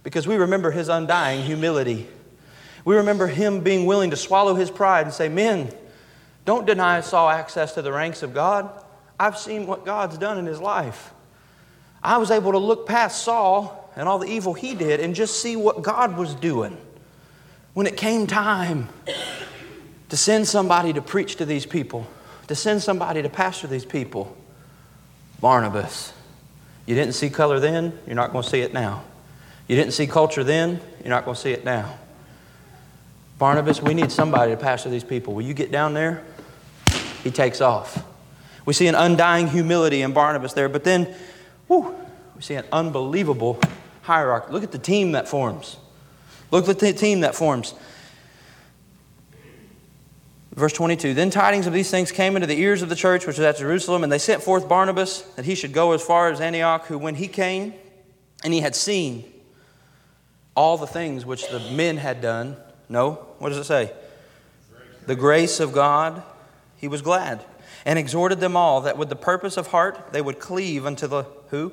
because 0.03 0.27
we 0.27 0.37
remember 0.37 0.71
his 0.71 0.89
undying 0.89 1.45
humility. 1.45 2.07
We 2.85 2.97
remember 2.97 3.27
him 3.27 3.61
being 3.61 3.87
willing 3.87 4.11
to 4.11 4.17
swallow 4.17 4.55
his 4.55 4.71
pride 4.71 5.07
and 5.07 5.15
say, 5.15 5.29
Men, 5.29 5.73
don't 6.45 6.67
deny 6.67 7.01
Saul 7.01 7.29
access 7.29 7.75
to 7.75 7.83
the 7.83 7.93
ranks 7.93 8.23
of 8.23 8.35
God. 8.35 8.71
I've 9.19 9.39
seen 9.39 9.67
what 9.67 9.85
God's 9.85 10.19
done 10.19 10.39
in 10.39 10.47
his 10.47 10.61
life. 10.61 11.13
I 12.03 12.19
was 12.19 12.31
able 12.31 12.53
to 12.53 12.59
look 12.59 12.87
past 12.87 13.23
Saul 13.23 13.91
and 13.95 14.09
all 14.09 14.19
the 14.19 14.27
evil 14.27 14.55
he 14.55 14.75
did 14.75 14.99
and 14.99 15.15
just 15.15 15.41
see 15.41 15.55
what 15.55 15.83
God 15.83 16.17
was 16.17 16.35
doing. 16.35 16.77
When 17.75 17.87
it 17.87 17.97
came 17.97 18.27
time 18.27 18.89
to 20.09 20.17
send 20.17 20.49
somebody 20.49 20.93
to 20.93 21.01
preach 21.01 21.37
to 21.37 21.45
these 21.45 21.65
people, 21.65 22.07
to 22.49 22.55
send 22.55 22.83
somebody 22.83 23.23
to 23.23 23.29
pastor 23.29 23.69
these 23.69 23.85
people, 23.85 24.37
Barnabas. 25.41 26.13
You 26.87 26.95
didn't 26.95 27.15
see 27.15 27.31
color 27.31 27.61
then, 27.61 27.99
you're 28.07 28.17
not 28.17 28.33
going 28.33 28.43
to 28.43 28.51
see 28.51 28.61
it 28.61 28.73
now. 28.73 29.05
You 29.69 29.77
didn't 29.77 29.93
see 29.93 30.07
culture 30.07 30.45
then, 30.45 30.81
you're 31.01 31.09
not 31.09 31.25
going 31.25 31.37
to 31.37 31.41
see 31.41 31.53
it 31.53 31.65
now. 31.65 31.99
Barnabas, 33.43 33.83
we 33.83 33.93
need 33.93 34.13
somebody 34.13 34.53
to 34.53 34.57
pastor 34.57 34.89
these 34.89 35.03
people. 35.03 35.35
Will 35.35 35.43
you 35.43 35.53
get 35.53 35.73
down 35.73 35.95
there? 35.95 36.23
He 37.25 37.33
takes 37.33 37.61
off. 37.61 38.05
We 38.65 38.73
see 38.73 38.87
an 38.87 38.95
undying 38.95 39.49
humility 39.49 40.03
in 40.03 40.13
Barnabas 40.13 40.53
there, 40.53 40.69
but 40.69 40.85
then, 40.85 41.13
whew, 41.67 41.93
we 42.37 42.43
see 42.43 42.55
an 42.55 42.65
unbelievable 42.71 43.61
hierarchy. 44.03 44.53
Look 44.53 44.63
at 44.63 44.71
the 44.71 44.79
team 44.79 45.11
that 45.11 45.27
forms. 45.27 45.77
Look 46.53 46.69
at 46.69 46.79
the 46.79 46.93
team 46.93 47.23
that 47.23 47.35
forms. 47.35 47.75
Verse 50.55 50.73
22 50.75 51.13
Then 51.13 51.31
tidings 51.31 51.67
of 51.67 51.73
these 51.73 51.91
things 51.91 52.13
came 52.13 52.37
into 52.37 52.47
the 52.47 52.61
ears 52.61 52.81
of 52.81 52.91
the 52.91 52.95
church 52.95 53.27
which 53.27 53.39
was 53.39 53.45
at 53.45 53.57
Jerusalem, 53.59 54.05
and 54.05 54.13
they 54.13 54.19
sent 54.19 54.45
forth 54.45 54.69
Barnabas 54.69 55.23
that 55.35 55.47
he 55.47 55.57
should 55.57 55.73
go 55.73 55.91
as 55.91 56.01
far 56.01 56.31
as 56.31 56.41
Antioch, 56.41 56.87
who, 56.87 56.97
when 56.97 57.17
he 57.17 57.27
came 57.27 57.75
and 58.45 58.55
he 58.55 58.61
had 58.61 58.77
seen 58.77 59.25
all 60.55 60.79
the 60.79 60.87
things 60.87 61.27
which 61.27 61.49
the 61.49 61.59
men 61.73 61.97
had 61.97 62.21
done, 62.21 62.57
no. 62.89 63.27
What 63.43 63.49
does 63.49 63.59
it 63.59 63.65
say? 63.65 63.93
The 65.07 65.17
grace 65.17 65.59
of 65.59 65.73
God, 65.73 66.23
he 66.77 66.87
was 66.87 67.03
glad 67.03 67.45
and 67.85 67.99
exhorted 67.99 68.39
them 68.39 68.57
all 68.57 68.83
that 68.83 68.97
with 68.97 69.09
the 69.09 69.17
purpose 69.17 69.57
of 69.57 69.67
heart 69.67 70.13
they 70.13 70.23
would 70.23 70.39
cleave 70.39 70.87
unto 70.87 71.09
the 71.09 71.25
who? 71.49 71.73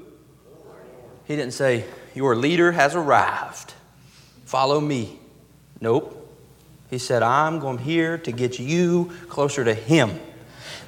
He 1.26 1.36
didn't 1.36 1.54
say, 1.54 1.86
Your 2.16 2.36
leader 2.36 2.72
has 2.72 2.96
arrived. 2.96 3.76
Follow 4.46 4.82
me. 4.82 5.20
Nope. 5.80 6.16
He 6.90 6.98
said, 6.98 7.22
I'm 7.22 7.60
going 7.60 7.78
here 7.78 8.18
to 8.18 8.32
get 8.32 8.58
you 8.58 9.12
closer 9.30 9.64
to 9.64 9.76
him. 9.76 10.20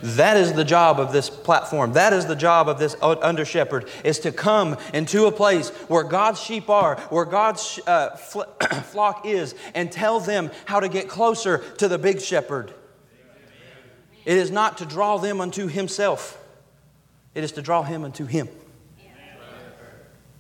That 0.04 0.38
is 0.38 0.54
the 0.54 0.64
job 0.64 1.00
of 1.00 1.12
this 1.12 1.30
platform. 1.30 1.94
That 1.94 2.12
is 2.12 2.26
the 2.26 2.36
job 2.36 2.68
of 2.68 2.80
this 2.80 2.96
under 3.02 3.46
shepherd 3.46 3.88
is 4.04 4.20
to 4.20 4.32
come 4.32 4.78
into 4.94 5.26
a 5.26 5.32
place 5.32 5.70
where 5.88 6.04
God's 6.04 6.42
sheep 6.42 6.70
are, 6.70 6.96
where 7.10 7.26
God's 7.26 7.80
uh, 7.86 8.16
flock 8.16 9.26
is, 9.26 9.54
and 9.76 9.92
tell 9.92 10.20
them 10.20 10.50
how 10.66 10.80
to 10.80 10.90
get 10.90 11.08
closer 11.08 11.60
to 11.78 11.88
the 11.88 12.00
big 12.00 12.20
shepherd. 12.20 12.74
It 14.26 14.38
is 14.38 14.52
not 14.52 14.80
to 14.80 14.86
draw 14.86 15.18
them 15.18 15.42
unto 15.42 15.68
himself, 15.68 16.38
it 17.36 17.44
is 17.44 17.52
to 17.54 17.62
draw 17.62 17.84
him 17.84 18.04
unto 18.04 18.26
him. 18.26 18.50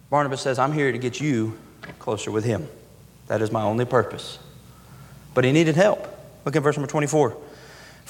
Barnabas 0.09 0.41
says, 0.41 0.59
I'm 0.59 0.73
here 0.73 0.91
to 0.91 0.97
get 0.97 1.21
you 1.21 1.57
closer 1.97 2.31
with 2.31 2.43
him. 2.43 2.67
That 3.27 3.41
is 3.41 3.49
my 3.49 3.61
only 3.61 3.85
purpose. 3.85 4.39
But 5.33 5.45
he 5.45 5.53
needed 5.53 5.75
help. 5.75 6.05
Look 6.43 6.57
at 6.57 6.63
verse 6.63 6.75
number 6.75 6.91
24. 6.91 7.37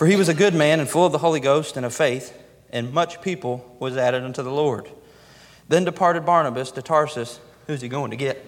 For 0.01 0.07
he 0.07 0.15
was 0.15 0.29
a 0.29 0.33
good 0.33 0.55
man 0.55 0.79
and 0.79 0.89
full 0.89 1.05
of 1.05 1.11
the 1.11 1.19
Holy 1.19 1.39
Ghost 1.39 1.77
and 1.77 1.85
of 1.85 1.93
faith, 1.93 2.35
and 2.71 2.91
much 2.91 3.21
people 3.21 3.75
was 3.77 3.97
added 3.97 4.23
unto 4.23 4.41
the 4.41 4.49
Lord. 4.49 4.89
Then 5.69 5.85
departed 5.85 6.25
Barnabas 6.25 6.71
to 6.71 6.81
Tarsus. 6.81 7.39
Who's 7.67 7.81
he 7.81 7.87
going 7.87 8.09
to 8.09 8.17
get? 8.17 8.43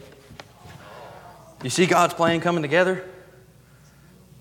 You 1.63 1.69
see 1.69 1.85
God's 1.85 2.15
plan 2.15 2.41
coming 2.41 2.63
together? 2.63 3.07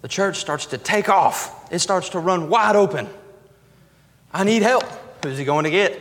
The 0.00 0.08
church 0.08 0.38
starts 0.38 0.64
to 0.64 0.78
take 0.78 1.10
off, 1.10 1.70
it 1.70 1.80
starts 1.80 2.08
to 2.08 2.18
run 2.18 2.48
wide 2.48 2.76
open. 2.76 3.10
I 4.32 4.44
need 4.44 4.62
help. 4.62 4.84
Who's 5.22 5.36
he 5.36 5.44
going 5.44 5.64
to 5.64 5.70
get? 5.70 6.00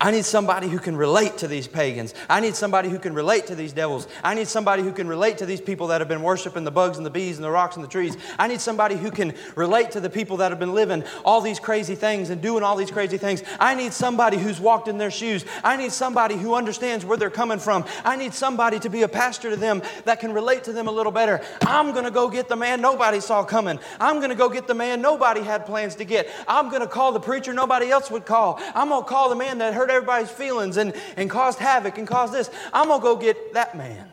I 0.00 0.12
need 0.12 0.24
somebody 0.24 0.68
who 0.68 0.78
can 0.78 0.96
relate 0.96 1.38
to 1.38 1.48
these 1.48 1.66
pagans. 1.66 2.14
I 2.30 2.38
need 2.38 2.54
somebody 2.54 2.88
who 2.88 3.00
can 3.00 3.14
relate 3.14 3.48
to 3.48 3.56
these 3.56 3.72
devils. 3.72 4.06
I 4.22 4.34
need 4.34 4.46
somebody 4.46 4.84
who 4.84 4.92
can 4.92 5.08
relate 5.08 5.38
to 5.38 5.46
these 5.46 5.60
people 5.60 5.88
that 5.88 6.00
have 6.00 6.06
been 6.06 6.22
worshiping 6.22 6.62
the 6.62 6.70
bugs 6.70 6.98
and 6.98 7.04
the 7.04 7.10
bees 7.10 7.36
and 7.36 7.44
the 7.44 7.50
rocks 7.50 7.74
and 7.74 7.84
the 7.84 7.88
trees. 7.88 8.16
I 8.38 8.46
need 8.46 8.60
somebody 8.60 8.96
who 8.96 9.10
can 9.10 9.34
relate 9.56 9.90
to 9.92 10.00
the 10.00 10.08
people 10.08 10.36
that 10.36 10.52
have 10.52 10.60
been 10.60 10.72
living 10.72 11.02
all 11.24 11.40
these 11.40 11.58
crazy 11.58 11.96
things 11.96 12.30
and 12.30 12.40
doing 12.40 12.62
all 12.62 12.76
these 12.76 12.92
crazy 12.92 13.18
things. 13.18 13.42
I 13.58 13.74
need 13.74 13.92
somebody 13.92 14.36
who's 14.36 14.60
walked 14.60 14.86
in 14.86 14.98
their 14.98 15.10
shoes. 15.10 15.44
I 15.64 15.76
need 15.76 15.90
somebody 15.90 16.36
who 16.36 16.54
understands 16.54 17.04
where 17.04 17.18
they're 17.18 17.28
coming 17.28 17.58
from. 17.58 17.84
I 18.04 18.14
need 18.14 18.34
somebody 18.34 18.78
to 18.80 18.88
be 18.88 19.02
a 19.02 19.08
pastor 19.08 19.50
to 19.50 19.56
them 19.56 19.82
that 20.04 20.20
can 20.20 20.32
relate 20.32 20.62
to 20.64 20.72
them 20.72 20.86
a 20.86 20.92
little 20.92 21.12
better. 21.12 21.40
I'm 21.66 21.90
going 21.90 22.04
to 22.04 22.12
go 22.12 22.28
get 22.28 22.48
the 22.48 22.56
man 22.56 22.80
nobody 22.80 23.18
saw 23.18 23.42
coming. 23.42 23.80
I'm 23.98 24.18
going 24.18 24.30
to 24.30 24.36
go 24.36 24.48
get 24.48 24.68
the 24.68 24.74
man 24.74 25.02
nobody 25.02 25.40
had 25.40 25.66
plans 25.66 25.96
to 25.96 26.04
get. 26.04 26.28
I'm 26.46 26.68
going 26.68 26.82
to 26.82 26.86
call 26.86 27.10
the 27.10 27.18
preacher 27.18 27.52
nobody 27.52 27.90
else 27.90 28.12
would 28.12 28.26
call. 28.26 28.60
I'm 28.76 28.90
going 28.90 29.02
to 29.02 29.08
call 29.08 29.28
the 29.28 29.34
man 29.34 29.58
that 29.58 29.74
heard 29.74 29.88
everybody's 29.98 30.30
feelings 30.30 30.76
and, 30.76 30.94
and 31.16 31.28
caused 31.28 31.58
havoc 31.58 31.98
and 31.98 32.06
caused 32.06 32.32
this. 32.32 32.50
I'm 32.72 32.88
going 32.88 33.00
to 33.00 33.02
go 33.02 33.16
get 33.16 33.54
that 33.54 33.76
man. 33.76 34.08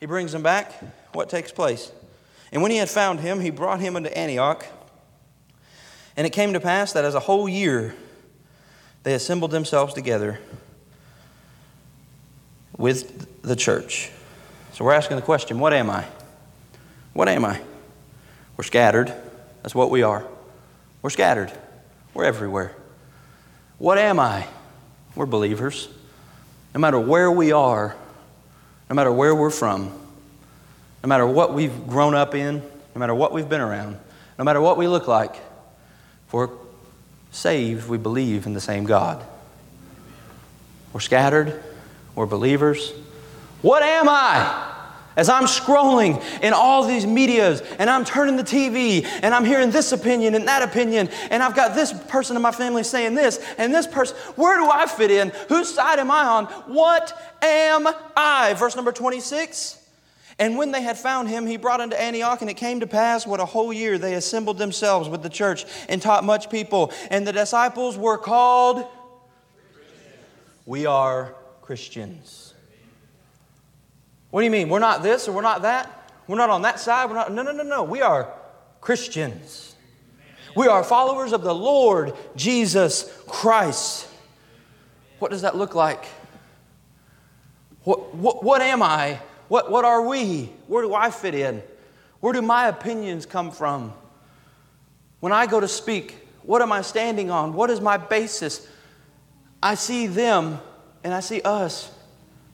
He 0.00 0.06
brings 0.06 0.32
him 0.32 0.42
back. 0.42 0.72
What 1.12 1.28
takes 1.28 1.52
place? 1.52 1.90
And 2.52 2.62
when 2.62 2.70
he 2.70 2.76
had 2.76 2.88
found 2.88 3.20
him, 3.20 3.40
he 3.40 3.50
brought 3.50 3.80
him 3.80 3.96
into 3.96 4.16
Antioch. 4.16 4.64
And 6.16 6.26
it 6.26 6.30
came 6.30 6.52
to 6.52 6.60
pass 6.60 6.92
that 6.92 7.04
as 7.04 7.14
a 7.14 7.20
whole 7.20 7.48
year 7.48 7.94
they 9.02 9.14
assembled 9.14 9.50
themselves 9.50 9.94
together 9.94 10.40
with 12.76 13.42
the 13.42 13.54
church. 13.54 14.10
So 14.72 14.84
we're 14.84 14.92
asking 14.92 15.16
the 15.16 15.22
question 15.22 15.58
what 15.58 15.72
am 15.72 15.90
I? 15.90 16.04
What 17.12 17.28
am 17.28 17.44
I? 17.44 17.60
We're 18.56 18.64
scattered. 18.64 19.12
That's 19.62 19.74
what 19.74 19.90
we 19.90 20.02
are. 20.02 20.26
We're 21.02 21.10
scattered. 21.10 21.52
We're 22.14 22.24
everywhere. 22.24 22.74
What 23.78 23.98
am 23.98 24.18
I? 24.18 24.46
We're 25.16 25.26
believers. 25.26 25.88
No 26.74 26.80
matter 26.80 27.00
where 27.00 27.30
we 27.30 27.50
are, 27.50 27.96
no 28.88 28.94
matter 28.94 29.10
where 29.10 29.34
we're 29.34 29.50
from, 29.50 29.90
no 31.02 31.08
matter 31.08 31.26
what 31.26 31.54
we've 31.54 31.86
grown 31.86 32.14
up 32.14 32.34
in, 32.34 32.62
no 32.94 32.98
matter 32.98 33.14
what 33.14 33.32
we've 33.32 33.48
been 33.48 33.60
around, 33.60 33.98
no 34.38 34.44
matter 34.44 34.60
what 34.60 34.76
we 34.76 34.86
look 34.86 35.08
like, 35.08 35.34
if 36.26 36.32
we're 36.32 36.50
saved, 37.32 37.88
we 37.88 37.98
believe 37.98 38.46
in 38.46 38.52
the 38.52 38.60
same 38.60 38.84
God. 38.84 39.24
We're 40.92 41.00
scattered, 41.00 41.62
we're 42.14 42.26
believers. 42.26 42.92
What 43.62 43.82
am 43.82 44.08
I? 44.08 44.75
As 45.16 45.30
I'm 45.30 45.44
scrolling 45.44 46.22
in 46.42 46.52
all 46.52 46.86
these 46.86 47.06
medias 47.06 47.62
and 47.78 47.88
I'm 47.88 48.04
turning 48.04 48.36
the 48.36 48.44
TV 48.44 49.04
and 49.22 49.34
I'm 49.34 49.46
hearing 49.46 49.70
this 49.70 49.92
opinion 49.92 50.34
and 50.34 50.46
that 50.46 50.62
opinion 50.62 51.08
and 51.30 51.42
I've 51.42 51.56
got 51.56 51.74
this 51.74 51.92
person 52.08 52.36
in 52.36 52.42
my 52.42 52.52
family 52.52 52.82
saying 52.82 53.14
this 53.14 53.42
and 53.56 53.74
this 53.74 53.86
person, 53.86 54.14
where 54.36 54.58
do 54.58 54.68
I 54.70 54.86
fit 54.86 55.10
in? 55.10 55.32
Whose 55.48 55.72
side 55.72 55.98
am 55.98 56.10
I 56.10 56.24
on? 56.24 56.44
What 56.66 57.18
am 57.42 57.88
I? 58.14 58.54
Verse 58.58 58.76
number 58.76 58.92
26. 58.92 59.82
And 60.38 60.58
when 60.58 60.70
they 60.70 60.82
had 60.82 60.98
found 60.98 61.28
him, 61.28 61.46
he 61.46 61.56
brought 61.56 61.80
unto 61.80 61.96
Antioch, 61.96 62.42
and 62.42 62.50
it 62.50 62.58
came 62.58 62.80
to 62.80 62.86
pass 62.86 63.26
what 63.26 63.40
a 63.40 63.46
whole 63.46 63.72
year 63.72 63.96
they 63.96 64.14
assembled 64.14 64.58
themselves 64.58 65.08
with 65.08 65.22
the 65.22 65.30
church 65.30 65.64
and 65.88 66.02
taught 66.02 66.24
much 66.24 66.50
people. 66.50 66.92
And 67.10 67.26
the 67.26 67.32
disciples 67.32 67.96
were 67.96 68.18
called, 68.18 68.86
We 70.66 70.84
are 70.84 71.34
Christians. 71.62 72.45
What 74.36 74.42
do 74.42 74.44
you 74.44 74.50
mean? 74.50 74.68
We're 74.68 74.80
not 74.80 75.02
this 75.02 75.28
or 75.28 75.32
we're 75.32 75.40
not 75.40 75.62
that? 75.62 76.12
We're 76.26 76.36
not 76.36 76.50
on 76.50 76.60
that 76.60 76.78
side? 76.78 77.08
We're 77.08 77.16
not. 77.16 77.32
No, 77.32 77.42
no, 77.42 77.52
no, 77.52 77.62
no. 77.62 77.84
We 77.84 78.02
are 78.02 78.30
Christians. 78.82 79.74
We 80.54 80.68
are 80.68 80.84
followers 80.84 81.32
of 81.32 81.40
the 81.40 81.54
Lord 81.54 82.12
Jesus 82.36 83.10
Christ. 83.26 84.06
What 85.20 85.30
does 85.30 85.40
that 85.40 85.56
look 85.56 85.74
like? 85.74 86.04
What, 87.84 88.14
what, 88.14 88.44
what 88.44 88.60
am 88.60 88.82
I? 88.82 89.20
What, 89.48 89.70
what 89.70 89.86
are 89.86 90.06
we? 90.06 90.52
Where 90.66 90.82
do 90.82 90.94
I 90.94 91.10
fit 91.10 91.34
in? 91.34 91.62
Where 92.20 92.34
do 92.34 92.42
my 92.42 92.66
opinions 92.66 93.24
come 93.24 93.50
from? 93.50 93.94
When 95.20 95.32
I 95.32 95.46
go 95.46 95.60
to 95.60 95.68
speak, 95.68 96.14
what 96.42 96.60
am 96.60 96.72
I 96.72 96.82
standing 96.82 97.30
on? 97.30 97.54
What 97.54 97.70
is 97.70 97.80
my 97.80 97.96
basis? 97.96 98.68
I 99.62 99.76
see 99.76 100.06
them 100.06 100.60
and 101.02 101.14
I 101.14 101.20
see 101.20 101.40
us. 101.40 101.90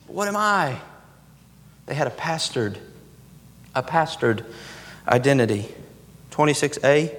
What 0.07 0.29
am 0.29 0.37
I? 0.37 0.79
They 1.85 1.95
had 1.95 2.07
a 2.07 2.11
pastored, 2.11 2.77
a 3.75 3.83
pastored 3.83 4.45
identity. 5.07 5.73
26a 6.31 7.15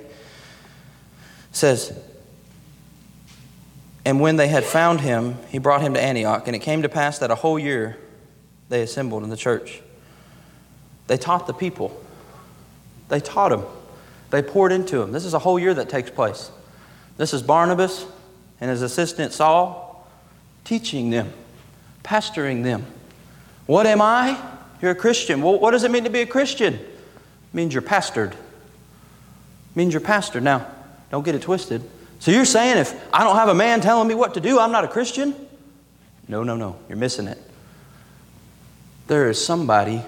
says, 1.53 1.97
And 4.05 4.21
when 4.21 4.37
they 4.37 4.49
had 4.49 4.65
found 4.65 5.01
him, 5.01 5.37
he 5.51 5.59
brought 5.59 5.83
him 5.83 5.95
to 5.95 6.03
Antioch. 6.03 6.47
And 6.47 6.57
it 6.57 6.61
came 6.61 6.83
to 6.83 6.89
pass 6.89 7.19
that 7.19 7.31
a 7.31 7.35
whole 7.35 7.59
year 7.59 7.97
they 8.69 8.83
assembled 8.83 9.23
in 9.23 9.31
the 9.31 9.37
church. 9.37 9.81
They 11.07 11.17
taught 11.17 11.47
the 11.47 11.53
people. 11.53 12.01
They 13.09 13.21
taught 13.21 13.51
them. 13.51 13.65
They 14.31 14.43
poured 14.43 14.73
into 14.73 14.99
them. 14.99 15.13
This 15.13 15.25
is 15.25 15.35
a 15.35 15.39
whole 15.39 15.59
year 15.59 15.75
that 15.75 15.89
takes 15.89 16.11
place. 16.11 16.51
This 17.17 17.33
is 17.33 17.43
Barnabas 17.43 18.07
and 18.61 18.71
his 18.71 18.83
assistant 18.83 19.33
Saul 19.33 20.09
teaching 20.65 21.11
them, 21.11 21.33
pastoring 22.03 22.65
them. 22.65 22.87
What 23.67 23.87
am 23.87 24.01
I? 24.01 24.54
You're 24.85 24.93
a 24.93 24.95
Christian. 24.95 25.41
Well, 25.41 25.59
what 25.59 25.71
does 25.71 25.83
it 25.85 25.91
mean 25.91 26.05
to 26.05 26.11
be 26.11 26.21
a 26.21 26.27
Christian? 26.27 26.75
It 26.75 27.55
means 27.55 27.73
you're 27.73 27.83
pastored. 27.83 28.33
It 28.33 28.37
means 29.75 29.95
you're 29.95 30.03
pastored. 30.03 30.43
Now, 30.43 30.67
don't 31.11 31.25
get 31.25 31.35
it 31.35 31.41
twisted. 31.41 31.83
So 32.19 32.31
you're 32.31 32.45
saying 32.45 32.77
if 32.77 32.95
I 33.11 33.25
don't 33.25 33.37
have 33.37 33.49
a 33.49 33.55
man 33.55 33.81
telling 33.81 34.07
me 34.07 34.15
what 34.15 34.35
to 34.35 34.41
do, 34.41 34.59
I'm 34.59 34.73
not 34.73 34.85
a 34.85 34.89
Christian? 34.89 35.35
No, 36.29 36.43
no, 36.43 36.55
no. 36.55 36.77
You're 36.87 36.99
missing 36.99 37.29
it. 37.29 37.39
There 39.07 39.31
is 39.31 39.43
somebody 39.43 40.03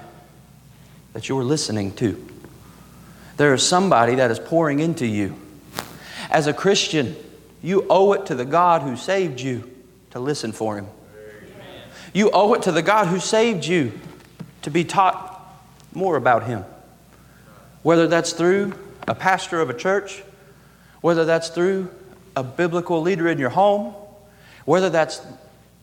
that 1.14 1.26
you're 1.26 1.42
listening 1.42 1.94
to. 1.94 2.22
There 3.38 3.54
is 3.54 3.66
somebody 3.66 4.16
that 4.16 4.30
is 4.30 4.38
pouring 4.38 4.80
into 4.80 5.06
you. 5.06 5.36
As 6.28 6.48
a 6.48 6.52
Christian, 6.52 7.16
you 7.62 7.86
owe 7.88 8.12
it 8.12 8.26
to 8.26 8.34
the 8.34 8.44
God 8.44 8.82
who 8.82 8.94
saved 8.94 9.40
you 9.40 9.70
to 10.10 10.20
listen 10.20 10.52
for 10.52 10.76
Him. 10.76 10.86
You 12.12 12.30
owe 12.30 12.52
it 12.52 12.60
to 12.64 12.72
the 12.72 12.82
God 12.82 13.06
who 13.06 13.20
saved 13.20 13.64
you 13.64 13.98
to 14.66 14.70
be 14.72 14.82
taught 14.82 15.48
more 15.94 16.16
about 16.16 16.42
Him. 16.42 16.64
Whether 17.84 18.08
that's 18.08 18.32
through 18.32 18.72
a 19.06 19.14
pastor 19.14 19.60
of 19.60 19.70
a 19.70 19.74
church, 19.74 20.24
whether 21.00 21.24
that's 21.24 21.50
through 21.50 21.88
a 22.34 22.42
biblical 22.42 23.00
leader 23.00 23.28
in 23.28 23.38
your 23.38 23.50
home, 23.50 23.94
whether 24.64 24.90
that's 24.90 25.22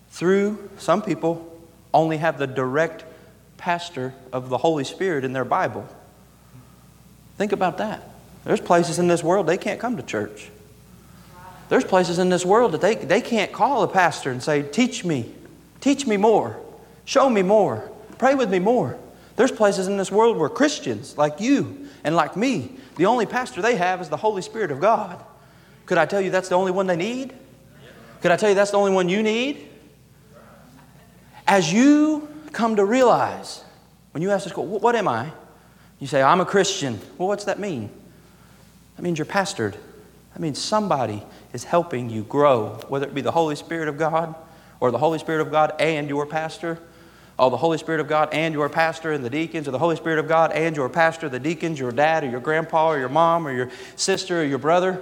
through 0.09 0.69
some 0.77 1.01
people 1.01 1.49
only 1.93 2.17
have 2.17 2.37
the 2.37 2.45
direct 2.45 3.05
pastor 3.55 4.13
of 4.33 4.49
the 4.49 4.57
Holy 4.57 4.83
Spirit 4.83 5.23
in 5.23 5.31
their 5.31 5.45
Bible. 5.45 5.87
Think 7.37 7.53
about 7.53 7.77
that. 7.77 8.03
There's 8.43 8.59
places 8.59 8.99
in 8.99 9.07
this 9.07 9.23
world 9.23 9.47
they 9.47 9.57
can't 9.57 9.79
come 9.79 9.95
to 9.95 10.03
church. 10.03 10.49
There's 11.69 11.85
places 11.85 12.19
in 12.19 12.27
this 12.27 12.45
world 12.45 12.73
that 12.73 12.81
they, 12.81 12.95
they 12.95 13.21
can't 13.21 13.53
call 13.53 13.83
a 13.83 13.87
pastor 13.87 14.29
and 14.29 14.43
say, 14.43 14.61
Teach 14.61 15.05
me, 15.05 15.31
teach 15.79 16.05
me 16.05 16.17
more, 16.17 16.57
show 17.05 17.29
me 17.29 17.43
more. 17.43 17.89
Pray 18.17 18.35
with 18.35 18.49
me 18.49 18.59
more. 18.59 18.97
There's 19.35 19.51
places 19.51 19.87
in 19.87 19.97
this 19.97 20.11
world 20.11 20.37
where 20.37 20.49
Christians 20.49 21.17
like 21.17 21.39
you 21.39 21.87
and 22.03 22.15
like 22.15 22.37
me, 22.37 22.77
the 22.97 23.07
only 23.07 23.25
pastor 23.25 23.61
they 23.61 23.75
have 23.75 24.01
is 24.01 24.09
the 24.09 24.17
Holy 24.17 24.41
Spirit 24.41 24.71
of 24.71 24.79
God. 24.79 25.23
Could 25.85 25.97
I 25.97 26.05
tell 26.05 26.21
you 26.21 26.29
that's 26.29 26.49
the 26.49 26.55
only 26.55 26.71
one 26.71 26.87
they 26.87 26.95
need? 26.95 27.33
Could 28.21 28.31
I 28.31 28.37
tell 28.37 28.49
you 28.49 28.55
that's 28.55 28.71
the 28.71 28.77
only 28.77 28.91
one 28.91 29.09
you 29.09 29.23
need? 29.23 29.67
As 31.47 31.73
you 31.73 32.29
come 32.51 32.75
to 32.77 32.85
realize, 32.85 33.63
when 34.11 34.21
you 34.21 34.31
ask 34.31 34.45
this 34.45 34.55
what 34.55 34.95
am 34.95 35.07
I? 35.07 35.31
You 35.99 36.07
say, 36.07 36.21
I'm 36.21 36.39
a 36.39 36.45
Christian. 36.45 36.99
Well, 37.17 37.27
what's 37.27 37.45
that 37.45 37.59
mean? 37.59 37.89
That 38.95 39.01
means 39.01 39.17
you're 39.17 39.25
pastored. 39.25 39.75
That 40.33 40.39
means 40.39 40.59
somebody 40.59 41.23
is 41.53 41.63
helping 41.63 42.09
you 42.09 42.23
grow, 42.23 42.79
whether 42.87 43.07
it 43.07 43.13
be 43.13 43.21
the 43.21 43.31
Holy 43.31 43.55
Spirit 43.55 43.87
of 43.87 43.97
God 43.97 44.35
or 44.79 44.91
the 44.91 44.97
Holy 44.97 45.19
Spirit 45.19 45.41
of 45.41 45.51
God 45.51 45.73
and 45.79 46.09
your 46.09 46.25
pastor 46.25 46.79
Oh, 47.37 47.49
the 47.49 47.57
Holy 47.57 47.79
Spirit 47.79 47.99
of 47.99 48.07
God 48.07 48.29
and 48.31 48.53
your 48.53 48.69
pastor 48.69 49.11
and 49.11 49.25
the 49.25 49.29
deacons, 49.29 49.67
or 49.67 49.71
the 49.71 49.79
Holy 49.79 49.95
Spirit 49.95 50.19
of 50.19 50.27
God 50.27 50.51
and 50.51 50.75
your 50.75 50.87
pastor, 50.87 51.29
the 51.29 51.39
deacons, 51.39 51.79
your 51.79 51.91
dad, 51.91 52.23
or 52.23 52.29
your 52.29 52.39
grandpa, 52.39 52.89
or 52.89 52.99
your 52.99 53.09
mom, 53.09 53.47
or 53.47 53.51
your 53.51 53.71
sister, 53.95 54.41
or 54.41 54.43
your 54.43 54.59
brother. 54.59 55.01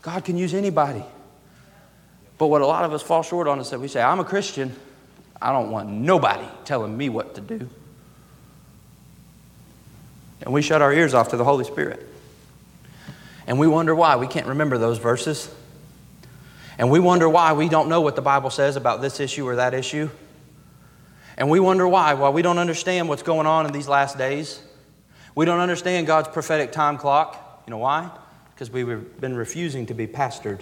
God 0.00 0.24
can 0.24 0.36
use 0.38 0.54
anybody. 0.54 1.04
But 2.38 2.48
what 2.48 2.62
a 2.62 2.66
lot 2.66 2.84
of 2.84 2.92
us 2.92 3.02
fall 3.02 3.22
short 3.22 3.46
on 3.46 3.60
is 3.60 3.70
that 3.70 3.80
we 3.80 3.88
say, 3.88 4.02
I'm 4.02 4.20
a 4.20 4.24
Christian. 4.24 4.74
I 5.40 5.52
don't 5.52 5.70
want 5.70 5.90
nobody 5.90 6.46
telling 6.64 6.96
me 6.96 7.08
what 7.08 7.34
to 7.34 7.40
do. 7.40 7.68
And 10.42 10.52
we 10.52 10.62
shut 10.62 10.82
our 10.82 10.92
ears 10.92 11.14
off 11.14 11.28
to 11.28 11.36
the 11.36 11.44
Holy 11.44 11.64
Spirit. 11.64 12.06
And 13.46 13.58
we 13.58 13.66
wonder 13.66 13.94
why 13.94 14.16
we 14.16 14.26
can't 14.26 14.46
remember 14.46 14.78
those 14.78 14.98
verses. 14.98 15.52
And 16.78 16.90
we 16.90 16.98
wonder 16.98 17.28
why 17.28 17.52
we 17.52 17.68
don't 17.68 17.88
know 17.88 18.00
what 18.00 18.16
the 18.16 18.22
Bible 18.22 18.50
says 18.50 18.76
about 18.76 19.00
this 19.00 19.20
issue 19.20 19.46
or 19.46 19.56
that 19.56 19.74
issue. 19.74 20.10
And 21.36 21.50
we 21.50 21.60
wonder 21.60 21.86
why. 21.86 22.14
Why 22.14 22.28
we 22.28 22.42
don't 22.42 22.58
understand 22.58 23.08
what's 23.08 23.22
going 23.22 23.46
on 23.46 23.66
in 23.66 23.72
these 23.72 23.88
last 23.88 24.18
days. 24.18 24.62
We 25.34 25.44
don't 25.44 25.60
understand 25.60 26.06
God's 26.06 26.28
prophetic 26.28 26.72
time 26.72 26.96
clock. 26.96 27.62
You 27.66 27.72
know 27.72 27.78
why? 27.78 28.10
Because 28.54 28.70
we've 28.70 29.20
been 29.20 29.34
refusing 29.34 29.86
to 29.86 29.94
be 29.94 30.06
pastored. 30.06 30.60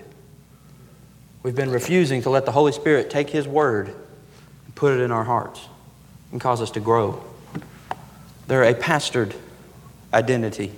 We've 1.43 1.55
been 1.55 1.71
refusing 1.71 2.23
to 2.23 2.31
let 2.31 2.47
the 2.47 2.53
Holy 2.53 2.73
Spirit 2.73 3.11
take 3.11 3.29
His 3.29 3.47
Word 3.47 3.89
and 3.89 4.75
put 4.75 4.93
it 4.95 5.01
in 5.01 5.11
our 5.11 5.25
hearts 5.25 5.61
and 6.31 6.41
cause 6.41 6.63
us 6.63 6.71
to 6.73 6.81
grow. 6.81 7.23
They're 8.47 8.63
a 8.63 8.75
pastored 8.75 9.35
identity. 10.15 10.73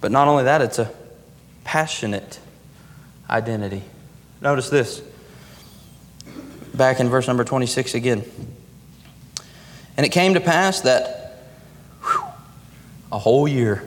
But 0.00 0.12
not 0.12 0.28
only 0.28 0.44
that, 0.44 0.62
it's 0.62 0.78
a 0.78 0.92
passionate 1.64 2.38
identity. 3.30 3.82
Notice 4.40 4.68
this. 4.68 5.02
Back 6.74 7.00
in 7.00 7.08
verse 7.08 7.26
number 7.26 7.44
26 7.44 7.94
again. 7.94 8.24
And 9.96 10.06
it 10.06 10.10
came 10.10 10.34
to 10.34 10.40
pass 10.40 10.80
that 10.82 11.44
whew, 12.02 12.24
a 13.10 13.18
whole 13.18 13.46
year, 13.46 13.86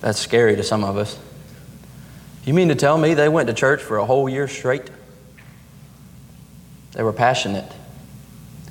that's 0.00 0.18
scary 0.18 0.56
to 0.56 0.62
some 0.62 0.82
of 0.82 0.96
us. 0.96 1.18
You 2.44 2.54
mean 2.54 2.68
to 2.68 2.74
tell 2.74 2.96
me 2.96 3.14
they 3.14 3.28
went 3.28 3.48
to 3.48 3.54
church 3.54 3.82
for 3.82 3.98
a 3.98 4.06
whole 4.06 4.28
year 4.28 4.48
straight? 4.48 4.90
They 6.92 7.02
were 7.02 7.12
passionate. 7.12 7.70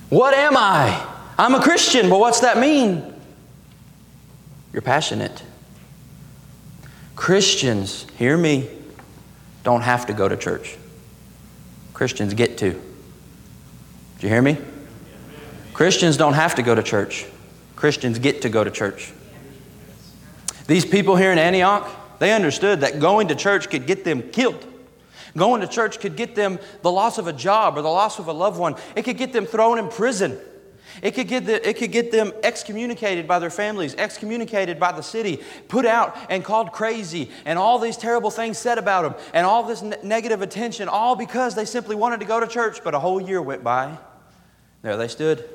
What 0.09 0.33
am 0.33 0.57
I? 0.57 1.07
I'm 1.37 1.55
a 1.55 1.61
Christian, 1.61 2.09
but 2.09 2.19
what's 2.19 2.41
that 2.41 2.57
mean? 2.57 3.13
You're 4.73 4.81
passionate. 4.81 5.43
Christians, 7.15 8.05
hear 8.17 8.35
me, 8.35 8.67
don't 9.63 9.81
have 9.81 10.07
to 10.07 10.13
go 10.13 10.27
to 10.27 10.35
church. 10.35 10.77
Christians 11.93 12.33
get 12.33 12.57
to. 12.59 12.71
Do 12.71 12.79
you 14.21 14.29
hear 14.29 14.41
me? 14.41 14.57
Christians 15.79 16.17
don't 16.17 16.33
have 16.33 16.55
to 16.55 16.61
go 16.61 16.75
to 16.75 16.83
church. 16.83 17.25
Christians 17.77 18.19
get 18.19 18.41
to 18.41 18.49
go 18.49 18.65
to 18.65 18.69
church. 18.69 19.13
These 20.67 20.83
people 20.83 21.15
here 21.15 21.31
in 21.31 21.37
Antioch, 21.37 21.89
they 22.19 22.33
understood 22.33 22.81
that 22.81 22.99
going 22.99 23.29
to 23.29 23.35
church 23.35 23.69
could 23.69 23.87
get 23.87 24.03
them 24.03 24.23
killed. 24.23 24.67
Going 25.37 25.61
to 25.61 25.67
church 25.67 26.01
could 26.01 26.17
get 26.17 26.35
them 26.35 26.59
the 26.81 26.91
loss 26.91 27.17
of 27.17 27.27
a 27.27 27.31
job 27.31 27.77
or 27.77 27.81
the 27.81 27.87
loss 27.87 28.19
of 28.19 28.27
a 28.27 28.33
loved 28.33 28.59
one. 28.59 28.75
It 28.93 29.03
could 29.03 29.15
get 29.15 29.31
them 29.31 29.45
thrown 29.45 29.79
in 29.79 29.87
prison. 29.87 30.37
It 31.01 31.11
could, 31.11 31.29
get 31.29 31.45
the, 31.45 31.65
it 31.65 31.77
could 31.77 31.93
get 31.93 32.11
them 32.11 32.33
excommunicated 32.43 33.25
by 33.25 33.39
their 33.39 33.49
families, 33.49 33.95
excommunicated 33.95 34.81
by 34.81 34.91
the 34.91 35.01
city, 35.01 35.41
put 35.69 35.85
out 35.85 36.17
and 36.29 36.43
called 36.43 36.73
crazy, 36.73 37.31
and 37.45 37.57
all 37.57 37.79
these 37.79 37.95
terrible 37.95 38.31
things 38.31 38.57
said 38.57 38.77
about 38.77 39.03
them, 39.03 39.31
and 39.33 39.45
all 39.45 39.63
this 39.63 39.81
ne- 39.81 39.95
negative 40.03 40.41
attention, 40.41 40.89
all 40.89 41.15
because 41.15 41.55
they 41.55 41.63
simply 41.63 41.95
wanted 41.95 42.19
to 42.19 42.25
go 42.25 42.41
to 42.41 42.47
church. 42.47 42.83
But 42.83 42.95
a 42.95 42.99
whole 42.99 43.21
year 43.21 43.41
went 43.41 43.63
by. 43.63 43.97
There 44.81 44.97
they 44.97 45.07
stood, 45.07 45.49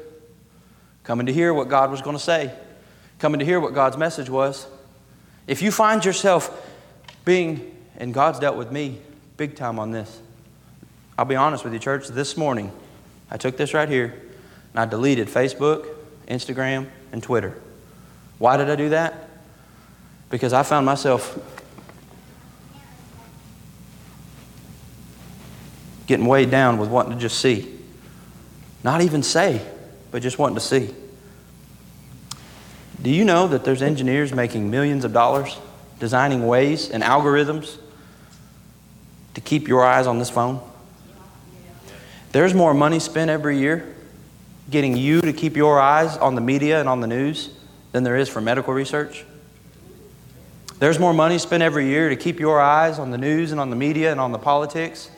coming 1.04 1.26
to 1.26 1.32
hear 1.32 1.54
what 1.54 1.68
God 1.68 1.90
was 1.90 2.02
going 2.02 2.16
to 2.16 2.22
say, 2.22 2.52
coming 3.18 3.38
to 3.38 3.44
hear 3.44 3.60
what 3.60 3.74
God's 3.74 3.96
message 3.96 4.28
was. 4.28 4.66
If 5.46 5.62
you 5.62 5.70
find 5.70 6.04
yourself 6.04 6.70
being, 7.24 7.74
and 7.96 8.12
God's 8.12 8.38
dealt 8.38 8.56
with 8.56 8.72
me 8.72 8.98
big 9.36 9.56
time 9.56 9.78
on 9.78 9.90
this. 9.90 10.20
I'll 11.16 11.24
be 11.24 11.36
honest 11.36 11.64
with 11.64 11.72
you, 11.72 11.78
church. 11.78 12.08
This 12.08 12.36
morning, 12.36 12.72
I 13.30 13.36
took 13.36 13.56
this 13.56 13.72
right 13.72 13.88
here 13.88 14.20
and 14.72 14.80
I 14.80 14.84
deleted 14.84 15.28
Facebook, 15.28 15.86
Instagram, 16.28 16.88
and 17.12 17.22
Twitter. 17.22 17.58
Why 18.38 18.56
did 18.56 18.68
I 18.68 18.76
do 18.76 18.88
that? 18.90 19.28
Because 20.30 20.52
I 20.52 20.64
found 20.64 20.86
myself 20.86 21.38
getting 26.06 26.26
weighed 26.26 26.50
down 26.50 26.78
with 26.78 26.90
wanting 26.90 27.12
to 27.12 27.18
just 27.18 27.40
see. 27.40 27.78
Not 28.82 29.00
even 29.00 29.22
say, 29.22 29.64
but 30.14 30.22
just 30.22 30.38
wanting 30.38 30.55
to 30.55 30.61
see. 30.61 30.94
Do 33.03 33.11
you 33.11 33.24
know 33.24 33.48
that 33.48 33.64
there's 33.64 33.83
engineers 33.83 34.33
making 34.33 34.70
millions 34.70 35.05
of 35.05 35.12
dollars 35.12 35.59
designing 35.98 36.46
ways 36.46 36.88
and 36.88 37.03
algorithms 37.03 37.79
to 39.35 39.40
keep 39.40 39.66
your 39.66 39.85
eyes 39.85 40.07
on 40.07 40.20
this 40.20 40.31
phone? 40.31 40.61
There's 42.31 42.55
more 42.55 42.74
money 42.74 43.00
spent 43.00 43.29
every 43.29 43.59
year 43.59 43.92
getting 44.70 44.96
you 44.96 45.20
to 45.20 45.33
keep 45.33 45.57
your 45.57 45.81
eyes 45.81 46.16
on 46.16 46.37
the 46.37 46.40
media 46.40 46.79
and 46.79 46.88
on 46.88 47.00
the 47.00 47.09
news 47.09 47.50
than 47.90 48.05
there 48.05 48.14
is 48.14 48.29
for 48.29 48.40
medical 48.40 48.72
research. 48.72 49.24
There's 50.79 51.00
more 51.00 51.12
money 51.12 51.38
spent 51.38 51.64
every 51.64 51.88
year 51.88 52.09
to 52.09 52.14
keep 52.14 52.38
your 52.38 52.61
eyes 52.61 53.00
on 53.00 53.11
the 53.11 53.18
news 53.18 53.50
and 53.50 53.61
on 53.61 53.68
the 53.68 53.77
media 53.77 54.12
and 54.12 54.20
on 54.20 54.31
the 54.31 54.38
politics 54.38 55.11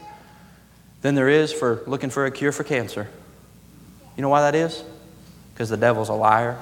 than 1.02 1.14
there 1.14 1.28
is 1.28 1.52
for 1.52 1.82
looking 1.86 2.08
for 2.08 2.24
a 2.24 2.30
cure 2.30 2.50
for 2.50 2.64
cancer. 2.64 3.10
You 4.16 4.22
know 4.22 4.28
why 4.28 4.40
that 4.42 4.54
is? 4.54 4.82
Because 5.52 5.68
the 5.68 5.76
devil's 5.76 6.08
a 6.08 6.14
liar. 6.14 6.58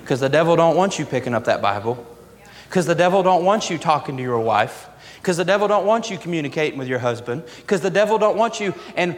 Because 0.00 0.20
the 0.20 0.28
devil 0.28 0.56
don't 0.56 0.76
want 0.76 0.98
you 0.98 1.06
picking 1.06 1.34
up 1.34 1.44
that 1.44 1.62
Bible. 1.62 2.06
Because 2.68 2.86
the 2.86 2.94
devil 2.94 3.22
don't 3.22 3.44
want 3.44 3.70
you 3.70 3.78
talking 3.78 4.16
to 4.16 4.22
your 4.22 4.40
wife. 4.40 4.88
Because 5.16 5.36
the 5.36 5.44
devil 5.44 5.68
don't 5.68 5.86
want 5.86 6.10
you 6.10 6.18
communicating 6.18 6.78
with 6.78 6.88
your 6.88 6.98
husband. 6.98 7.44
Because 7.56 7.80
the 7.80 7.90
devil 7.90 8.18
don't 8.18 8.36
want 8.36 8.60
you. 8.60 8.74
And 8.96 9.16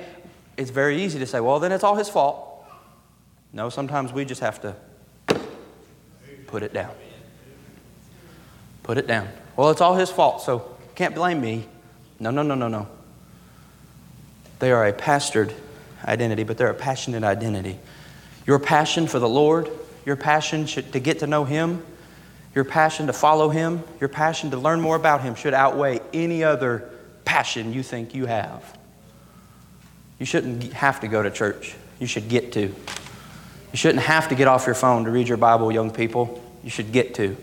it's 0.56 0.70
very 0.70 1.02
easy 1.02 1.18
to 1.18 1.26
say, 1.26 1.40
well, 1.40 1.60
then 1.60 1.72
it's 1.72 1.84
all 1.84 1.96
his 1.96 2.08
fault. 2.08 2.48
No, 3.52 3.68
sometimes 3.68 4.12
we 4.12 4.24
just 4.24 4.40
have 4.40 4.60
to 4.62 4.76
put 6.46 6.62
it 6.62 6.72
down. 6.72 6.90
Put 8.82 8.98
it 8.98 9.06
down. 9.06 9.28
Well, 9.56 9.70
it's 9.70 9.80
all 9.80 9.94
his 9.94 10.10
fault, 10.10 10.42
so 10.42 10.76
can't 10.94 11.14
blame 11.14 11.40
me. 11.40 11.66
No, 12.18 12.30
no, 12.30 12.42
no, 12.42 12.54
no, 12.54 12.68
no. 12.68 12.88
They 14.58 14.72
are 14.72 14.86
a 14.86 14.92
pastored 14.92 15.52
identity, 16.04 16.44
but 16.44 16.58
they're 16.58 16.70
a 16.70 16.74
passionate 16.74 17.24
identity. 17.24 17.78
Your 18.46 18.58
passion 18.58 19.06
for 19.06 19.18
the 19.18 19.28
Lord, 19.28 19.70
your 20.04 20.16
passion 20.16 20.66
to 20.66 21.00
get 21.00 21.20
to 21.20 21.26
know 21.26 21.44
Him, 21.44 21.82
your 22.54 22.64
passion 22.64 23.06
to 23.06 23.12
follow 23.12 23.48
Him, 23.48 23.82
your 24.00 24.08
passion 24.08 24.50
to 24.50 24.56
learn 24.56 24.80
more 24.80 24.96
about 24.96 25.22
Him 25.22 25.34
should 25.34 25.54
outweigh 25.54 26.00
any 26.12 26.44
other 26.44 26.90
passion 27.24 27.72
you 27.72 27.82
think 27.82 28.14
you 28.14 28.26
have. 28.26 28.76
You 30.18 30.26
shouldn't 30.26 30.72
have 30.72 31.00
to 31.00 31.08
go 31.08 31.22
to 31.22 31.30
church. 31.30 31.74
You 31.98 32.06
should 32.06 32.28
get 32.28 32.52
to. 32.52 32.60
You 32.60 32.74
shouldn't 33.76 34.04
have 34.04 34.28
to 34.28 34.34
get 34.34 34.48
off 34.48 34.66
your 34.66 34.74
phone 34.74 35.04
to 35.04 35.10
read 35.10 35.28
your 35.28 35.38
Bible, 35.38 35.72
young 35.72 35.90
people. 35.90 36.42
You 36.62 36.70
should 36.70 36.92
get 36.92 37.14
to. 37.14 37.36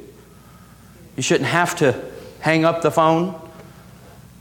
You 1.17 1.23
shouldn't 1.23 1.49
have 1.49 1.75
to 1.77 2.01
hang 2.39 2.65
up 2.65 2.81
the 2.81 2.91
phone. 2.91 3.39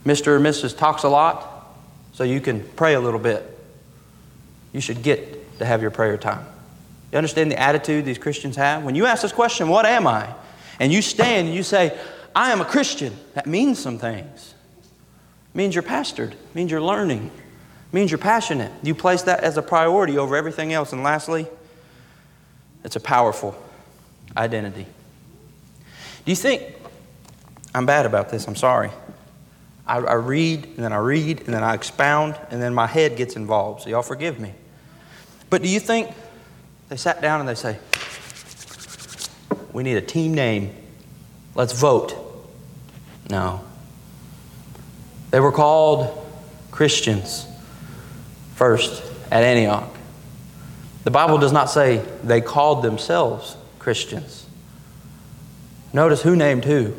Mr. 0.05 0.29
or 0.29 0.41
Mrs. 0.41 0.77
talks 0.77 1.03
a 1.03 1.09
lot, 1.09 1.77
so 2.13 2.25
you 2.25 2.41
can 2.41 2.61
pray 2.77 2.95
a 2.95 3.01
little 3.01 3.19
bit. 3.19 3.58
You 4.73 4.81
should 4.81 5.03
get 5.03 5.59
to 5.59 5.65
have 5.65 5.83
your 5.83 5.91
prayer 5.91 6.17
time. 6.17 6.47
You 7.13 7.19
understand 7.19 7.51
the 7.51 7.59
attitude 7.59 8.05
these 8.05 8.19
Christians 8.19 8.57
have? 8.57 8.85
When 8.85 8.95
you 8.95 9.07
ask 9.07 9.23
this 9.23 9.33
question, 9.33 9.69
What 9.69 9.87
am 9.87 10.07
I? 10.07 10.35
and 10.81 10.93
you 10.93 11.03
stand 11.03 11.49
and 11.49 11.57
you 11.57 11.63
say, 11.63 11.99
I 12.35 12.53
am 12.53 12.61
a 12.61 12.65
Christian, 12.65 13.17
that 13.35 13.47
means 13.47 13.79
some 13.79 13.99
things. 13.99 14.55
It 15.53 15.57
means 15.57 15.75
you're 15.75 15.83
pastored, 15.83 16.33
it 16.33 16.55
means 16.55 16.71
you're 16.71 16.83
learning, 16.83 17.27
it 17.27 17.95
means 17.95 18.11
you're 18.11 18.19
passionate. 18.19 18.71
You 18.83 18.95
place 18.95 19.23
that 19.23 19.41
as 19.43 19.57
a 19.57 19.63
priority 19.63 20.19
over 20.19 20.37
everything 20.37 20.73
else. 20.73 20.93
And 20.93 21.03
lastly, 21.03 21.47
it's 22.85 22.97
a 22.97 23.01
powerful 23.01 23.61
identity. 24.37 24.87
Do 26.25 26.33
you 26.33 26.37
think, 26.37 26.63
I'm 27.75 27.87
bad 27.87 28.07
about 28.07 28.31
this, 28.31 28.47
I'm 28.47 28.57
sorry. 28.57 28.91
I, 29.88 29.98
I 29.98 30.14
read 30.14 30.64
and 30.64 30.77
then 30.77 30.92
I 30.92 30.98
read 30.98 31.40
and 31.40 31.55
then 31.55 31.64
I 31.64 31.74
expound 31.74 32.38
and 32.51 32.62
then 32.62 32.74
my 32.74 32.87
head 32.87 33.16
gets 33.16 33.37
involved, 33.37 33.83
so 33.83 33.90
y'all 33.90 34.03
forgive 34.03 34.38
me. 34.38 34.53
But 35.51 35.62
do 35.62 35.68
you 35.68 35.81
think 35.81 36.11
they 36.88 36.96
sat 36.96 37.20
down 37.20 37.40
and 37.40 37.48
they 37.48 37.55
say, 37.55 37.79
we 39.72 39.83
need 39.83 39.96
a 39.96 40.03
team 40.03 40.35
name. 40.35 40.74
Let's 41.55 41.72
vote. 41.72 42.14
No. 43.31 43.61
They 45.31 45.40
were 45.40 45.53
called 45.53 46.27
Christians 46.70 47.46
first 48.55 49.03
at 49.31 49.42
Antioch. 49.42 49.94
The 51.05 51.11
Bible 51.11 51.38
does 51.38 51.53
not 51.53 51.70
say 51.70 51.98
they 52.24 52.40
called 52.40 52.83
themselves 52.83 53.57
Christians. 53.79 54.46
Notice 55.92 56.22
who 56.22 56.35
named 56.35 56.64
who. 56.64 56.94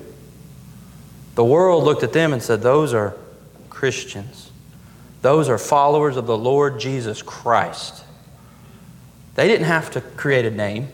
The 1.40 1.46
world 1.46 1.86
looked 1.86 2.04
at 2.04 2.12
them 2.12 2.34
and 2.34 2.44
said, 2.44 2.62
Those 2.62 2.94
are 2.94 3.16
Christians. 3.70 4.52
Those 5.22 5.48
are 5.48 5.58
followers 5.58 6.18
of 6.18 6.28
the 6.28 6.38
Lord 6.38 6.82
Jesus 6.82 7.22
Christ. 7.22 8.04
They 9.36 9.48
didn't 9.48 9.68
have 9.68 9.90
to 9.92 10.02
create 10.02 10.44
a 10.44 10.52
name. 10.52 10.90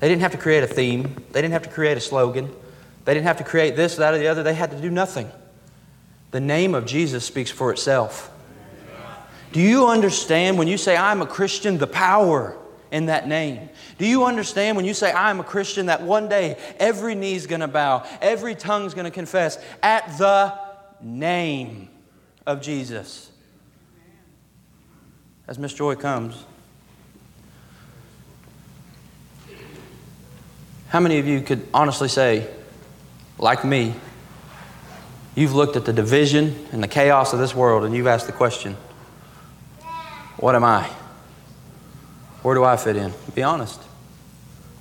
They 0.00 0.08
didn't 0.08 0.22
have 0.22 0.32
to 0.32 0.36
create 0.36 0.64
a 0.64 0.66
theme. 0.66 1.14
They 1.30 1.40
didn't 1.40 1.52
have 1.52 1.62
to 1.62 1.68
create 1.68 1.96
a 1.96 2.00
slogan. 2.00 2.50
They 3.04 3.14
didn't 3.14 3.26
have 3.26 3.36
to 3.36 3.44
create 3.44 3.76
this, 3.76 3.94
that, 3.94 4.12
or 4.12 4.18
the 4.18 4.26
other. 4.26 4.42
They 4.42 4.54
had 4.54 4.72
to 4.72 4.80
do 4.80 4.90
nothing. 4.90 5.30
The 6.32 6.40
name 6.40 6.74
of 6.74 6.86
Jesus 6.86 7.24
speaks 7.24 7.52
for 7.52 7.70
itself. 7.70 8.32
Do 9.52 9.60
you 9.60 9.86
understand 9.86 10.58
when 10.58 10.66
you 10.66 10.76
say, 10.76 10.96
I'm 10.96 11.22
a 11.22 11.26
Christian, 11.26 11.78
the 11.78 11.86
power 11.86 12.58
in 12.94 13.06
that 13.06 13.26
name? 13.26 13.68
Do 13.98 14.06
you 14.06 14.24
understand 14.24 14.76
when 14.76 14.86
you 14.86 14.94
say, 14.94 15.12
I'm 15.12 15.40
a 15.40 15.44
Christian, 15.44 15.86
that 15.86 16.02
one 16.02 16.28
day 16.28 16.56
every 16.78 17.14
knee's 17.14 17.46
gonna 17.46 17.68
bow, 17.68 18.06
every 18.22 18.54
tongue's 18.54 18.94
gonna 18.94 19.10
confess 19.10 19.58
at 19.82 20.16
the 20.16 20.56
name 21.02 21.88
of 22.46 22.62
Jesus? 22.62 23.30
As 25.46 25.58
Miss 25.58 25.74
Joy 25.74 25.96
comes, 25.96 26.42
how 30.88 31.00
many 31.00 31.18
of 31.18 31.26
you 31.26 31.40
could 31.40 31.66
honestly 31.74 32.08
say, 32.08 32.48
like 33.38 33.64
me, 33.64 33.94
You've 35.34 35.52
looked 35.52 35.74
at 35.74 35.84
the 35.84 35.92
division 35.92 36.64
and 36.70 36.80
the 36.80 36.86
chaos 36.86 37.32
of 37.32 37.40
this 37.40 37.56
world 37.56 37.82
and 37.82 37.92
you've 37.92 38.06
asked 38.06 38.26
the 38.26 38.32
question 38.32 38.76
What 40.36 40.54
am 40.54 40.62
I? 40.62 40.88
Where 42.44 42.54
do 42.54 42.62
I 42.62 42.76
fit 42.76 42.96
in? 42.96 43.10
Be 43.34 43.42
honest. 43.42 43.80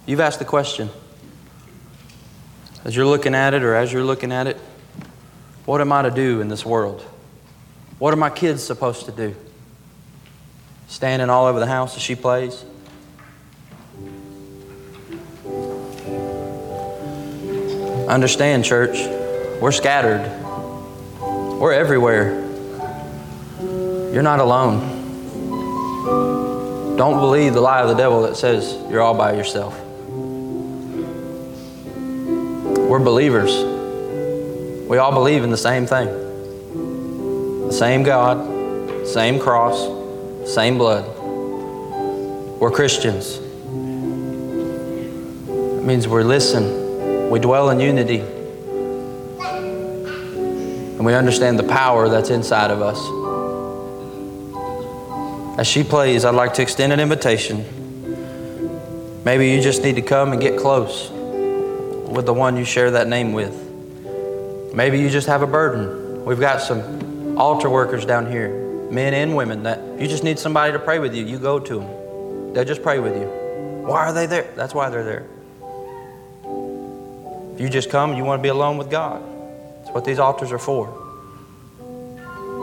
You've 0.06 0.20
asked 0.20 0.40
the 0.40 0.46
question. 0.46 0.90
As 2.84 2.94
you're 2.94 3.06
looking 3.06 3.34
at 3.34 3.54
it 3.54 3.64
or 3.64 3.74
as 3.74 3.94
you're 3.94 4.04
looking 4.04 4.34
at 4.34 4.48
it, 4.48 4.58
what 5.64 5.80
am 5.80 5.94
I 5.94 6.02
to 6.02 6.12
do 6.12 6.42
in 6.42 6.50
this 6.50 6.66
world? 6.66 7.02
What 8.00 8.14
are 8.14 8.18
my 8.18 8.30
kids 8.30 8.62
supposed 8.62 9.06
to 9.06 9.14
do? 9.14 9.34
Standing 10.90 11.30
all 11.30 11.46
over 11.46 11.62
the 11.62 11.66
house 11.66 11.96
as 11.96 12.02
she 12.02 12.16
plays? 12.16 12.66
Understand, 18.10 18.66
church, 18.66 18.98
we're 19.62 19.72
scattered. 19.72 20.30
We're 21.22 21.72
everywhere. 21.72 22.42
You're 24.12 24.22
not 24.22 24.42
alone. 24.42 24.93
Don't 27.04 27.20
believe 27.20 27.54
the 27.54 27.60
lie 27.60 27.82
of 27.82 27.90
the 27.90 27.96
devil 27.96 28.22
that 28.22 28.38
says 28.38 28.78
you're 28.90 29.02
all 29.02 29.14
by 29.14 29.34
yourself. 29.34 29.78
We're 32.88 33.00
believers. 33.00 33.52
We 34.88 34.98
all 35.00 35.12
believe 35.12 35.44
in 35.44 35.50
the 35.50 35.58
same 35.58 35.86
thing 35.86 36.08
the 37.68 37.74
same 37.74 38.04
God, 38.04 39.06
same 39.06 39.38
cross, 39.38 39.86
same 40.50 40.78
blood. 40.78 41.06
We're 42.62 42.72
Christians. 42.72 43.36
It 43.36 43.42
means 45.84 46.08
we 46.08 46.24
listen, 46.24 47.30
we 47.30 47.38
dwell 47.38 47.70
in 47.72 47.82
unity, 47.82 48.24
and 49.42 51.06
we 51.06 51.14
understand 51.14 51.60
the 51.60 51.68
power 51.68 52.08
that's 52.08 52.30
inside 52.30 52.72
of 52.72 52.82
us. 52.82 53.23
As 55.64 55.68
she 55.70 55.86
plays, 55.86 56.26
I'd 56.26 56.36
like 56.36 56.56
to 56.56 56.62
extend 56.62 56.92
an 56.92 57.00
invitation. 57.00 57.64
Maybe 59.24 59.50
you 59.50 59.62
just 59.62 59.82
need 59.82 59.96
to 59.96 60.02
come 60.02 60.34
and 60.34 60.42
get 60.42 60.60
close 60.60 61.10
with 61.10 62.26
the 62.26 62.34
one 62.34 62.58
you 62.58 62.66
share 62.66 62.92
that 62.92 63.08
name 63.08 63.32
with. 63.32 63.56
Maybe 64.74 65.00
you 65.00 65.10
just 65.10 65.28
have 65.28 65.42
a 65.42 65.48
burden. 65.48 66.26
We've 66.26 66.38
got 66.38 66.60
some 66.60 67.38
altar 67.38 67.70
workers 67.70 68.04
down 68.06 68.30
here, 68.30 68.50
men 68.92 69.14
and 69.14 69.38
women, 69.38 69.64
that 69.64 69.80
you 70.02 70.10
just 70.10 70.26
need 70.26 70.38
somebody 70.38 70.74
to 70.74 70.80
pray 70.80 71.00
with 71.00 71.16
you. 71.16 71.24
You 71.24 71.40
go 71.40 71.60
to 71.60 71.80
them, 71.80 72.54
they'll 72.54 72.66
just 72.66 72.84
pray 72.84 73.00
with 73.00 73.16
you. 73.16 73.28
Why 73.88 74.06
are 74.08 74.12
they 74.12 74.26
there? 74.26 74.52
That's 74.58 74.74
why 74.74 74.90
they're 74.90 75.06
there. 75.06 75.26
If 77.54 77.62
you 77.62 77.70
just 77.70 77.90
come, 77.90 78.18
you 78.18 78.26
want 78.26 78.40
to 78.40 78.44
be 78.44 78.50
alone 78.50 78.78
with 78.78 78.92
God. 78.92 79.24
That's 79.78 79.92
what 79.92 80.04
these 80.04 80.20
altars 80.20 80.52
are 80.52 80.60
for. 80.60 80.92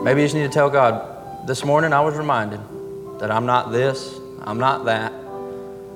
Maybe 0.05 0.21
you 0.21 0.27
just 0.27 0.35
need 0.35 0.43
to 0.43 0.53
tell 0.53 0.69
God, 0.69 1.49
this 1.49 1.65
morning 1.65 1.95
I 1.95 2.03
was 2.03 2.15
reminded 2.15 2.61
that 3.21 3.31
I'm 3.31 3.47
not 3.47 3.71
this, 3.71 4.19
I'm 4.41 4.59
not 4.59 4.87
that. 4.87 5.13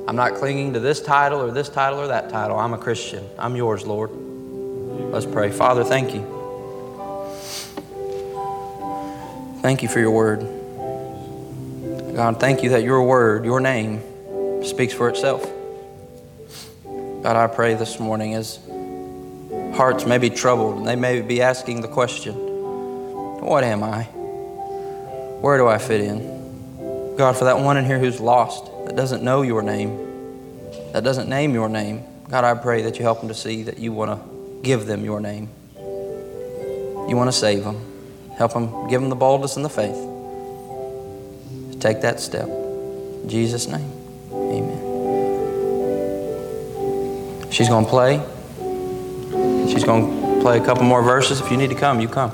I'm 0.07 0.17
not 0.17 0.35
clinging 0.35 0.75
to 0.75 0.81
this 0.81 1.01
title 1.01 1.41
or 1.41 1.51
this 1.51 1.71
title 1.71 1.99
or 1.99 2.09
that 2.09 2.29
title. 2.29 2.59
I'm 2.59 2.75
a 2.75 2.79
Christian. 2.79 3.27
I'm 3.39 3.57
yours, 3.57 3.87
Lord. 3.87 4.11
Let's 4.13 5.25
pray. 5.25 5.51
Father, 5.51 5.83
thank 5.83 6.15
you. 6.15 6.21
Thank 9.63 9.83
you 9.83 9.89
for 9.89 9.99
your 9.99 10.11
word. 10.11 10.41
God, 12.15 12.39
thank 12.39 12.63
you 12.63 12.71
that 12.71 12.83
your 12.83 13.03
word, 13.03 13.47
your 13.47 13.61
name, 13.61 14.63
speaks 14.63 14.93
for 14.93 15.09
itself. 15.09 15.43
God, 16.85 17.37
I 17.37 17.47
pray 17.47 17.73
this 17.73 17.99
morning 17.99 18.35
as 18.35 18.59
hearts 19.75 20.05
may 20.05 20.19
be 20.19 20.29
troubled 20.29 20.77
and 20.77 20.87
they 20.87 20.97
may 20.97 21.23
be 21.23 21.41
asking 21.41 21.81
the 21.81 21.89
question, 21.89 22.35
What 22.35 23.65
am 23.65 23.83
I? 23.83 24.03
Where 25.41 25.57
do 25.57 25.67
I 25.67 25.79
fit 25.79 26.03
in? 26.03 26.44
God, 27.17 27.37
for 27.37 27.45
that 27.45 27.59
one 27.59 27.77
in 27.77 27.85
here 27.85 27.99
who's 27.99 28.21
lost, 28.21 28.65
that 28.87 28.97
doesn't 28.97 29.23
know 29.23 29.43
your 29.43 29.63
name, 29.63 29.97
that 30.93 31.05
doesn't 31.05 31.29
name 31.29 31.55
your 31.55 31.69
name, 31.69 32.03
God, 32.29 32.45
I 32.45 32.55
pray 32.55 32.83
that 32.83 32.99
you 32.99 33.05
help 33.05 33.21
them 33.21 33.29
to 33.29 33.35
see 33.35 33.63
that 33.65 33.79
you 33.79 33.93
want 33.93 34.11
to 34.11 34.19
give 34.63 34.87
them 34.87 35.05
your 35.05 35.21
name. 35.21 35.49
You 35.77 37.17
want 37.17 37.29
to 37.29 37.33
save 37.37 37.65
them. 37.65 37.79
Help 38.37 38.55
them, 38.55 38.89
give 38.89 39.01
them 39.01 39.11
the 39.11 39.17
boldness 39.17 39.57
and 39.57 39.65
the 39.65 39.69
faith 39.69 39.95
to 41.73 41.79
take 41.79 42.01
that 42.01 42.19
step. 42.19 42.49
In 42.49 43.29
Jesus' 43.29 43.69
name, 43.69 43.93
amen. 44.33 44.81
She's 47.53 47.69
going 47.69 47.85
to 47.85 47.91
play. 47.91 48.21
She's 49.71 49.85
going 49.85 50.11
to 50.11 50.41
play 50.41 50.59
a 50.59 50.65
couple 50.65 50.83
more 50.83 51.03
verses. 51.03 51.41
If 51.41 51.51
you 51.53 51.57
need 51.57 51.71
to 51.71 51.77
come, 51.77 52.01
you 52.01 52.09
come. 52.09 52.33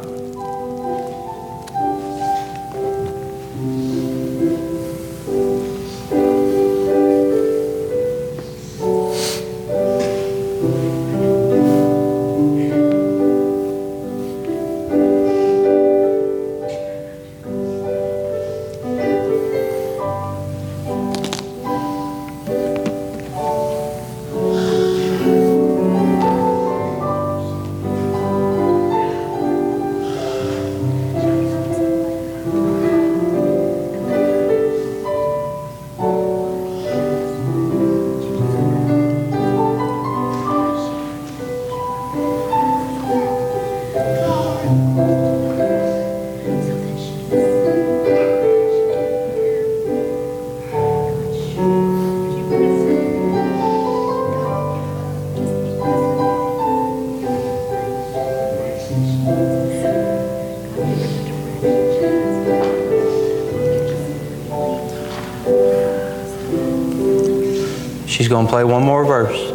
She's 68.21 68.29
going 68.29 68.45
to 68.45 68.53
play 68.53 68.65
one 68.65 68.83
more 68.85 69.03
verse. 69.03 69.51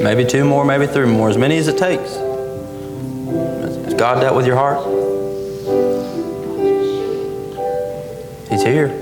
Maybe 0.00 0.24
two 0.24 0.44
more, 0.44 0.64
maybe 0.64 0.86
three 0.86 1.06
more, 1.06 1.28
as 1.28 1.36
many 1.36 1.56
as 1.56 1.66
it 1.66 1.76
takes. 1.76 2.14
Has 2.14 3.94
God 3.94 4.20
dealt 4.20 4.36
with 4.36 4.46
your 4.46 4.54
heart? 4.54 4.78
He's 8.48 8.62
here. 8.62 8.99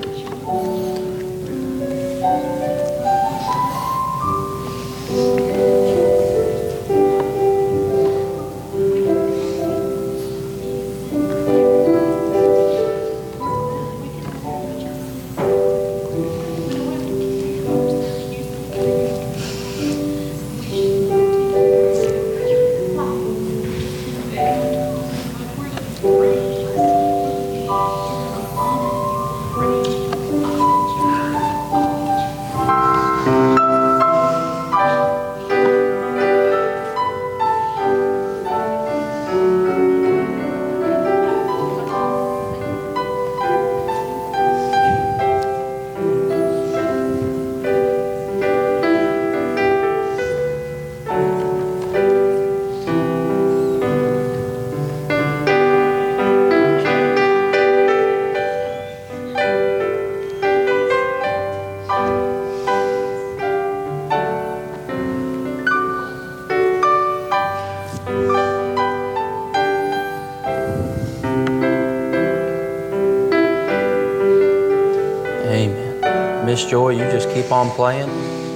Joy, 76.89 77.05
you 77.05 77.13
just 77.13 77.29
keep 77.35 77.53
on 77.53 77.69
playing. 77.73 78.09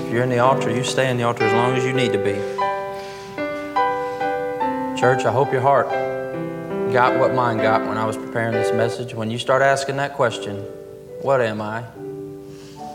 If 0.06 0.10
you're 0.10 0.22
in 0.22 0.30
the 0.30 0.38
altar, 0.38 0.74
you 0.74 0.84
stay 0.84 1.10
in 1.10 1.18
the 1.18 1.24
altar 1.24 1.44
as 1.44 1.52
long 1.52 1.76
as 1.76 1.84
you 1.84 1.92
need 1.92 2.12
to 2.14 2.18
be. 2.18 2.32
Church, 4.98 5.26
I 5.26 5.30
hope 5.30 5.52
your 5.52 5.60
heart 5.60 5.90
got 6.94 7.20
what 7.20 7.34
mine 7.34 7.58
got 7.58 7.86
when 7.86 7.98
I 7.98 8.06
was 8.06 8.16
preparing 8.16 8.54
this 8.54 8.72
message. 8.72 9.12
When 9.12 9.30
you 9.30 9.38
start 9.38 9.60
asking 9.60 9.96
that 9.96 10.14
question, 10.14 10.56
what 11.20 11.42
am 11.42 11.60
I? 11.60 11.84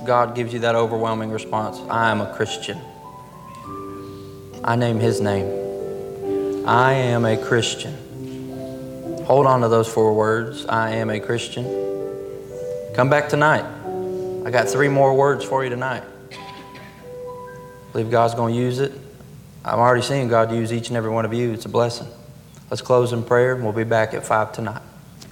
God 0.07 0.33
gives 0.33 0.53
you 0.53 0.59
that 0.61 0.73
overwhelming 0.73 1.29
response 1.29 1.77
I 1.87 2.09
am 2.09 2.19
a 2.19 2.33
Christian. 2.33 2.81
I 4.63 4.75
name 4.75 4.99
His 4.99 5.21
name. 5.21 6.67
I 6.67 6.93
am 6.93 7.25
a 7.25 7.37
Christian. 7.37 7.93
Hold 9.25 9.45
on 9.45 9.61
to 9.61 9.67
those 9.67 9.87
four 9.87 10.15
words 10.15 10.65
I 10.65 10.95
am 10.95 11.11
a 11.11 11.19
Christian. 11.19 11.65
Come 12.95 13.11
back 13.11 13.29
tonight. 13.29 13.76
I 14.47 14.49
got 14.49 14.69
three 14.69 14.87
more 14.87 15.13
words 15.13 15.43
for 15.43 15.61
you 15.65 15.69
tonight. 15.69 16.03
I 16.31 17.91
believe 17.91 18.09
God's 18.09 18.33
going 18.33 18.53
to 18.53 18.59
use 18.59 18.79
it. 18.79 18.93
I'm 19.65 19.79
already 19.79 20.01
seeing 20.01 20.29
God 20.29 20.53
use 20.53 20.71
each 20.71 20.87
and 20.87 20.95
every 20.95 21.09
one 21.09 21.25
of 21.25 21.33
you. 21.33 21.51
It's 21.51 21.65
a 21.65 21.69
blessing. 21.69 22.07
Let's 22.71 22.81
close 22.81 23.11
in 23.11 23.23
prayer 23.25 23.55
and 23.55 23.63
we'll 23.65 23.73
be 23.73 23.83
back 23.83 24.13
at 24.13 24.25
5 24.25 24.53
tonight. 24.53 24.81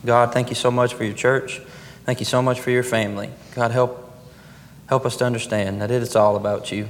God, 0.03 0.34
thank 0.34 0.49
you 0.49 0.55
so 0.55 0.70
much 0.70 0.95
for 0.95 1.05
your 1.05 1.13
church. 1.13 1.61
Thank 2.03 2.20
you 2.20 2.26
so 2.26 2.41
much 2.41 2.59
for 2.59 2.72
your 2.72 2.84
family. 2.84 3.30
God, 3.55 3.72
help 3.72 4.05
Help 4.88 5.05
us 5.05 5.16
to 5.18 5.26
understand 5.26 5.82
that 5.82 5.89
it 5.89 6.03
is 6.03 6.13
all 6.16 6.36
about 6.36 6.72
you. 6.72 6.89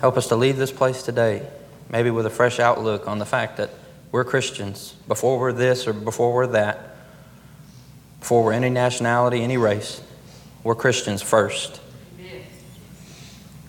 Help 0.00 0.16
us 0.16 0.28
to 0.28 0.36
leave 0.36 0.56
this 0.56 0.72
place 0.72 1.02
today, 1.02 1.44
maybe 1.90 2.10
with 2.10 2.24
a 2.24 2.30
fresh 2.30 2.58
outlook 2.58 3.06
on 3.06 3.18
the 3.18 3.26
fact 3.26 3.56
that 3.56 3.70
we're 4.10 4.24
Christians 4.24 4.94
before 5.06 5.40
we're 5.40 5.52
this 5.52 5.88
or 5.88 5.92
before 5.92 6.32
we're 6.32 6.46
that, 6.46 6.96
before 8.20 8.44
we're 8.44 8.52
any 8.52 8.70
nationality, 8.70 9.42
any 9.42 9.56
race. 9.56 10.00
We're 10.64 10.74
Christians 10.74 11.22
first. 11.22 11.80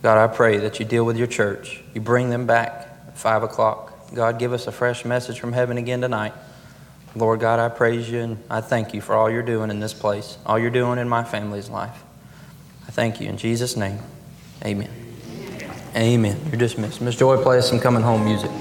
God, 0.01 0.17
I 0.17 0.33
pray 0.33 0.57
that 0.59 0.79
you 0.79 0.85
deal 0.85 1.03
with 1.03 1.17
your 1.17 1.27
church. 1.27 1.81
You 1.93 2.01
bring 2.01 2.29
them 2.29 2.45
back 2.45 2.87
at 3.07 3.17
5 3.17 3.43
o'clock. 3.43 4.13
God, 4.13 4.39
give 4.39 4.53
us 4.53 4.67
a 4.67 4.71
fresh 4.71 5.03
message 5.03 5.39
from 5.39 5.51
heaven 5.51 5.77
again 5.77 6.01
tonight. 6.01 6.33
Lord 7.15 7.39
God, 7.39 7.59
I 7.59 7.69
praise 7.69 8.09
you 8.09 8.19
and 8.19 8.43
I 8.49 8.61
thank 8.61 8.93
you 8.93 9.01
for 9.01 9.15
all 9.15 9.29
you're 9.29 9.41
doing 9.41 9.71
in 9.71 9.79
this 9.79 9.93
place, 9.93 10.37
all 10.45 10.59
you're 10.59 10.69
doing 10.69 10.99
in 10.99 11.09
my 11.09 11.23
family's 11.23 11.69
life. 11.69 12.03
I 12.87 12.91
thank 12.91 13.19
you 13.19 13.27
in 13.27 13.37
Jesus' 13.37 13.75
name. 13.75 13.99
Amen. 14.63 14.89
Amen. 15.95 16.39
You're 16.47 16.57
dismissed. 16.57 17.01
Miss 17.01 17.15
Joy, 17.15 17.41
play 17.41 17.57
us 17.57 17.69
some 17.69 17.79
coming 17.79 18.03
home 18.03 18.25
music. 18.25 18.51